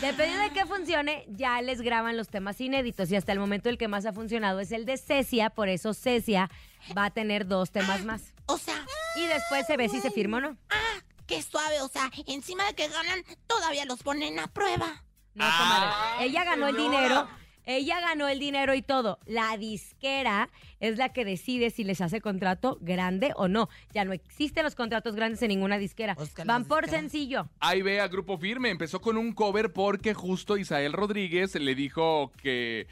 Dependiendo 0.00 0.44
de 0.44 0.50
qué 0.50 0.66
funcione, 0.66 1.24
ya 1.28 1.60
les 1.62 1.80
graban 1.82 2.16
los 2.16 2.28
temas 2.28 2.60
inéditos. 2.60 3.10
Y 3.10 3.16
hasta 3.16 3.32
el 3.32 3.38
momento 3.38 3.68
el 3.68 3.78
que 3.78 3.88
más 3.88 4.06
ha 4.06 4.12
funcionado 4.12 4.60
es 4.60 4.72
el 4.72 4.84
de 4.86 4.96
Cecia, 4.96 5.50
por 5.50 5.68
eso 5.68 5.94
Cecia 5.94 6.50
va 6.96 7.06
a 7.06 7.10
tener 7.10 7.46
dos 7.46 7.70
temas 7.70 8.04
más. 8.04 8.32
O 8.46 8.56
sea, 8.58 8.84
Y 9.16 9.26
después 9.26 9.66
se 9.66 9.76
ve 9.76 9.88
si 9.88 10.00
se 10.00 10.10
firma 10.10 10.38
o 10.38 10.40
no. 10.40 10.56
ah, 10.70 11.02
qué 11.26 11.42
suave. 11.42 11.80
O 11.82 11.88
sea, 11.88 12.10
encima 12.26 12.64
de 12.64 12.74
que 12.74 12.88
ganan, 12.88 13.22
todavía 13.46 13.84
los 13.84 14.02
ponen 14.02 14.38
a 14.38 14.46
prueba. 14.46 15.04
No, 15.34 15.44
comadre. 15.44 15.88
Ah, 15.92 16.16
Ella 16.20 16.44
ganó 16.44 16.68
el 16.68 16.76
dinero. 16.76 17.28
Ella 17.70 18.00
ganó 18.00 18.28
el 18.28 18.38
dinero 18.38 18.72
y 18.72 18.80
todo. 18.80 19.18
La 19.26 19.58
disquera 19.58 20.48
es 20.80 20.96
la 20.96 21.12
que 21.12 21.26
decide 21.26 21.68
si 21.68 21.84
les 21.84 22.00
hace 22.00 22.22
contrato 22.22 22.78
grande 22.80 23.34
o 23.36 23.46
no. 23.46 23.68
Ya 23.92 24.06
no 24.06 24.14
existen 24.14 24.64
los 24.64 24.74
contratos 24.74 25.14
grandes 25.14 25.42
en 25.42 25.48
ninguna 25.48 25.76
disquera. 25.76 26.14
Pues 26.14 26.32
Van 26.46 26.64
por 26.64 26.88
sencillo. 26.88 27.50
Ahí 27.60 27.82
ve 27.82 28.00
a 28.00 28.08
Grupo 28.08 28.38
Firme. 28.38 28.70
Empezó 28.70 29.02
con 29.02 29.18
un 29.18 29.34
cover 29.34 29.70
porque 29.70 30.14
justo 30.14 30.56
Isael 30.56 30.94
Rodríguez 30.94 31.54
le 31.56 31.74
dijo 31.74 32.32
que. 32.42 32.86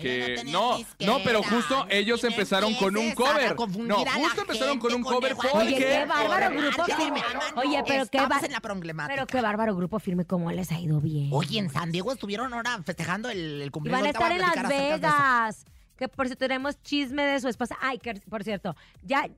Que, 0.00 0.42
no 0.46 0.78
no, 1.00 1.18
pero 1.24 1.42
justo 1.42 1.86
ellos 1.90 2.22
empezaron 2.24 2.74
con 2.74 2.96
un 2.96 3.12
cover. 3.12 3.54
No, 3.78 3.96
justo 4.04 4.40
empezaron 4.42 4.78
con 4.78 4.94
un 4.94 5.02
cover 5.02 5.34
Juan 5.34 5.56
Oye, 5.56 5.70
porque. 5.72 5.84
qué 5.84 6.04
bárbaro 6.06 6.56
grupo 6.56 6.84
firme. 6.84 7.22
Oye, 7.56 7.82
pero 7.86 8.06
qué 8.06 8.18
estamos 8.18 8.40
ba- 8.40 8.46
en 8.46 8.52
la 8.52 8.60
problemática. 8.60 9.14
Pero 9.14 9.26
qué 9.26 9.40
bárbaro 9.40 9.76
grupo 9.76 9.98
firme, 9.98 10.24
cómo 10.24 10.50
les 10.52 10.70
ha 10.72 10.80
ido 10.80 11.00
bien. 11.00 11.28
Oye, 11.32 11.58
en 11.58 11.70
San 11.70 11.92
Diego 11.92 12.12
estuvieron 12.12 12.52
ahora 12.54 12.82
festejando 12.84 13.28
el, 13.30 13.60
el 13.62 13.66
Y 13.68 13.70
cumpleaños. 13.70 14.12
van 14.14 14.32
a 14.32 14.34
estar 14.36 14.56
en 14.56 14.62
Las. 14.62 14.68
Vegas. 14.68 15.64
Que 15.96 16.08
por 16.08 16.26
cierto 16.26 16.40
tenemos 16.44 16.80
chisme 16.82 17.22
de 17.24 17.40
su 17.40 17.48
esposa. 17.48 17.76
Ay, 17.80 17.98
que 17.98 18.14
por 18.28 18.44
cierto, 18.44 18.76
ya 19.02 19.28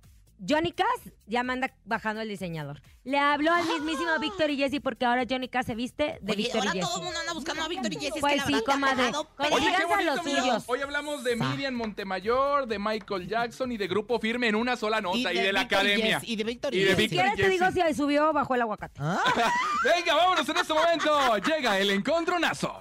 Johnny 0.46 0.72
Cass 0.72 0.86
ya 1.26 1.42
manda 1.42 1.74
bajando 1.84 2.22
el 2.22 2.28
diseñador. 2.28 2.80
Le 3.04 3.18
habló 3.18 3.52
al 3.52 3.64
mismísimo 3.64 4.18
Víctor 4.20 4.50
y 4.50 4.56
Jesse 4.56 4.80
porque 4.82 5.04
ahora 5.04 5.24
Johnny 5.28 5.48
Cass 5.48 5.66
se 5.66 5.74
viste 5.74 6.18
de 6.20 6.32
Oye, 6.32 6.36
Víctor 6.36 6.60
ahora 6.66 6.76
y 6.76 6.80
todo 6.80 6.90
el 6.90 6.94
Jesse. 6.94 7.04
mundo 7.04 7.20
anda 7.20 7.32
buscando 7.32 7.62
a 7.62 7.68
Víctor 7.68 7.92
y 7.92 7.96
Jessy. 7.96 8.06
es 8.06 8.14
que 8.14 8.20
Pues 8.20 8.36
la 8.36 8.44
sí, 8.46 8.52
verdad 8.52 8.64
que 8.64 8.72
han 8.72 8.80
comadre. 8.80 9.12
Oye, 9.52 10.04
los 10.04 10.22
suyos. 10.22 10.64
Hoy 10.66 10.80
hablamos 10.80 11.24
de 11.24 11.36
Miriam 11.36 11.74
Montemayor, 11.74 12.66
de 12.66 12.78
Michael 12.78 13.28
Jackson 13.28 13.72
y 13.72 13.76
de 13.76 13.88
Grupo 13.88 14.20
Firme 14.20 14.48
en 14.48 14.54
una 14.54 14.76
sola 14.76 15.00
nota 15.00 15.32
y 15.32 15.38
de, 15.38 15.52
la 15.52 15.62
academia. 15.62 16.20
Y 16.22 16.36
de 16.36 16.44
Víctor 16.44 16.74
y, 16.74 16.78
Y 16.78 16.84
de 16.84 16.90
Jessy. 16.90 17.08
Si 17.08 17.14
quieres 17.16 17.34
te 17.36 17.48
digo 17.48 17.66
si 17.70 17.94
subió 17.94 18.30
o 18.30 18.32
bajó 18.32 18.54
el 18.54 18.62
aguacate. 18.62 19.00
¿Ah? 19.02 19.22
Venga, 19.84 20.14
vámonos 20.14 20.48
en 20.48 20.56
este 20.56 20.74
momento. 20.74 21.36
Llega 21.38 21.78
el 21.78 21.90
encontronazo. 21.90 22.80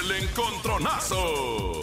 El 0.00 0.10
encontronazo. 0.12 1.82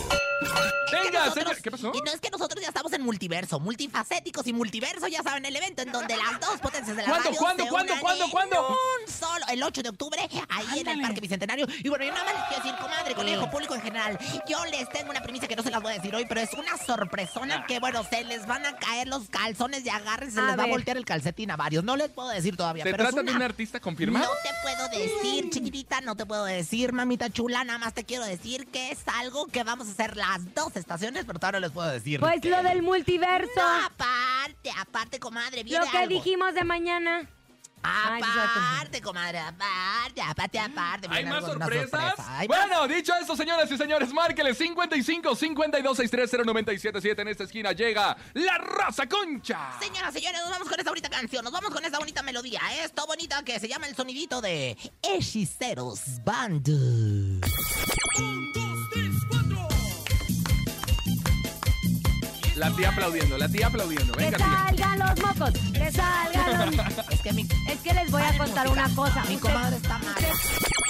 Venga, 0.92 1.26
nosotros- 1.26 1.34
señor. 1.34 1.62
¿Qué 1.62 1.72
pasó? 1.72 1.92
Y 1.94 2.02
no 2.02 2.12
es 2.12 2.20
que 2.20 2.30
nosotros 2.30 2.62
ya 2.62 2.68
estamos 2.68 2.94
en 2.94 3.02
multiverso, 3.02 3.60
multifacéticos 3.60 4.46
y 4.48 4.54
multiverso, 4.54 5.08
ya 5.08 5.24
saben, 5.24 5.46
el 5.46 5.56
evento 5.56 5.82
en 5.82 5.92
donde 5.92 6.16
las 6.16 6.40
dos 6.40 6.60
potencias 6.60 6.96
de 6.96 7.04
la 7.04 7.10
¿Cuándo, 7.10 7.30
radio 7.30 7.40
cuándo, 7.40 7.64
se 7.64 7.70
cuándo, 7.70 7.94
cuándo, 8.00 8.26
cuándo? 8.30 8.68
un 8.70 9.12
solo, 9.12 9.46
el 9.50 9.64
8 9.64 9.82
de 9.84 9.90
octubre, 9.90 10.30
ahí 10.50 10.80
en 10.80 10.88
el 10.88 11.02
Parque 11.02 11.22
Bicentenario. 11.22 11.66
Y 11.84 11.90
bueno, 11.90 12.06
yo 12.06 12.12
nada 12.12 12.26
más 12.26 12.34
les 12.36 12.44
quiero 12.48 12.64
decir, 12.64 12.80
comadre, 12.82 13.16
conejo, 13.16 13.50
público 13.50 13.76
en 13.76 13.82
general, 13.82 14.20
yo 14.48 14.66
les 14.66 14.88
tengo 14.90 15.10
una 15.10 15.22
primicia 15.22 15.48
que 15.48 15.56
no 15.56 15.64
se 15.64 15.72
las 15.72 15.82
voy 15.82 15.94
a 15.94 15.96
decir 15.96 16.14
hoy, 16.16 16.26
pero 16.28 16.42
es 16.42 16.54
una 16.54 16.78
sorpresona 16.78 17.66
que, 17.66 17.80
bueno, 17.80 18.04
se 18.10 18.24
les 18.26 18.46
van 18.46 18.66
a 18.66 18.76
caer 18.78 19.08
los 19.08 19.30
calzones 19.30 19.84
de 19.84 19.92
agarre, 19.92 20.30
se 20.32 20.40
A 20.40 20.44
les 20.48 20.60
va 20.60 20.64
a 20.64 20.68
voltear 20.68 20.98
el 20.98 21.06
calcetín 21.06 21.50
a 21.52 21.56
varios. 21.58 21.84
No 21.84 21.96
les 21.96 22.10
puedo 22.10 22.30
decir 22.30 22.56
todavía, 22.56 22.84
¿Se 22.84 22.92
pero 22.92 23.04
es 23.04 23.10
trata 23.10 23.24
de 23.32 23.36
un 23.36 23.42
artista 23.42 23.80
confirmado? 23.80 24.26
no 24.26 24.32
te 24.44 24.50
puedo 24.62 24.90
decir, 24.90 25.50
chiquitita, 25.50 26.02
no 26.02 26.16
te 26.16 26.26
puedo 26.26 26.46
decir, 26.46 26.94
mamita 26.94 27.30
chula. 27.30 27.64
Nada 27.64 27.80
más 27.80 27.94
te 27.94 28.04
quiero 28.04 28.26
decir 28.26 28.68
que 28.68 28.92
es 28.92 29.00
algo 29.08 29.48
que 29.48 29.64
vamos 29.64 29.88
a 29.88 29.92
hacer 29.92 30.16
las 30.34 30.56
dos 30.56 30.76
estaciones, 30.76 31.26
pero 31.26 31.40
todavía 31.40 31.60
no 31.60 31.68
les 31.68 31.72
puedo 31.74 31.90
decir. 31.90 32.20
Pues 32.20 32.44
lo 32.44 32.64
del 32.64 32.82
multiverso. 32.82 33.52
No, 33.56 33.86
aparte, 33.86 34.72
aparte, 34.78 35.20
comadre, 35.20 35.64
viene 35.64 35.86
lo 35.86 35.92
que 35.92 35.98
algo. 35.98 36.10
dijimos 36.10 36.54
de 36.54 36.64
mañana. 36.64 37.30
Aparte, 37.86 39.02
comadre, 39.02 39.40
aparte, 39.40 40.22
aparte, 40.22 40.58
aparte. 40.58 41.08
¿Hay 41.12 41.26
más 41.26 41.44
sorpresas? 41.44 41.90
sorpresa. 41.90 42.38
Hay 42.40 42.48
más. 42.48 42.58
Bueno, 42.58 42.88
dicho 42.88 43.14
eso, 43.22 43.36
señoras 43.36 43.70
y 43.70 43.78
señores, 43.78 44.14
márqueles 44.14 44.58
55 44.58 45.36
52 45.36 45.98
630 45.98 46.46
977 46.46 47.22
En 47.22 47.28
esta 47.28 47.44
esquina 47.44 47.74
llega 47.74 48.16
la 48.36 48.58
raza 48.58 49.06
concha. 49.08 49.72
Señoras, 49.82 50.14
señores, 50.14 50.40
nos 50.40 50.50
vamos 50.52 50.70
con 50.70 50.80
esta 50.80 50.92
bonita 50.92 51.10
canción, 51.10 51.44
nos 51.44 51.52
vamos 51.52 51.72
con 51.72 51.84
esta 51.84 52.00
bonita 52.00 52.24
melodía. 52.24 52.62
Esto 52.84 53.06
bonita 53.06 53.44
que 53.44 53.60
se 53.60 53.68
llama 53.68 53.88
el 53.88 53.96
sonidito 53.98 54.40
de 54.40 54.78
Hechiceros 55.02 56.24
Band. 56.24 56.70
La 62.56 62.72
tía 62.76 62.90
aplaudiendo, 62.90 63.38
la 63.38 63.50
tía 63.50 63.68
aplaudiendo. 63.68 64.14
Que 64.14 64.26
Venga, 64.26 64.38
tía. 64.38 64.48
salgan 64.68 65.00
los 65.00 65.22
mocos. 65.22 65.52
Que 65.74 65.92
salgan 65.92 66.76
los... 66.78 66.98
Es 67.10 67.22
que 67.22 67.34
mi, 67.34 67.42
Es 67.68 67.80
que 67.84 67.94
les 67.94 68.12
voy 68.12 68.22
a 68.22 68.38
contar 68.38 68.68
música. 68.68 68.72
una 68.86 68.96
cosa. 68.96 69.24
mi 69.26 69.38
comadre 69.38 69.76
está 69.78 69.98
mal. 69.98 70.16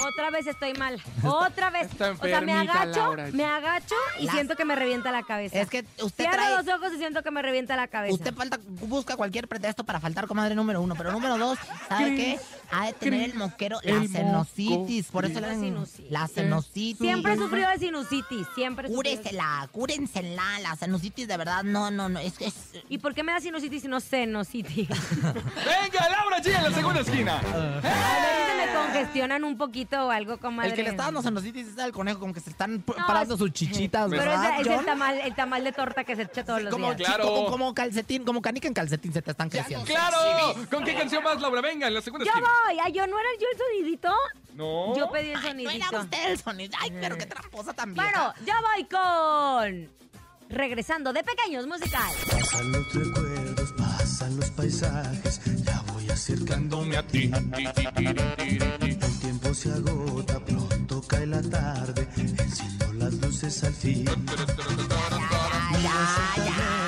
Otra 0.05 0.29
vez 0.31 0.47
estoy 0.47 0.73
mal. 0.73 1.01
Otra 1.23 1.69
vez. 1.69 1.89
Está 1.89 2.11
o 2.11 2.17
sea, 2.17 2.41
me 2.41 2.51
agacho, 2.53 2.99
Laura. 2.99 3.27
me 3.31 3.45
agacho 3.45 3.95
y 4.19 4.25
Las- 4.25 4.35
siento 4.35 4.55
que 4.57 4.65
me 4.65 4.75
revienta 4.75 5.11
la 5.11 5.23
cabeza. 5.23 5.59
Es 5.61 5.69
que 5.69 5.85
usted 6.01 6.25
Cierro 6.25 6.33
trae... 6.33 6.57
los 6.57 6.67
ojos 6.75 6.91
y 6.93 6.97
siento 6.97 7.23
que 7.23 7.31
me 7.31 7.41
revienta 7.41 7.75
la 7.77 7.87
cabeza. 7.87 8.13
Usted 8.13 8.33
falta, 8.33 8.59
busca 8.67 9.15
cualquier 9.15 9.47
pretexto 9.47 9.85
para 9.85 10.01
faltar, 10.01 10.27
comadre, 10.27 10.55
número 10.55 10.81
uno. 10.81 10.95
Pero 10.95 11.11
número 11.13 11.37
dos, 11.37 11.57
¿sabe 11.87 12.15
qué? 12.15 12.39
Ha 12.75 12.87
de 12.87 12.93
tener 12.93 13.29
el 13.29 13.35
moquero, 13.35 13.77
la 13.83 13.91
El 13.97 14.07
sinusitis. 14.09 15.05
Por 15.11 15.25
eso 15.25 15.39
La 15.39 15.49
la, 15.49 15.53
sinusitis. 15.55 16.11
la 16.11 16.27
sinusitis. 16.27 16.97
Siempre 16.97 17.33
he 17.33 17.37
sufrido 17.37 17.69
de 17.69 17.77
sinusitis. 17.77 18.47
Siempre 18.55 18.89
de- 18.89 18.95
Cúresela, 18.95 19.69
cúrensela. 19.71 20.59
La 20.61 20.75
sinusitis, 20.75 21.27
de 21.27 21.37
verdad, 21.37 21.63
no, 21.63 21.91
no, 21.91 22.09
no. 22.09 22.19
Es 22.19 22.33
que 22.37 22.45
es... 22.47 22.55
¿Y 22.89 22.97
por 22.97 23.13
qué 23.13 23.21
me 23.23 23.31
da 23.31 23.39
sinusitis 23.39 23.83
y 23.85 23.87
no 23.87 23.99
senositis? 23.99 24.89
Venga, 25.23 26.09
Laura 26.09 26.41
G 26.41 26.47
en 26.55 26.63
la 26.63 26.71
segunda 26.71 27.01
esquina. 27.01 27.37
A 27.37 27.41
ver 27.41 27.81
si 27.83 28.51
se 28.51 28.57
me 28.67 28.73
congestionan 28.73 29.43
un 29.43 29.57
poquito 29.57 30.07
o 30.07 30.09
algo, 30.11 30.37
comadre. 30.39 30.69
El 30.71 30.75
que 30.75 30.83
le 30.83 30.89
está 30.89 31.03
dando 31.03 31.21
sinusitis 31.21 31.67
es 31.67 31.77
el 31.77 31.91
conejo, 31.91 32.19
como 32.19 32.33
que 32.33 32.39
se 32.39 32.49
están 32.49 32.83
No, 32.87 32.93
parando 33.07 33.35
es- 33.35 33.39
sus 33.39 33.51
chichitas, 33.51 34.09
Pero 34.09 34.21
¿verdad, 34.21 34.59
es, 34.61 34.67
es 34.67 34.79
el, 34.79 34.85
tamal, 34.85 35.19
el 35.19 35.35
tamal 35.35 35.63
de 35.63 35.71
torta 35.73 36.03
que 36.03 36.15
se 36.15 36.23
echa 36.23 36.43
todos 36.43 36.61
los 36.63 36.71
como, 36.73 36.93
días. 36.95 37.07
Claro. 37.07 37.25
como, 37.25 37.45
como 37.51 37.73
calcetín, 37.73 38.23
como 38.23 38.41
canica 38.41 38.67
en 38.67 38.73
calcetín 38.73 39.13
se 39.13 39.21
te 39.21 39.31
están 39.31 39.49
creciendo. 39.49 39.85
¡Claro! 39.85 40.17
¿Con 40.71 40.83
qué 40.83 40.95
canción 40.95 41.23
más, 41.23 41.39
Laura? 41.41 41.61
Venga, 41.61 41.87
en 41.87 41.93
la 41.93 42.01
segunda 42.01 42.25
¡Yo 42.25 42.31
esquina. 42.31 42.47
Ay, 42.67 42.91
¿yo 42.93 43.05
no 43.07 43.17
era 43.19 43.29
yo 43.39 43.47
el 43.51 43.57
sonidito? 43.57 44.09
No. 44.53 44.95
Yo 44.95 45.09
pedí 45.11 45.31
el 45.31 45.37
Ay, 45.37 45.43
no 45.43 45.49
sonidito. 45.49 45.87
era 45.89 45.99
usted 46.01 46.31
el 46.31 46.39
sonido. 46.39 46.77
Ay, 46.79 46.91
pero 47.01 47.17
qué 47.17 47.25
tramposa 47.25 47.73
también. 47.73 48.05
Bueno, 48.05 48.33
yo 48.45 48.53
voy 48.61 48.85
con... 48.85 50.03
Regresando 50.49 51.11
de 51.13 51.23
Pequeños 51.23 51.65
Musical. 51.65 52.13
Pasan 52.29 52.71
los 52.71 52.93
recuerdos, 52.93 53.73
pasan 53.77 54.37
los 54.37 54.51
paisajes, 54.51 55.41
ya 55.63 55.81
voy 55.93 56.07
acercándome 56.11 56.97
a 56.97 57.07
ti. 57.07 57.31
El 57.33 59.19
tiempo 59.19 59.53
se 59.53 59.71
agota, 59.71 60.39
pronto 60.45 61.01
cae 61.07 61.25
la 61.25 61.41
tarde, 61.41 62.07
enciendo 62.17 62.93
las 62.93 63.13
luces 63.15 63.63
al 63.63 63.73
fin. 63.73 64.05
ya, 64.05 64.13
ya, 65.81 66.45
ya, 66.45 66.82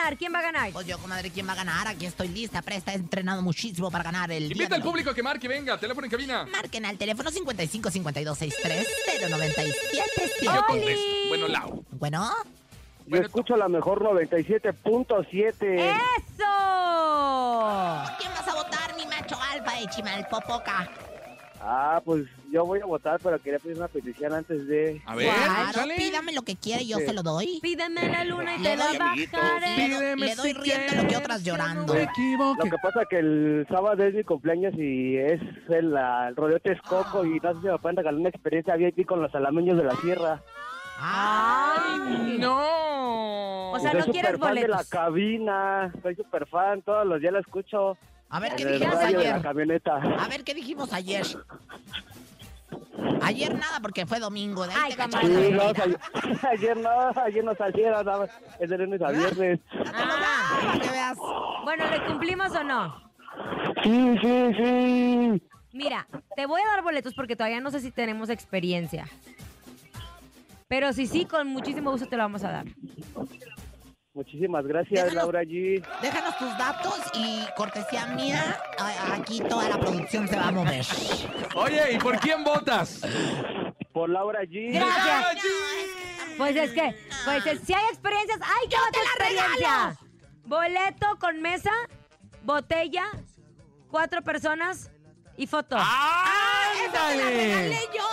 ganar? 0.00 0.16
¿Quién 0.16 0.32
va 0.34 0.38
a 0.38 0.42
ganar? 0.42 0.72
Pues 0.72 0.86
yo, 0.86 0.98
comadre, 0.98 1.30
¿quién 1.30 1.46
va 1.48 1.52
a 1.52 1.56
ganar? 1.56 1.86
Aquí 1.88 2.06
estoy 2.06 2.28
lista, 2.28 2.62
presta, 2.62 2.92
he 2.92 2.96
entrenado 2.96 3.42
muchísimo 3.42 3.90
para 3.90 4.04
ganar 4.04 4.30
el 4.30 4.50
Invita 4.50 4.76
al 4.76 4.82
público 4.82 5.10
a 5.10 5.14
que 5.14 5.22
marque, 5.22 5.48
venga, 5.48 5.78
teléfono 5.78 6.04
en 6.06 6.10
cabina. 6.10 6.46
Marquen 6.46 6.86
al 6.86 6.96
teléfono 6.96 7.30
55 7.30 7.90
52 7.90 8.38
63 8.38 8.88
097 9.30 10.10
Y 10.40 10.44
yo 10.44 10.66
contesto. 10.66 11.00
Bueno, 11.28 11.48
Lau. 11.48 11.84
Bueno, 11.92 12.30
Yo 13.06 13.18
escucho 13.18 13.56
la 13.56 13.68
mejor 13.68 14.02
97.7. 14.02 15.34
¡Eso! 15.60 16.44
¿quién 18.18 18.32
vas 18.32 18.48
a 18.48 18.54
votar, 18.54 18.96
mi 18.96 19.06
macho 19.06 19.36
alfa 19.52 19.72
de 19.78 19.86
Chimalpopoca? 19.88 20.88
Ah, 21.60 22.00
pues 22.04 22.24
yo 22.50 22.64
voy 22.66 22.80
a 22.80 22.84
votar, 22.86 23.20
pero 23.22 23.40
quería 23.40 23.58
pedir 23.58 23.76
una 23.76 23.88
petición 23.88 24.32
antes 24.32 24.66
de... 24.66 25.00
A 25.06 25.14
ver, 25.14 25.28
Claro, 25.72 25.88
pídame 25.96 26.32
lo 26.32 26.42
que 26.42 26.56
quiera 26.56 26.82
y 26.82 26.88
yo 26.88 26.98
Sí. 26.98 27.06
se 27.06 27.12
lo 27.12 27.22
doy. 27.22 27.58
Pídeme 27.62 28.08
la 28.08 28.24
luna 28.24 28.56
y 28.56 28.62
te 28.62 28.76
doy, 28.76 28.98
la 28.98 29.04
bajaré. 29.04 29.76
Pídeme 29.76 30.26
le 30.26 30.34
doy 30.34 30.52
si 30.52 30.58
riendo 30.58 31.02
lo 31.02 31.08
que 31.08 31.16
otras 31.16 31.38
que 31.42 31.48
llorando. 31.50 31.86
no 31.86 31.94
me 31.94 32.02
equivoque. 32.04 32.64
Lo 32.64 32.70
que 32.70 32.76
pasa 32.82 33.00
que 33.08 33.18
el 33.18 33.66
sábado 33.68 34.02
es 34.04 34.14
mi 34.14 34.24
cumpleaños 34.24 34.74
y 34.76 35.16
es 35.16 35.40
el, 35.68 35.94
el 35.96 36.36
rodeo 36.36 36.58
Texcoco 36.60 37.24
y 37.24 37.38
no 37.40 37.54
sé 37.54 37.60
si 37.60 37.66
me 37.68 37.78
pueden 37.78 37.96
regalar 37.96 38.20
una 38.20 38.28
experiencia 38.30 38.76
VIP 38.76 39.06
con 39.06 39.22
los 39.22 39.34
alameños 39.34 39.76
de 39.78 39.84
la 39.84 39.94
sierra. 39.96 40.42
Ay, 41.02 42.36
no. 42.38 43.72
O 43.72 43.78
sea, 43.80 43.92
soy 43.92 44.00
no 44.00 44.06
quieres 44.06 44.32
súper 44.32 44.38
fan 44.48 44.54
de 44.54 44.60
la 44.62 44.66
boletos. 44.76 44.88
cabina. 44.90 45.92
Soy 46.02 46.14
súper 46.16 46.46
fan. 46.46 46.82
Todos 46.82 47.06
los 47.06 47.20
días 47.20 47.32
la 47.32 47.40
escucho. 47.40 47.96
A 48.28 48.38
ver, 48.38 48.54
¿qué 48.54 48.62
en 48.62 48.68
el 48.68 48.74
dijimos 48.74 48.94
radio 48.96 49.18
de 49.18 49.24
la 49.24 49.30
ayer? 49.30 49.42
camioneta. 49.42 49.94
A 49.96 50.28
ver, 50.28 50.44
¿qué 50.44 50.54
dijimos 50.54 50.92
ayer? 50.92 51.26
Ayer 53.24 53.54
nada, 53.54 53.80
porque 53.80 54.06
fue 54.06 54.18
domingo. 54.18 54.66
De 54.66 54.72
ahí 54.72 54.94
Ay, 54.98 55.10
te 55.10 55.18
Sí, 55.20 55.52
no, 55.52 55.62
ayer, 55.62 55.98
ayer 56.50 56.76
no, 56.76 57.22
ayer 57.22 57.44
no 57.44 57.54
salieron, 57.54 58.04
nada 58.04 58.18
más. 58.20 58.30
Es 58.58 58.70
de 58.70 58.78
lunes 58.78 59.02
a 59.02 59.10
viernes. 59.10 59.60
Ah, 59.92 60.58
para 60.62 60.80
que 60.80 60.90
veas. 60.90 61.18
Bueno, 61.64 61.90
¿le 61.90 62.06
cumplimos 62.06 62.54
o 62.54 62.64
no? 62.64 63.10
Sí, 63.82 64.18
sí, 64.20 64.52
sí. 64.56 65.42
Mira, 65.72 66.06
te 66.34 66.46
voy 66.46 66.60
a 66.62 66.66
dar 66.66 66.82
boletos 66.82 67.14
porque 67.14 67.36
todavía 67.36 67.60
no 67.60 67.70
sé 67.70 67.80
si 67.80 67.90
tenemos 67.90 68.28
experiencia. 68.28 69.06
Pero 70.68 70.92
si 70.92 71.06
sí, 71.06 71.24
con 71.24 71.48
muchísimo 71.48 71.90
gusto 71.90 72.06
te 72.08 72.16
lo 72.16 72.22
vamos 72.22 72.44
a 72.44 72.50
dar. 72.50 72.66
Muchísimas 74.12 74.66
gracias. 74.66 75.14
Laura 75.14 75.42
G. 75.44 75.84
Déjanos 76.02 76.36
tus 76.36 76.58
datos 76.58 76.98
y 77.14 77.44
cortesía 77.56 78.06
mía, 78.06 78.58
a- 78.78 79.14
aquí 79.14 79.40
toda 79.40 79.68
la 79.68 79.78
producción 79.78 80.26
se 80.26 80.36
va 80.36 80.48
a 80.48 80.52
mover. 80.52 80.84
Oye, 81.54 81.92
¿y 81.92 81.98
por 81.98 82.18
quién 82.18 82.42
votas? 82.42 83.00
Por 83.92 84.10
Laura 84.10 84.40
G. 84.42 84.72
Gracias. 84.74 85.44
Pues 86.36 86.56
es 86.56 86.72
que, 86.72 86.96
pues 87.24 87.46
es- 87.46 87.60
si 87.60 87.72
hay 87.72 87.84
experiencias, 87.90 88.40
¡ay, 88.42 88.68
qué 88.68 88.76
tu 88.92 89.00
experiencia! 89.00 89.96
Boleto 90.44 91.18
con 91.20 91.40
mesa, 91.40 91.70
botella, 92.42 93.04
cuatro 93.90 94.22
personas 94.22 94.90
y 95.40 95.46
foto. 95.46 95.76
¡Esa 95.76 95.86
me 95.86 96.92
la 96.92 97.24
¡Ándale! 97.24 97.54
regalé 97.54 97.80
yo! 97.96 98.04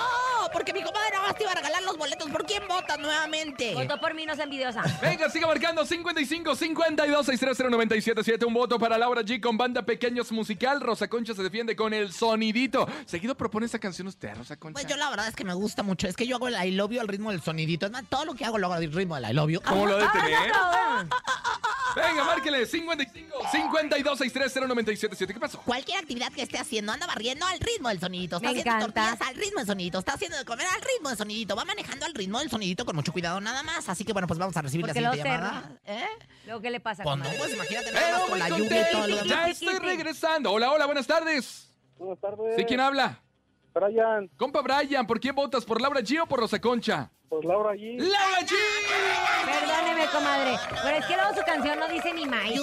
Porque 0.53 0.71
mi 0.71 0.81
comadre 0.81 1.09
nada 1.11 1.27
más 1.27 1.35
te 1.35 1.43
iba 1.43 1.51
a 1.51 1.55
regalar 1.55 1.83
los 1.83 1.97
boletos. 1.97 2.29
¿Por 2.31 2.45
quién 2.45 2.65
votas 2.69 2.97
nuevamente? 2.97 3.73
Votó 3.75 3.99
por 3.99 4.13
mí, 4.13 4.25
no 4.25 4.31
es 4.31 4.39
envidiosa. 4.39 4.81
Venga, 5.01 5.29
siga 5.29 5.45
marcando 5.45 5.85
55 5.85 6.55
52 6.55 7.25
630 7.25 7.69
977 7.69 8.45
Un 8.45 8.53
voto 8.53 8.79
para 8.79 8.97
Laura 8.97 9.21
G 9.23 9.41
con 9.41 9.57
banda 9.57 9.81
Pequeños 9.83 10.31
Musical. 10.31 10.79
Rosa 10.79 11.09
Concha 11.09 11.33
se 11.33 11.43
defiende 11.43 11.75
con 11.75 11.93
el 11.93 12.13
sonidito. 12.13 12.87
Seguido 13.05 13.35
propone 13.35 13.65
esa 13.65 13.77
canción 13.77 14.07
usted, 14.07 14.35
Rosa 14.37 14.55
Concha. 14.55 14.73
Pues 14.81 14.87
yo 14.87 14.95
la 14.95 15.09
verdad 15.09 15.27
es 15.27 15.35
que 15.35 15.43
me 15.43 15.53
gusta 15.53 15.83
mucho. 15.83 16.07
Es 16.07 16.15
que 16.15 16.25
yo 16.25 16.37
hago 16.37 16.47
el 16.47 16.55
I 16.65 16.71
love 16.71 16.91
you 16.91 17.01
al 17.01 17.09
ritmo 17.09 17.31
del 17.31 17.41
sonidito. 17.41 17.85
Es 17.85 17.91
más, 17.91 18.05
todo 18.07 18.23
lo 18.23 18.33
que 18.33 18.45
hago 18.45 18.57
lo 18.57 18.67
hago 18.67 18.75
al 18.75 18.91
ritmo 18.91 19.15
del 19.15 19.29
I 19.29 19.33
love 19.33 19.49
you. 19.49 19.61
¿Cómo 19.61 19.85
lo 19.85 19.97
de 19.97 20.07
tener? 20.07 20.51
Ah, 20.55 21.05
Venga, 21.95 22.23
márquele 22.25 22.65
55 22.65 23.37
52 23.51 24.17
630 24.19 24.67
977 24.67 25.33
¿Qué 25.33 25.39
pasó? 25.39 25.59
Cualquier 25.61 25.97
actividad 25.99 26.31
que 26.31 26.43
esté 26.43 26.59
haciendo, 26.59 26.91
anda 26.91 27.07
barriendo 27.17 27.45
al 27.47 27.59
ritmo 27.59 27.89
del 27.89 27.99
sonidito. 27.99 28.35
Está 28.35 28.47
Me 28.51 28.59
haciendo 28.59 28.71
encanta. 28.77 29.01
tortillas 29.09 29.27
al 29.29 29.35
ritmo 29.35 29.57
del 29.59 29.67
sonidito. 29.67 29.99
Está 29.99 30.13
haciendo 30.13 30.37
de 30.37 30.45
comer 30.45 30.67
al 30.67 30.81
ritmo 30.81 31.09
del 31.09 31.17
sonidito. 31.17 31.55
Va 31.55 31.65
manejando 31.65 32.05
al 32.05 32.13
ritmo 32.13 32.39
del 32.39 32.49
sonidito 32.49 32.85
con 32.85 32.95
mucho 32.95 33.11
cuidado 33.11 33.41
nada 33.41 33.63
más. 33.63 33.89
Así 33.89 34.05
que 34.05 34.13
bueno, 34.13 34.27
pues 34.27 34.37
vamos 34.39 34.55
a 34.55 34.61
recibir 34.61 34.85
Porque 34.85 35.01
la 35.01 35.09
luego 35.09 35.23
siguiente 35.23 35.45
te... 35.47 35.51
llamada. 35.51 35.79
¿Eh? 35.85 36.07
Luego, 36.45 36.61
¿qué 36.61 36.69
le 36.71 36.79
pasa? 36.79 37.01
Pues 37.03 37.13
comadre? 37.17 37.37
pues 37.39 37.53
imagínate 37.55 37.91
nada 37.91 38.05
más 38.11 38.11
Pero 38.15 38.21
con 38.29 38.29
muy 38.29 38.39
la 38.39 38.57
lluvia 38.57 38.81
y 38.81 38.91
todo 38.91 39.07
lo 39.07 39.15
contento. 39.17 39.23
demás. 39.35 39.45
Ya 39.45 39.49
estoy 39.51 39.79
regresando. 39.79 40.51
Hola, 40.51 40.71
hola, 40.71 40.85
buenas 40.85 41.07
tardes. 41.07 41.73
Buenas 41.97 42.19
tardes. 42.19 42.55
¿Sí 42.55 42.63
quién 42.65 42.79
habla? 42.79 43.19
Brian, 43.73 44.27
Compa 44.37 44.61
Brian, 44.61 45.05
¿por 45.05 45.19
quién 45.19 45.35
votas? 45.35 45.63
¿Por 45.65 45.81
Laura 45.81 46.01
G 46.01 46.21
o 46.21 46.25
por 46.27 46.39
Rosa 46.39 46.59
Concha? 46.61 47.09
por 47.29 47.43
Laura 47.43 47.73
G. 47.75 47.97
¡Laura 47.99 48.39
G! 48.41 48.53
Perdóneme, 49.45 50.07
comadre. 50.11 50.59
Pero 50.83 50.97
es 50.97 51.05
que 51.05 51.15
luego 51.15 51.33
su 51.35 51.41
canción 51.45 51.79
no 51.79 51.87
dice 51.87 52.13
ni 52.13 52.25
maíz. 52.25 52.61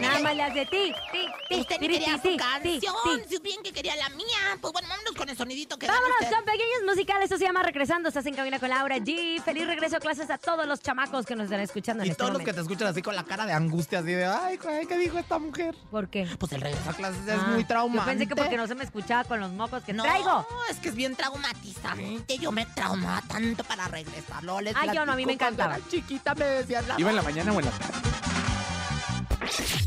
Nada 0.00 0.18
más 0.20 0.34
le 0.36 0.42
hace 0.42 0.66
ti, 0.66 0.94
ti, 1.12 1.26
ti, 1.48 1.60
Usted 1.60 1.80
ni 1.80 1.88
quería 1.88 2.16
su 2.20 2.36
canción, 2.36 2.94
si 3.28 3.38
bien 3.40 3.62
que 3.62 3.72
quería 3.72 3.94
la 3.96 4.08
mía. 4.10 4.58
Pues 4.60 4.72
bueno, 4.72 4.88
vámonos 4.88 5.12
con 5.16 5.28
el 5.28 5.36
sonidito 5.36 5.78
que 5.78 5.86
Vámonos 5.86 6.10
usted. 6.20 6.34
con 6.34 6.44
pequeños 6.44 6.82
musicales. 6.86 7.24
Esto 7.24 7.38
se 7.38 7.44
llama 7.44 7.62
Regresando. 7.62 8.08
Estás 8.08 8.26
en 8.26 8.34
cabina 8.34 8.58
con 8.58 8.68
Laura 8.68 8.96
G. 8.98 9.40
Feliz 9.42 9.66
regreso 9.66 9.96
a 9.96 10.00
clases 10.00 10.30
a 10.30 10.38
todos 10.38 10.66
los 10.66 10.80
chamacos 10.80 11.24
que 11.26 11.36
nos 11.36 11.44
están 11.44 11.60
escuchando 11.60 12.02
en 12.02 12.08
Y 12.08 12.10
este 12.10 12.18
todos 12.20 12.32
los 12.34 12.42
que 12.42 12.52
te 12.52 12.60
escuchan 12.60 12.88
así 12.88 13.02
con 13.02 13.14
la 13.14 13.24
cara 13.24 13.46
de 13.46 13.52
angustia, 13.52 14.00
así 14.00 14.12
de, 14.12 14.26
ay, 14.26 14.56
güey, 14.56 14.86
¿qué 14.86 14.96
dijo 14.98 15.18
esta 15.18 15.38
mujer? 15.38 15.74
¿Por 15.90 16.08
qué? 16.08 16.26
Pues 16.38 16.52
el 16.52 16.60
regreso 16.60 16.90
a 16.90 16.94
clases 16.94 17.26
es 17.26 17.34
Ah, 17.38 17.46
muy 17.52 17.64
traumante. 17.64 18.00
Yo 18.00 18.06
pensé 18.06 18.26
que 18.28 18.36
porque 18.36 18.56
no 18.56 18.66
se 18.66 18.74
me 18.74 18.84
escuchaba 18.84 19.24
con 19.24 19.40
los 19.40 19.50
mocos 19.52 19.82
que 19.84 19.92
No, 19.92 20.02
traigo. 20.02 20.46
es 20.70 20.76
que 20.78 20.88
es 20.88 20.94
bien 20.94 21.14
traumatizante. 21.16 22.38
Yo 22.38 22.52
me 22.52 22.66
traumaba 22.66 23.22
tanto 23.28 23.64
para 23.64 23.88
regresarlo. 23.88 24.60
Les 24.60 24.74
Ay, 24.76 24.90
yo 24.94 25.04
no, 25.06 25.12
a 25.12 25.16
mí 25.16 25.26
me 25.26 25.36
cuando 25.38 25.62
encantaba. 25.62 25.73
Chiquita 25.88 26.34
me 26.34 26.44
decían 26.44 26.86
la 26.88 26.98
¿Iba 26.98 27.10
en 27.10 27.16
la 27.16 27.22
mañana 27.22 27.52
o 27.52 27.60
en 27.60 27.66
la 27.66 27.72
tarde? 27.72 27.94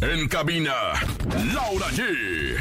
En 0.02 0.28
cabina, 0.28 0.74
Laura 1.54 1.88
G. 1.88 2.58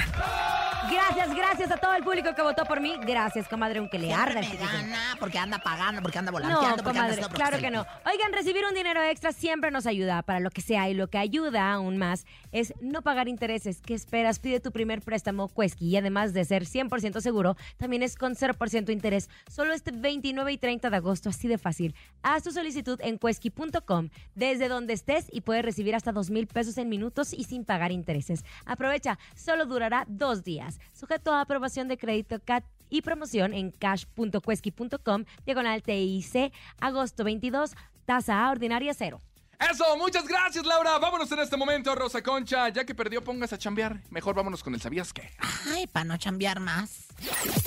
Gracias, 0.91 1.35
gracias 1.35 1.71
a 1.71 1.77
todo 1.77 1.95
el 1.95 2.05
público 2.05 2.35
que 2.35 2.43
votó 2.43 2.65
por 2.65 2.81
mí. 2.81 2.95
Gracias, 3.07 3.49
comadre, 3.49 3.79
aunque 3.79 3.99
le 3.99 4.13
arda. 4.13 4.43
Siempre 4.43 4.67
el 4.67 4.87
me 4.87 4.89
gana 4.89 5.17
porque 5.19 5.39
anda 5.39 5.59
pagando, 5.59 6.03
porque 6.03 6.19
anda 6.19 6.31
No, 6.31 6.39
porque 6.39 6.67
anda 6.67 6.83
comadre, 6.83 7.11
haciendo 7.13 7.29
claro 7.31 7.59
que 7.59 7.71
no. 7.71 7.87
Oigan, 8.05 8.33
recibir 8.33 8.65
un 8.69 8.75
dinero 8.75 9.03
extra 9.03 9.33
siempre 9.33 9.71
nos 9.71 9.87
ayuda 9.87 10.23
para 10.23 10.41
lo 10.41 10.51
que 10.51 10.61
sea 10.61 10.89
y 10.89 10.95
lo 10.95 11.09
que 11.09 11.19
ayuda 11.19 11.73
aún 11.73 11.97
más 11.97 12.25
es 12.53 12.75
no 12.81 13.03
pagar 13.03 13.29
intereses. 13.29 13.81
¿Qué 13.81 13.95
esperas? 13.95 14.39
Pide 14.39 14.61
tu 14.61 14.73
primer 14.73 15.03
préstamo 15.03 15.49
Quesky 15.49 15.89
y 15.89 15.97
además 15.97 16.33
de 16.33 16.45
ser 16.45 16.65
100% 16.65 17.21
seguro, 17.21 17.57
también 17.77 18.03
es 18.03 18.17
con 18.17 18.35
0% 18.35 18.93
interés. 18.93 19.29
Solo 19.51 19.73
este 19.73 19.91
29 19.93 20.53
y 20.53 20.59
30 20.59 20.91
de 20.91 20.97
agosto, 20.97 21.31
así 21.31 21.49
de 21.49 21.59
fácil. 21.59 21.95
Haz 22.23 22.45
tu 22.45 22.53
solicitud 22.53 23.01
en 23.03 23.19
quesky.com 23.19 24.11
desde 24.35 24.69
donde 24.69 24.93
estés 24.93 25.27
y 25.33 25.41
puedes 25.41 25.65
recibir 25.65 25.95
hasta 25.95 26.13
2 26.13 26.31
mil 26.31 26.47
pesos 26.47 26.79
en 26.79 26.89
minutos 26.89 27.33
y 27.33 27.45
sin 27.45 27.65
pagar 27.65 27.93
intereses. 27.93 28.45
Aprovecha, 28.65 29.19
solo 29.35 29.67
durará 29.67 30.05
dos 30.09 30.45
días. 30.45 30.76
Sujeto 30.93 31.33
a 31.33 31.41
aprobación 31.41 31.89
de 31.89 31.99
crédito 31.99 32.41
CAT 32.45 32.65
y 32.89 33.03
promoción 33.03 33.53
en 33.55 33.71
cash.quesky.com, 33.71 35.25
diagonal 35.45 35.83
TIC, 35.83 36.53
agosto 36.81 37.25
22, 37.25 37.75
tasa 38.05 38.45
A 38.47 38.51
ordinaria 38.51 38.95
cero. 38.95 39.21
Eso, 39.59 39.97
muchas 39.97 40.27
gracias, 40.29 40.67
Laura. 40.67 40.99
Vámonos 40.99 41.33
en 41.33 41.39
este 41.39 41.57
momento, 41.57 41.95
Rosa 41.95 42.23
Concha. 42.23 42.69
Ya 42.69 42.85
que 42.85 42.95
perdió, 42.95 43.25
pongas 43.25 43.53
a 43.55 43.59
chambear. 43.59 44.03
Mejor 44.11 44.35
vámonos 44.35 44.63
con 44.63 44.75
el 44.75 44.81
¿Sabías 44.81 45.13
qué? 45.15 45.31
Ay, 45.73 45.87
para 45.87 46.05
no 46.05 46.17
chambear 46.19 46.61
más. 46.61 47.07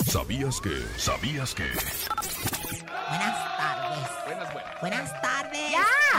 ¿Sabías 0.06 0.60
que? 0.60 0.70
¿Sabías 0.96 1.52
que? 1.54 1.64
Buenas 1.64 3.56
tardes. 3.56 4.08
Buenas, 4.24 4.52
buenas. 4.52 4.80
Buenas 4.80 5.10
tardes. 5.20 5.29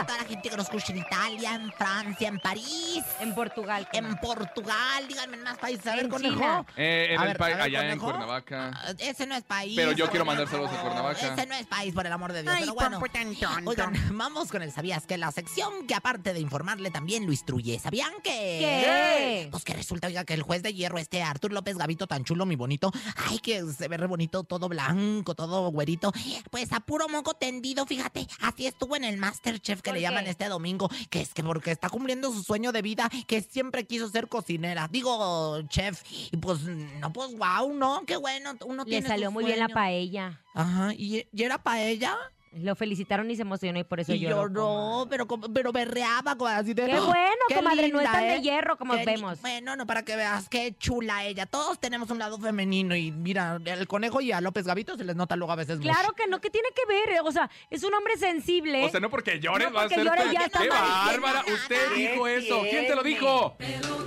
Toda 0.06 0.18
la 0.18 0.26
gente 0.26 0.50
que 0.50 0.58
nos 0.58 0.66
escucha 0.66 0.92
en 0.94 1.00
Italia, 1.00 1.56
en 1.56 1.72
Francia, 1.74 2.28
en 2.28 2.40
París, 2.40 3.04
En 3.20 3.34
Portugal. 3.36 3.88
en 3.94 4.16
Portugal. 4.18 5.08
Díganme 5.08 5.38
en 5.38 5.44
más 5.44 5.58
países. 5.58 5.86
A 5.88 5.96
ver, 5.96 6.06
En 6.06 6.10
conejo. 6.10 6.66
Eh, 6.76 7.08
en 7.12 7.20
A 7.20 7.24
el 7.24 7.28
ver, 7.30 7.38
país, 7.38 7.54
a 7.54 7.58
ver, 7.58 7.66
allá 7.68 7.82
en 7.84 8.00
conejo. 8.00 8.06
Cuernavaca. 8.06 8.72
Ah, 8.76 8.94
Ese 8.98 9.26
no 9.28 9.36
es 9.36 9.44
país. 9.44 9.74
Pero 9.76 9.92
yo 9.92 10.10
quiero 10.10 10.26
mandar 10.26 10.48
saludos 10.48 10.72
a 10.72 10.82
Cuernavaca. 10.82 11.34
Ese 11.34 11.46
no 11.46 11.56
es 11.56 11.66
país, 11.68 11.94
por 11.94 12.06
el 12.06 12.12
amor 12.14 12.34
de 12.34 12.42
Dios. 12.44 12.54
Ay, 12.54 12.62
pero 12.62 12.74
bueno. 12.76 13.00
pompo 13.00 13.12
tan 13.12 13.36
tonto. 13.36 13.70
Oigan, 13.70 13.94
vamos 14.18 14.50
con 14.50 14.62
el 14.62 14.72
¿Sabías 14.72 15.06
que 15.06 15.18
La 15.18 15.32
sección 15.32 15.86
que 15.88 15.96
aparte 15.96 16.34
de 16.34 16.40
informarle 16.40 16.92
también 16.92 17.26
lo 17.26 17.32
instruye. 17.32 17.78
¿Sabían 17.80 18.12
que? 18.24 18.32
¿Qué? 18.32 19.48
Pues 19.52 19.64
que 19.64 19.74
resulta, 19.74 20.08
oiga, 20.08 20.24
que 20.26 20.34
el 20.34 20.42
juez 20.44 20.64
de 20.64 20.74
hierro, 20.74 20.98
este 20.98 21.22
Artur 21.24 21.52
López 21.54 21.78
Gavito, 21.78 22.08
tan 22.08 22.24
chulo, 22.24 22.46
mi 22.46 22.56
bonito. 22.56 22.92
Ay, 23.28 23.40
que 23.40 23.64
se 23.66 23.88
ve 23.88 23.98
re 23.98 24.08
bonito, 24.08 24.44
todo 24.44 24.70
blanco, 24.70 25.36
todo 25.36 25.70
güerito. 25.72 26.12
Pues 26.50 26.72
a 26.74 26.80
puro 26.80 27.08
moco 27.10 27.34
tendido, 27.34 27.86
fíjate. 27.86 28.28
Así 28.42 28.66
estuvo 28.68 28.96
en 28.96 29.04
el 29.04 29.18
Masterchef 29.18 29.82
que 29.82 29.91
¿Por 29.92 29.96
le 29.96 30.02
qué? 30.02 30.08
llaman 30.08 30.28
este 30.28 30.48
domingo. 30.50 30.90
Que 31.10 31.22
es 31.22 31.34
que 31.34 31.44
porque 31.44 31.72
está 31.72 31.90
cumpliendo 31.90 32.32
su 32.32 32.44
sueño 32.44 32.72
de 32.72 32.82
vida, 32.82 33.10
que 33.28 33.42
siempre 33.42 33.86
quiso 33.86 34.10
ser 34.10 34.28
cocinera. 34.28 34.88
Digo, 34.92 35.62
chef. 35.68 36.02
Y 36.32 36.38
pues, 36.38 36.62
no, 36.62 37.14
pues, 37.14 37.36
wow, 37.38 37.74
¿no? 37.74 38.04
Qué 38.06 38.18
bueno. 38.18 38.54
Uno 38.66 38.84
Le 38.84 38.90
tiene 38.90 39.08
salió 39.08 39.32
muy 39.32 39.46
bien 39.46 39.60
la 39.60 39.70
paella. 39.70 40.42
Ajá, 40.54 40.94
¿y, 40.94 41.26
y 41.32 41.44
era 41.44 41.62
paella? 41.62 42.18
Lo 42.54 42.76
felicitaron 42.76 43.32
y 43.32 43.38
se 43.38 43.44
emocionó 43.44 43.80
y 43.80 43.86
por 43.86 44.02
eso 44.02 44.12
Y 44.14 44.20
lloró. 44.20 44.50
lloró, 44.50 45.08
pero, 45.10 45.26
como- 45.26 45.48
pero 45.54 45.72
berreaba 45.72 46.36
como 46.36 46.48
así 46.48 46.74
de... 46.74 46.86
Qué 46.86 46.98
¡Oh! 47.00 47.06
bueno, 47.06 47.32
qué 47.48 47.56
comadre, 47.56 47.88
no 47.90 48.00
es 48.00 48.04
linda, 48.04 48.12
tan 48.12 48.24
de 48.24 48.36
¿eh? 48.36 48.42
hierro 48.42 48.76
como 48.78 48.92
Qué 48.94 49.00
li- 49.00 49.06
vemos. 49.06 49.40
Bueno, 49.40 49.78
no, 49.78 49.86
para 49.88 50.04
que 50.04 50.18
veas, 50.18 50.50
qué 50.50 50.76
chula 50.78 51.24
ella. 51.24 51.46
Todos 51.46 51.80
tenemos 51.80 52.10
un 52.12 52.20
lado 52.20 52.38
femenino 52.40 52.94
y 52.94 53.10
mira, 53.12 53.58
el 53.64 53.88
conejo 53.88 54.20
y 54.20 54.34
a 54.34 54.42
López 54.42 54.66
Gavito 54.68 54.98
se 54.98 55.06
les 55.06 55.16
nota 55.16 55.38
luego 55.38 55.54
a 55.54 55.56
veces 55.56 55.78
mucho. 55.80 55.90
Claro 55.94 56.12
que 56.14 56.28
no, 56.28 56.42
¿qué 56.42 56.50
tiene 56.50 56.68
que 56.76 56.86
ver? 56.94 57.22
O 57.24 57.32
sea, 57.32 57.50
es 57.70 57.84
un 57.86 57.94
hombre 57.94 58.18
sensible. 58.18 58.84
O 58.84 58.90
sea, 58.90 59.00
no 59.00 59.10
porque 59.10 59.40
llores 59.40 59.70
No 59.70 59.74
va 59.74 59.82
a 59.82 59.84
porque 59.84 59.96
ser... 59.96 60.04
llore 60.04 60.22
pe- 60.24 60.34
ya 60.34 60.42
está 60.46 60.60
¡Qué 60.60 60.68
mal. 60.70 60.82
bárbara! 61.22 61.46
Usted 61.54 61.94
dijo 61.96 62.28
eso. 62.28 62.64
¿Quién 62.70 62.86
te 62.86 62.96
lo 62.96 63.04
dijo? 63.04 63.56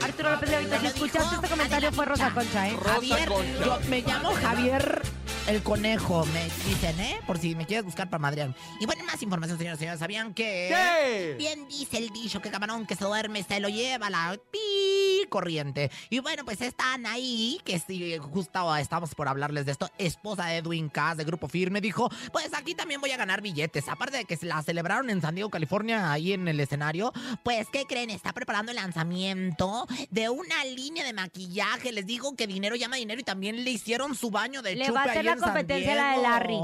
Arturo 0.05 0.31
López 0.33 0.51
de 0.51 0.57
Ahorita, 0.57 0.81
si 0.81 0.87
escuchaste 0.89 1.35
este 1.37 1.49
comentario 1.49 1.93
fue 1.93 2.05
Rosa 2.05 2.31
Concha, 2.35 2.69
¿eh? 2.69 2.75
Rosa 2.77 2.93
Javier, 2.93 3.27
Concha. 3.29 3.65
yo 3.65 3.79
me 3.89 4.03
llamo 4.03 4.33
Javier 4.35 5.03
el 5.47 5.63
conejo, 5.63 6.25
me 6.27 6.45
dicen, 6.67 6.99
¿eh? 7.01 7.21
Por 7.27 7.39
si 7.39 7.55
me 7.55 7.67
quieres 7.67 7.85
buscar 7.85 8.09
para 8.09 8.21
madrear. 8.21 8.55
Y 8.81 8.87
bueno, 8.87 9.05
más 9.05 9.23
información, 9.23 9.59
señores 9.59 9.79
y 9.79 9.81
señores. 9.81 10.01
¿Sabían 10.01 10.33
que...? 10.33 10.69
¿Qué? 10.71 11.35
Bien 11.39 11.69
dice 11.69 11.99
el 11.99 12.09
dicho 12.11 12.41
que 12.41 12.51
camarón 12.51 12.87
que 12.87 12.97
se 12.97 13.05
duerme 13.05 13.43
se 13.43 13.61
lo 13.61 13.69
lleva 13.69 14.09
la 14.09 14.39
y 14.53 15.27
corriente. 15.27 15.91
Y 16.09 16.21
bueno, 16.21 16.45
pues 16.45 16.61
esta 16.61 16.95
Anaí, 16.95 17.61
que 17.65 17.79
sí, 17.79 18.17
justo 18.19 18.75
estamos 18.77 19.15
por 19.15 19.29
hablarles 19.29 19.67
de 19.67 19.73
esto, 19.73 19.91
esposa 19.99 20.47
de 20.47 20.59
Edwin 20.59 20.89
Cass 20.89 21.17
de 21.19 21.25
Grupo 21.25 21.49
Firme, 21.49 21.81
dijo, 21.81 22.11
pues 22.33 22.55
aquí 22.55 22.75
también 22.75 23.01
voy 23.01 23.11
a 23.11 23.17
ganar 23.17 23.43
billetes. 23.43 23.89
Aparte 23.89 24.17
de 24.19 24.25
que 24.25 24.37
se 24.37 24.47
la 24.47 24.63
celebraron 24.63 25.11
en 25.11 25.21
San 25.21 25.35
Diego, 25.35 25.51
California, 25.51 26.11
ahí 26.11 26.33
en 26.33 26.49
el 26.49 26.59
escenario, 26.61 27.13
pues, 27.43 27.69
¿qué 27.71 27.85
creen? 27.85 28.11
Está 28.11 28.33
preparando 28.33 28.73
el 28.73 28.77
lanzamiento 28.77 29.87
de 30.11 30.29
una 30.29 30.65
línea 30.65 31.05
de 31.05 31.13
maquillaje. 31.13 31.93
Les 31.93 32.07
digo 32.07 32.35
que 32.35 32.47
dinero 32.47 32.77
llama 32.77 32.97
dinero 32.97 33.21
y 33.21 33.25
también 33.25 33.63
le 33.63 33.71
hicieron 33.71 34.15
su 34.15 34.31
baño 34.31 34.63
de 34.63 34.77
Le 34.77 34.87
chupe 34.87 35.34
la 35.41 35.47
competencia 35.47 35.95
la 35.95 36.17
de. 36.17 36.23
Larry. 36.23 36.59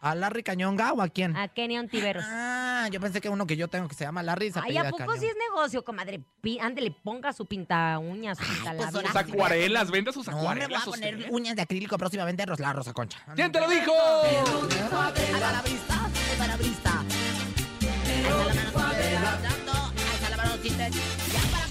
¿A 0.00 0.14
Larry 0.14 0.42
Cañonga 0.42 0.92
o 0.92 1.02
a 1.02 1.08
quién? 1.08 1.36
A 1.36 1.48
Kenny 1.48 1.78
Ontiveros. 1.78 2.24
Ah, 2.26 2.88
yo 2.90 3.00
pensé 3.00 3.20
que 3.20 3.28
uno 3.28 3.46
que 3.46 3.56
yo 3.56 3.68
tengo 3.68 3.88
que 3.88 3.94
se 3.94 4.04
llama 4.04 4.22
Larry 4.22 4.52
se 4.52 4.60
Ay, 4.62 4.76
¿a 4.76 4.84
poco 4.84 4.98
Cañón. 4.98 5.18
sí 5.20 5.26
es 5.26 5.34
negocio, 5.50 5.84
comadre? 5.84 6.20
Pi- 6.40 6.58
Ándele, 6.58 6.90
ponga 6.90 7.32
su 7.32 7.46
pinta 7.46 7.98
uñas, 7.98 8.38
su 8.38 8.44
pinta 8.44 8.72
pues 8.72 8.92
labios. 8.92 8.94
ahora 8.94 9.08
Sus 9.08 9.16
acuarelas, 9.34 9.90
venda 9.90 10.12
sus 10.12 10.26
No, 10.26 10.36
hombre, 10.38 10.66
voy 10.66 10.74
a 10.74 10.78
acuarelas. 10.78 10.84
poner 10.84 11.16
usted. 11.16 11.30
uñas 11.32 11.56
de 11.56 11.62
acrílico 11.62 11.98
próximamente 11.98 12.44
la 12.46 12.72
Rosa 12.72 12.92
Concha. 12.92 13.18
¿Quién 13.34 13.52
te 13.52 13.60
lo 13.60 13.68
dijo? 13.68 13.92
La 13.92 15.40
la 15.40 15.52
la 15.52 15.62
mano 15.62 15.78
la 20.30 20.36
mano 20.36 20.52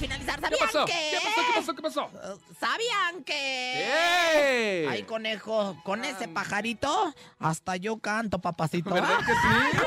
finalizar, 0.01 0.35
¿Qué 0.39 0.45
¿sabían 0.47 0.65
pasó? 0.67 0.85
que? 0.85 0.93
¿Qué 1.11 1.17
pasó? 1.23 1.41
¿Qué 1.47 1.53
pasó? 1.55 1.73
¿Qué 1.75 1.81
pasó? 1.81 2.05
Uh, 2.05 2.37
¿Sabían 2.59 3.23
que? 3.23 3.85
¡Eh! 3.85 4.87
Ay, 4.89 5.03
conejo, 5.03 5.77
con 5.83 6.03
ese 6.03 6.27
pajarito, 6.27 7.13
hasta 7.39 7.75
yo 7.77 7.99
canto, 7.99 8.39
papacito. 8.39 8.89
¿Verdad 8.93 9.19
que 9.19 9.33
sí? 9.33 9.37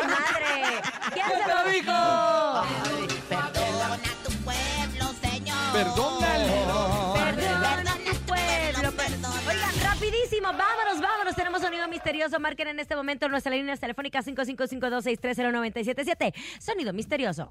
¡Madre! 0.06 0.80
¿Quién 1.12 1.26
¿Quién 1.26 1.38
se 1.38 1.44
te 1.44 1.54
lo 1.54 1.64
dijo? 1.70 1.92
Ay, 1.92 3.06
perdona 3.28 3.98
tu 4.24 4.32
pueblo, 4.44 5.12
señor. 5.20 5.72
Perdónalo. 5.72 7.14
Perdona 7.14 7.94
tu 8.04 8.14
pueblo. 8.26 8.92
perdona. 8.92 9.28
Oigan, 9.48 9.74
rapidísimo, 9.82 10.48
vámonos, 10.48 11.00
vámonos. 11.00 11.34
Tenemos 11.34 11.60
sonido 11.60 11.86
misterioso. 11.88 12.38
Marquen 12.40 12.68
en 12.68 12.78
este 12.78 12.94
momento 12.96 13.28
nuestras 13.28 13.54
líneas 13.54 13.80
telefónicas 13.80 14.26
5552630977. 14.26 16.32
Sonido 16.60 16.92
misterioso. 16.92 17.50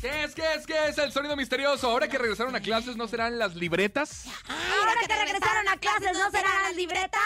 ¿Qué 0.00 0.24
es? 0.24 0.34
¿Qué 0.34 0.42
es? 0.56 0.66
¿Qué 0.66 0.88
es 0.88 0.96
el 0.98 1.12
sonido 1.12 1.36
misterioso? 1.36 1.90
Ahora 1.90 2.08
que 2.08 2.16
regresaron 2.16 2.54
a 2.56 2.60
clases, 2.60 2.96
¿no 2.96 3.06
serán 3.06 3.38
las 3.38 3.54
libretas? 3.54 4.24
Ahora 4.48 4.92
que 5.06 5.14
regresaron 5.14 5.68
a 5.68 5.76
clases, 5.76 6.16
¿no 6.16 6.30
serán 6.30 6.62
las 6.62 6.74
libretas? 6.74 7.20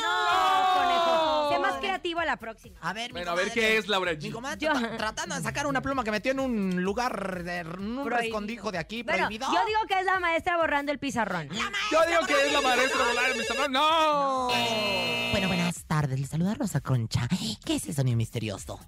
No, 0.00 0.74
conejo. 0.74 1.50
Sé 1.52 1.58
más 1.58 1.74
creativo 1.80 2.20
a 2.20 2.24
la 2.24 2.36
próxima. 2.36 2.78
A 2.80 2.92
ver, 2.92 3.10
mi 3.10 3.14
Bueno, 3.18 3.32
a 3.32 3.34
ver 3.34 3.48
comadre. 3.48 3.60
qué 3.60 3.78
es, 3.78 3.88
Laura 3.88 4.12
Mi 4.12 4.18
G. 4.18 4.32
comadre 4.32 4.58
Yo- 4.60 4.72
tra- 4.72 4.96
tratando 4.96 5.34
de 5.34 5.42
sacar 5.42 5.66
una 5.66 5.82
pluma 5.82 6.04
que 6.04 6.12
metió 6.12 6.30
en 6.30 6.38
un 6.38 6.84
lugar, 6.84 7.42
de, 7.42 7.58
en 7.58 7.68
un 7.68 8.04
Prohibido. 8.04 8.18
escondijo 8.20 8.70
de 8.70 8.78
aquí, 8.78 9.02
Bueno, 9.02 9.24
prohibido. 9.26 9.48
yo 9.52 9.66
digo 9.66 9.80
que 9.88 9.98
es 9.98 10.04
la 10.06 10.20
maestra 10.20 10.56
borrando 10.56 10.92
el 10.92 11.00
pizarrón. 11.00 11.48
Yo 11.90 12.06
digo 12.06 12.26
que 12.28 12.46
es 12.46 12.52
la 12.52 12.60
maestra 12.60 13.04
volar 13.04 13.30
en 13.30 13.38
mi 13.38 13.44
salón. 13.44 13.72
¡No! 13.72 14.46
Bueno, 15.32 15.48
buenas 15.48 15.84
tardes. 15.84 16.20
Les 16.20 16.28
saluda 16.30 16.54
Rosa 16.54 16.80
Concha. 16.80 17.26
¿Qué 17.64 17.74
es 17.74 17.86
el 17.88 17.94
sonido 17.96 18.16
misterioso? 18.16 18.78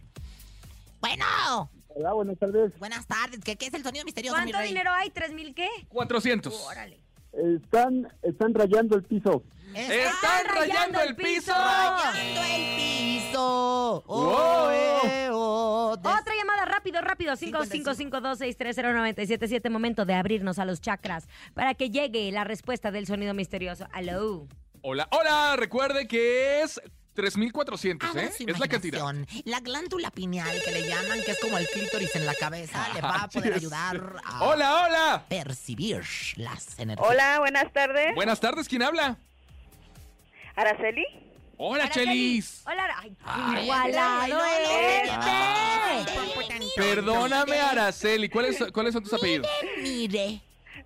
Bueno, 1.01 1.69
Hola, 1.95 2.13
buenas 2.13 2.39
tardes. 2.39 2.79
buenas 2.79 3.07
tardes. 3.07 3.41
¿Qué, 3.45 3.57
qué 3.57 3.67
es 3.67 3.75
el 3.75 3.83
sonido 3.83 4.05
misterioso, 4.05 4.37
mi 4.39 4.43
¿Cuánto 4.45 4.59
rey? 4.59 4.69
dinero 4.69 4.91
hay? 4.93 5.11
¿Tres 5.11 5.33
mil 5.33 5.55
qué? 5.55 5.69
400. 5.89 6.53
Órale. 6.67 6.99
Están, 7.33 8.09
están 8.23 8.53
rayando 8.55 8.97
el 8.97 9.03
piso. 9.05 9.43
¡Están 9.75 10.45
rayando 10.55 11.01
el 11.01 11.17
piso! 11.17 11.53
Rayando 11.55 12.43
el 12.45 12.77
piso. 12.77 14.05
Oh, 14.07 14.69
eh, 14.71 15.31
oh, 15.33 15.97
des- 15.97 16.13
Otra 16.21 16.35
llamada, 16.37 16.67
rápido, 16.67 17.01
rápido. 17.01 17.33
5552630977. 17.35 19.71
Momento 19.71 20.05
de 20.05 20.13
abrirnos 20.15 20.59
a 20.59 20.67
los 20.67 20.83
chakras 20.83 21.27
para 21.55 21.73
que 21.75 21.89
llegue 21.89 22.31
la 22.33 22.45
respuesta 22.45 22.91
del 22.91 23.07
sonido 23.07 23.33
misterioso. 23.33 23.87
Aló. 23.93 24.47
Hola, 24.83 25.09
hola. 25.11 25.55
Recuerde 25.57 26.07
que 26.07 26.61
es 26.63 26.79
3400, 27.15 28.09
Abra 28.11 28.23
¿eh? 28.25 28.31
Es 28.47 28.59
la 28.59 28.69
cantidad. 28.69 29.03
La 29.45 29.61
glándula 29.61 30.11
pineal 30.11 30.57
que 30.65 30.71
le 30.73 30.89
llaman, 30.89 31.23
que 31.23 31.33
es 31.33 31.39
como 31.41 31.59
el 31.59 31.69
clítoris 31.69 32.15
en 32.17 32.25
la 32.27 32.35
cabeza, 32.35 32.89
le 32.95 33.01
va 33.01 33.23
a 33.25 33.29
poder 33.29 33.53
Así 33.55 33.67
es. 33.67 33.73
ayudar 33.73 34.17
a 34.25 34.45
Hola, 34.45 34.85
hola. 34.85 35.25
percibir 35.29 36.03
las 36.37 36.79
energías. 36.79 37.09
Hola, 37.11 37.39
buenas 37.41 37.73
tardes. 37.73 38.15
Buenas 38.15 38.41
tardes, 38.41 38.69
¿quién 38.69 38.83
habla? 38.83 39.19
Araceli. 40.57 41.05
Hola, 41.59 41.85
Araceli. 41.85 42.07
Chelis. 42.07 42.63
Hola, 42.67 42.97
ay, 42.99 43.17
Ay, 43.25 43.71
ay, 43.71 43.93
no, 43.93 44.29
no, 44.29 44.45
este. 46.05 46.13
Perdóname, 46.77 47.59
Araceli. 47.61 48.29
¿Cuáles, 48.29 48.59
¿Cuáles 48.73 48.93
son 48.95 49.03
tus 49.03 49.13
apellidos? 49.13 49.47
Mire. 49.83 50.41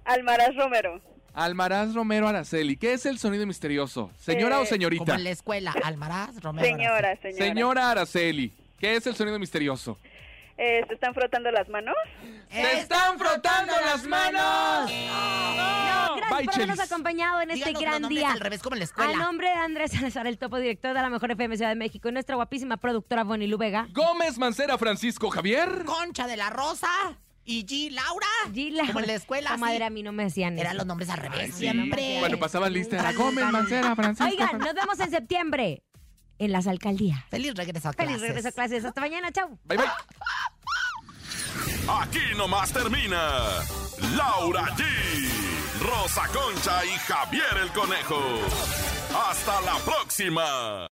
Almaraz 0.04 0.54
Romero. 0.56 1.00
Almaraz 1.36 1.92
Romero 1.94 2.26
Araceli. 2.26 2.76
¿Qué 2.78 2.94
es 2.94 3.04
el 3.04 3.18
sonido 3.18 3.46
misterioso? 3.46 4.10
¿Señora 4.18 4.54
Eh, 4.56 4.58
o 4.58 4.62
Como 4.62 4.66
señorita? 4.70 5.14
en 5.16 5.24
la 5.24 5.30
escuela, 5.30 5.74
Almaraz, 5.84 6.40
Romero. 6.40 6.66
Señora, 6.66 7.14
señora. 7.20 7.44
Señora 7.44 7.90
Araceli. 7.90 8.52
¿Qué 8.78 8.96
es 8.96 9.06
el 9.06 9.14
sonido 9.14 9.38
misterioso? 9.38 9.98
Eh, 10.58 10.82
¿Se 10.88 10.94
están 10.94 11.12
frotando 11.12 11.50
las 11.50 11.68
manos? 11.68 11.94
¡Se 12.50 12.78
están 12.78 13.18
frotando 13.18 13.74
las 13.84 14.04
manos! 14.06 14.90
No, 14.90 16.16
gracias 16.16 16.30
Bye, 16.38 16.44
por 16.46 16.54
habernos 16.54 16.80
acompañado 16.80 17.40
en 17.42 17.50
este 17.50 17.68
Díganos 17.68 17.82
gran 18.00 18.08
día. 18.08 18.32
al 18.32 18.40
revés, 18.40 18.62
como 18.62 18.76
en 18.76 18.80
la 18.80 18.84
A 18.84 18.86
escuela. 18.86 19.12
nombre 19.18 19.48
de 19.48 19.54
Andrés 19.54 19.90
Salazar, 19.92 20.26
el 20.26 20.38
topo 20.38 20.56
director 20.56 20.94
de 20.94 21.02
la 21.02 21.10
Mejor 21.10 21.30
FM 21.32 21.54
Ciudad 21.58 21.70
de 21.70 21.76
México, 21.76 22.08
y 22.08 22.12
nuestra 22.12 22.36
guapísima 22.36 22.78
productora 22.78 23.24
Bonnie 23.24 23.54
Vega. 23.56 23.86
Gómez 23.92 24.38
Mancera 24.38 24.78
Francisco 24.78 25.28
Javier. 25.28 25.84
Concha 25.84 26.26
de 26.26 26.38
la 26.38 26.48
Rosa 26.48 26.88
y 27.46 27.64
G. 27.64 27.90
Laura. 27.92 28.26
Gila. 28.52 28.86
Como 28.86 29.00
en 29.00 29.06
la 29.06 29.14
escuela, 29.14 29.50
Comadre, 29.52 29.76
sí. 29.78 29.82
a 29.84 29.90
mí 29.90 30.02
no 30.02 30.12
me 30.12 30.24
decían 30.24 30.54
eso. 30.54 30.62
Eran 30.62 30.76
los 30.76 30.86
nombres 30.86 31.08
al 31.10 31.18
revés, 31.18 31.40
Ay, 31.40 31.52
sí. 31.52 31.58
siempre. 31.58 32.16
Cuando 32.18 32.38
pasaban 32.38 32.72
lista 32.72 32.96
era 32.96 33.12
Gómez 33.12 33.44
Mancera 33.50 33.94
Francisco. 33.96 34.30
Oigan, 34.30 34.58
nos 34.58 34.74
vemos 34.74 35.00
en 35.00 35.10
septiembre 35.10 35.82
en 36.38 36.52
las 36.52 36.66
alcaldías. 36.66 37.24
Feliz 37.30 37.54
regreso 37.54 37.88
a 37.88 37.92
clases. 37.92 38.14
Feliz 38.16 38.28
regreso 38.28 38.48
a 38.48 38.52
clases. 38.52 38.84
Hasta 38.84 39.00
mañana, 39.00 39.32
chao. 39.32 39.58
Bye, 39.64 39.78
bye. 39.78 39.86
Aquí 41.88 42.18
nomás 42.36 42.72
termina 42.72 43.40
Laura 44.16 44.64
G, 44.76 44.84
Rosa 45.80 46.26
Concha 46.28 46.84
y 46.84 46.90
Javier 47.06 47.44
el 47.62 47.70
Conejo. 47.70 48.20
Hasta 49.30 49.60
la 49.62 49.76
próxima. 49.84 50.88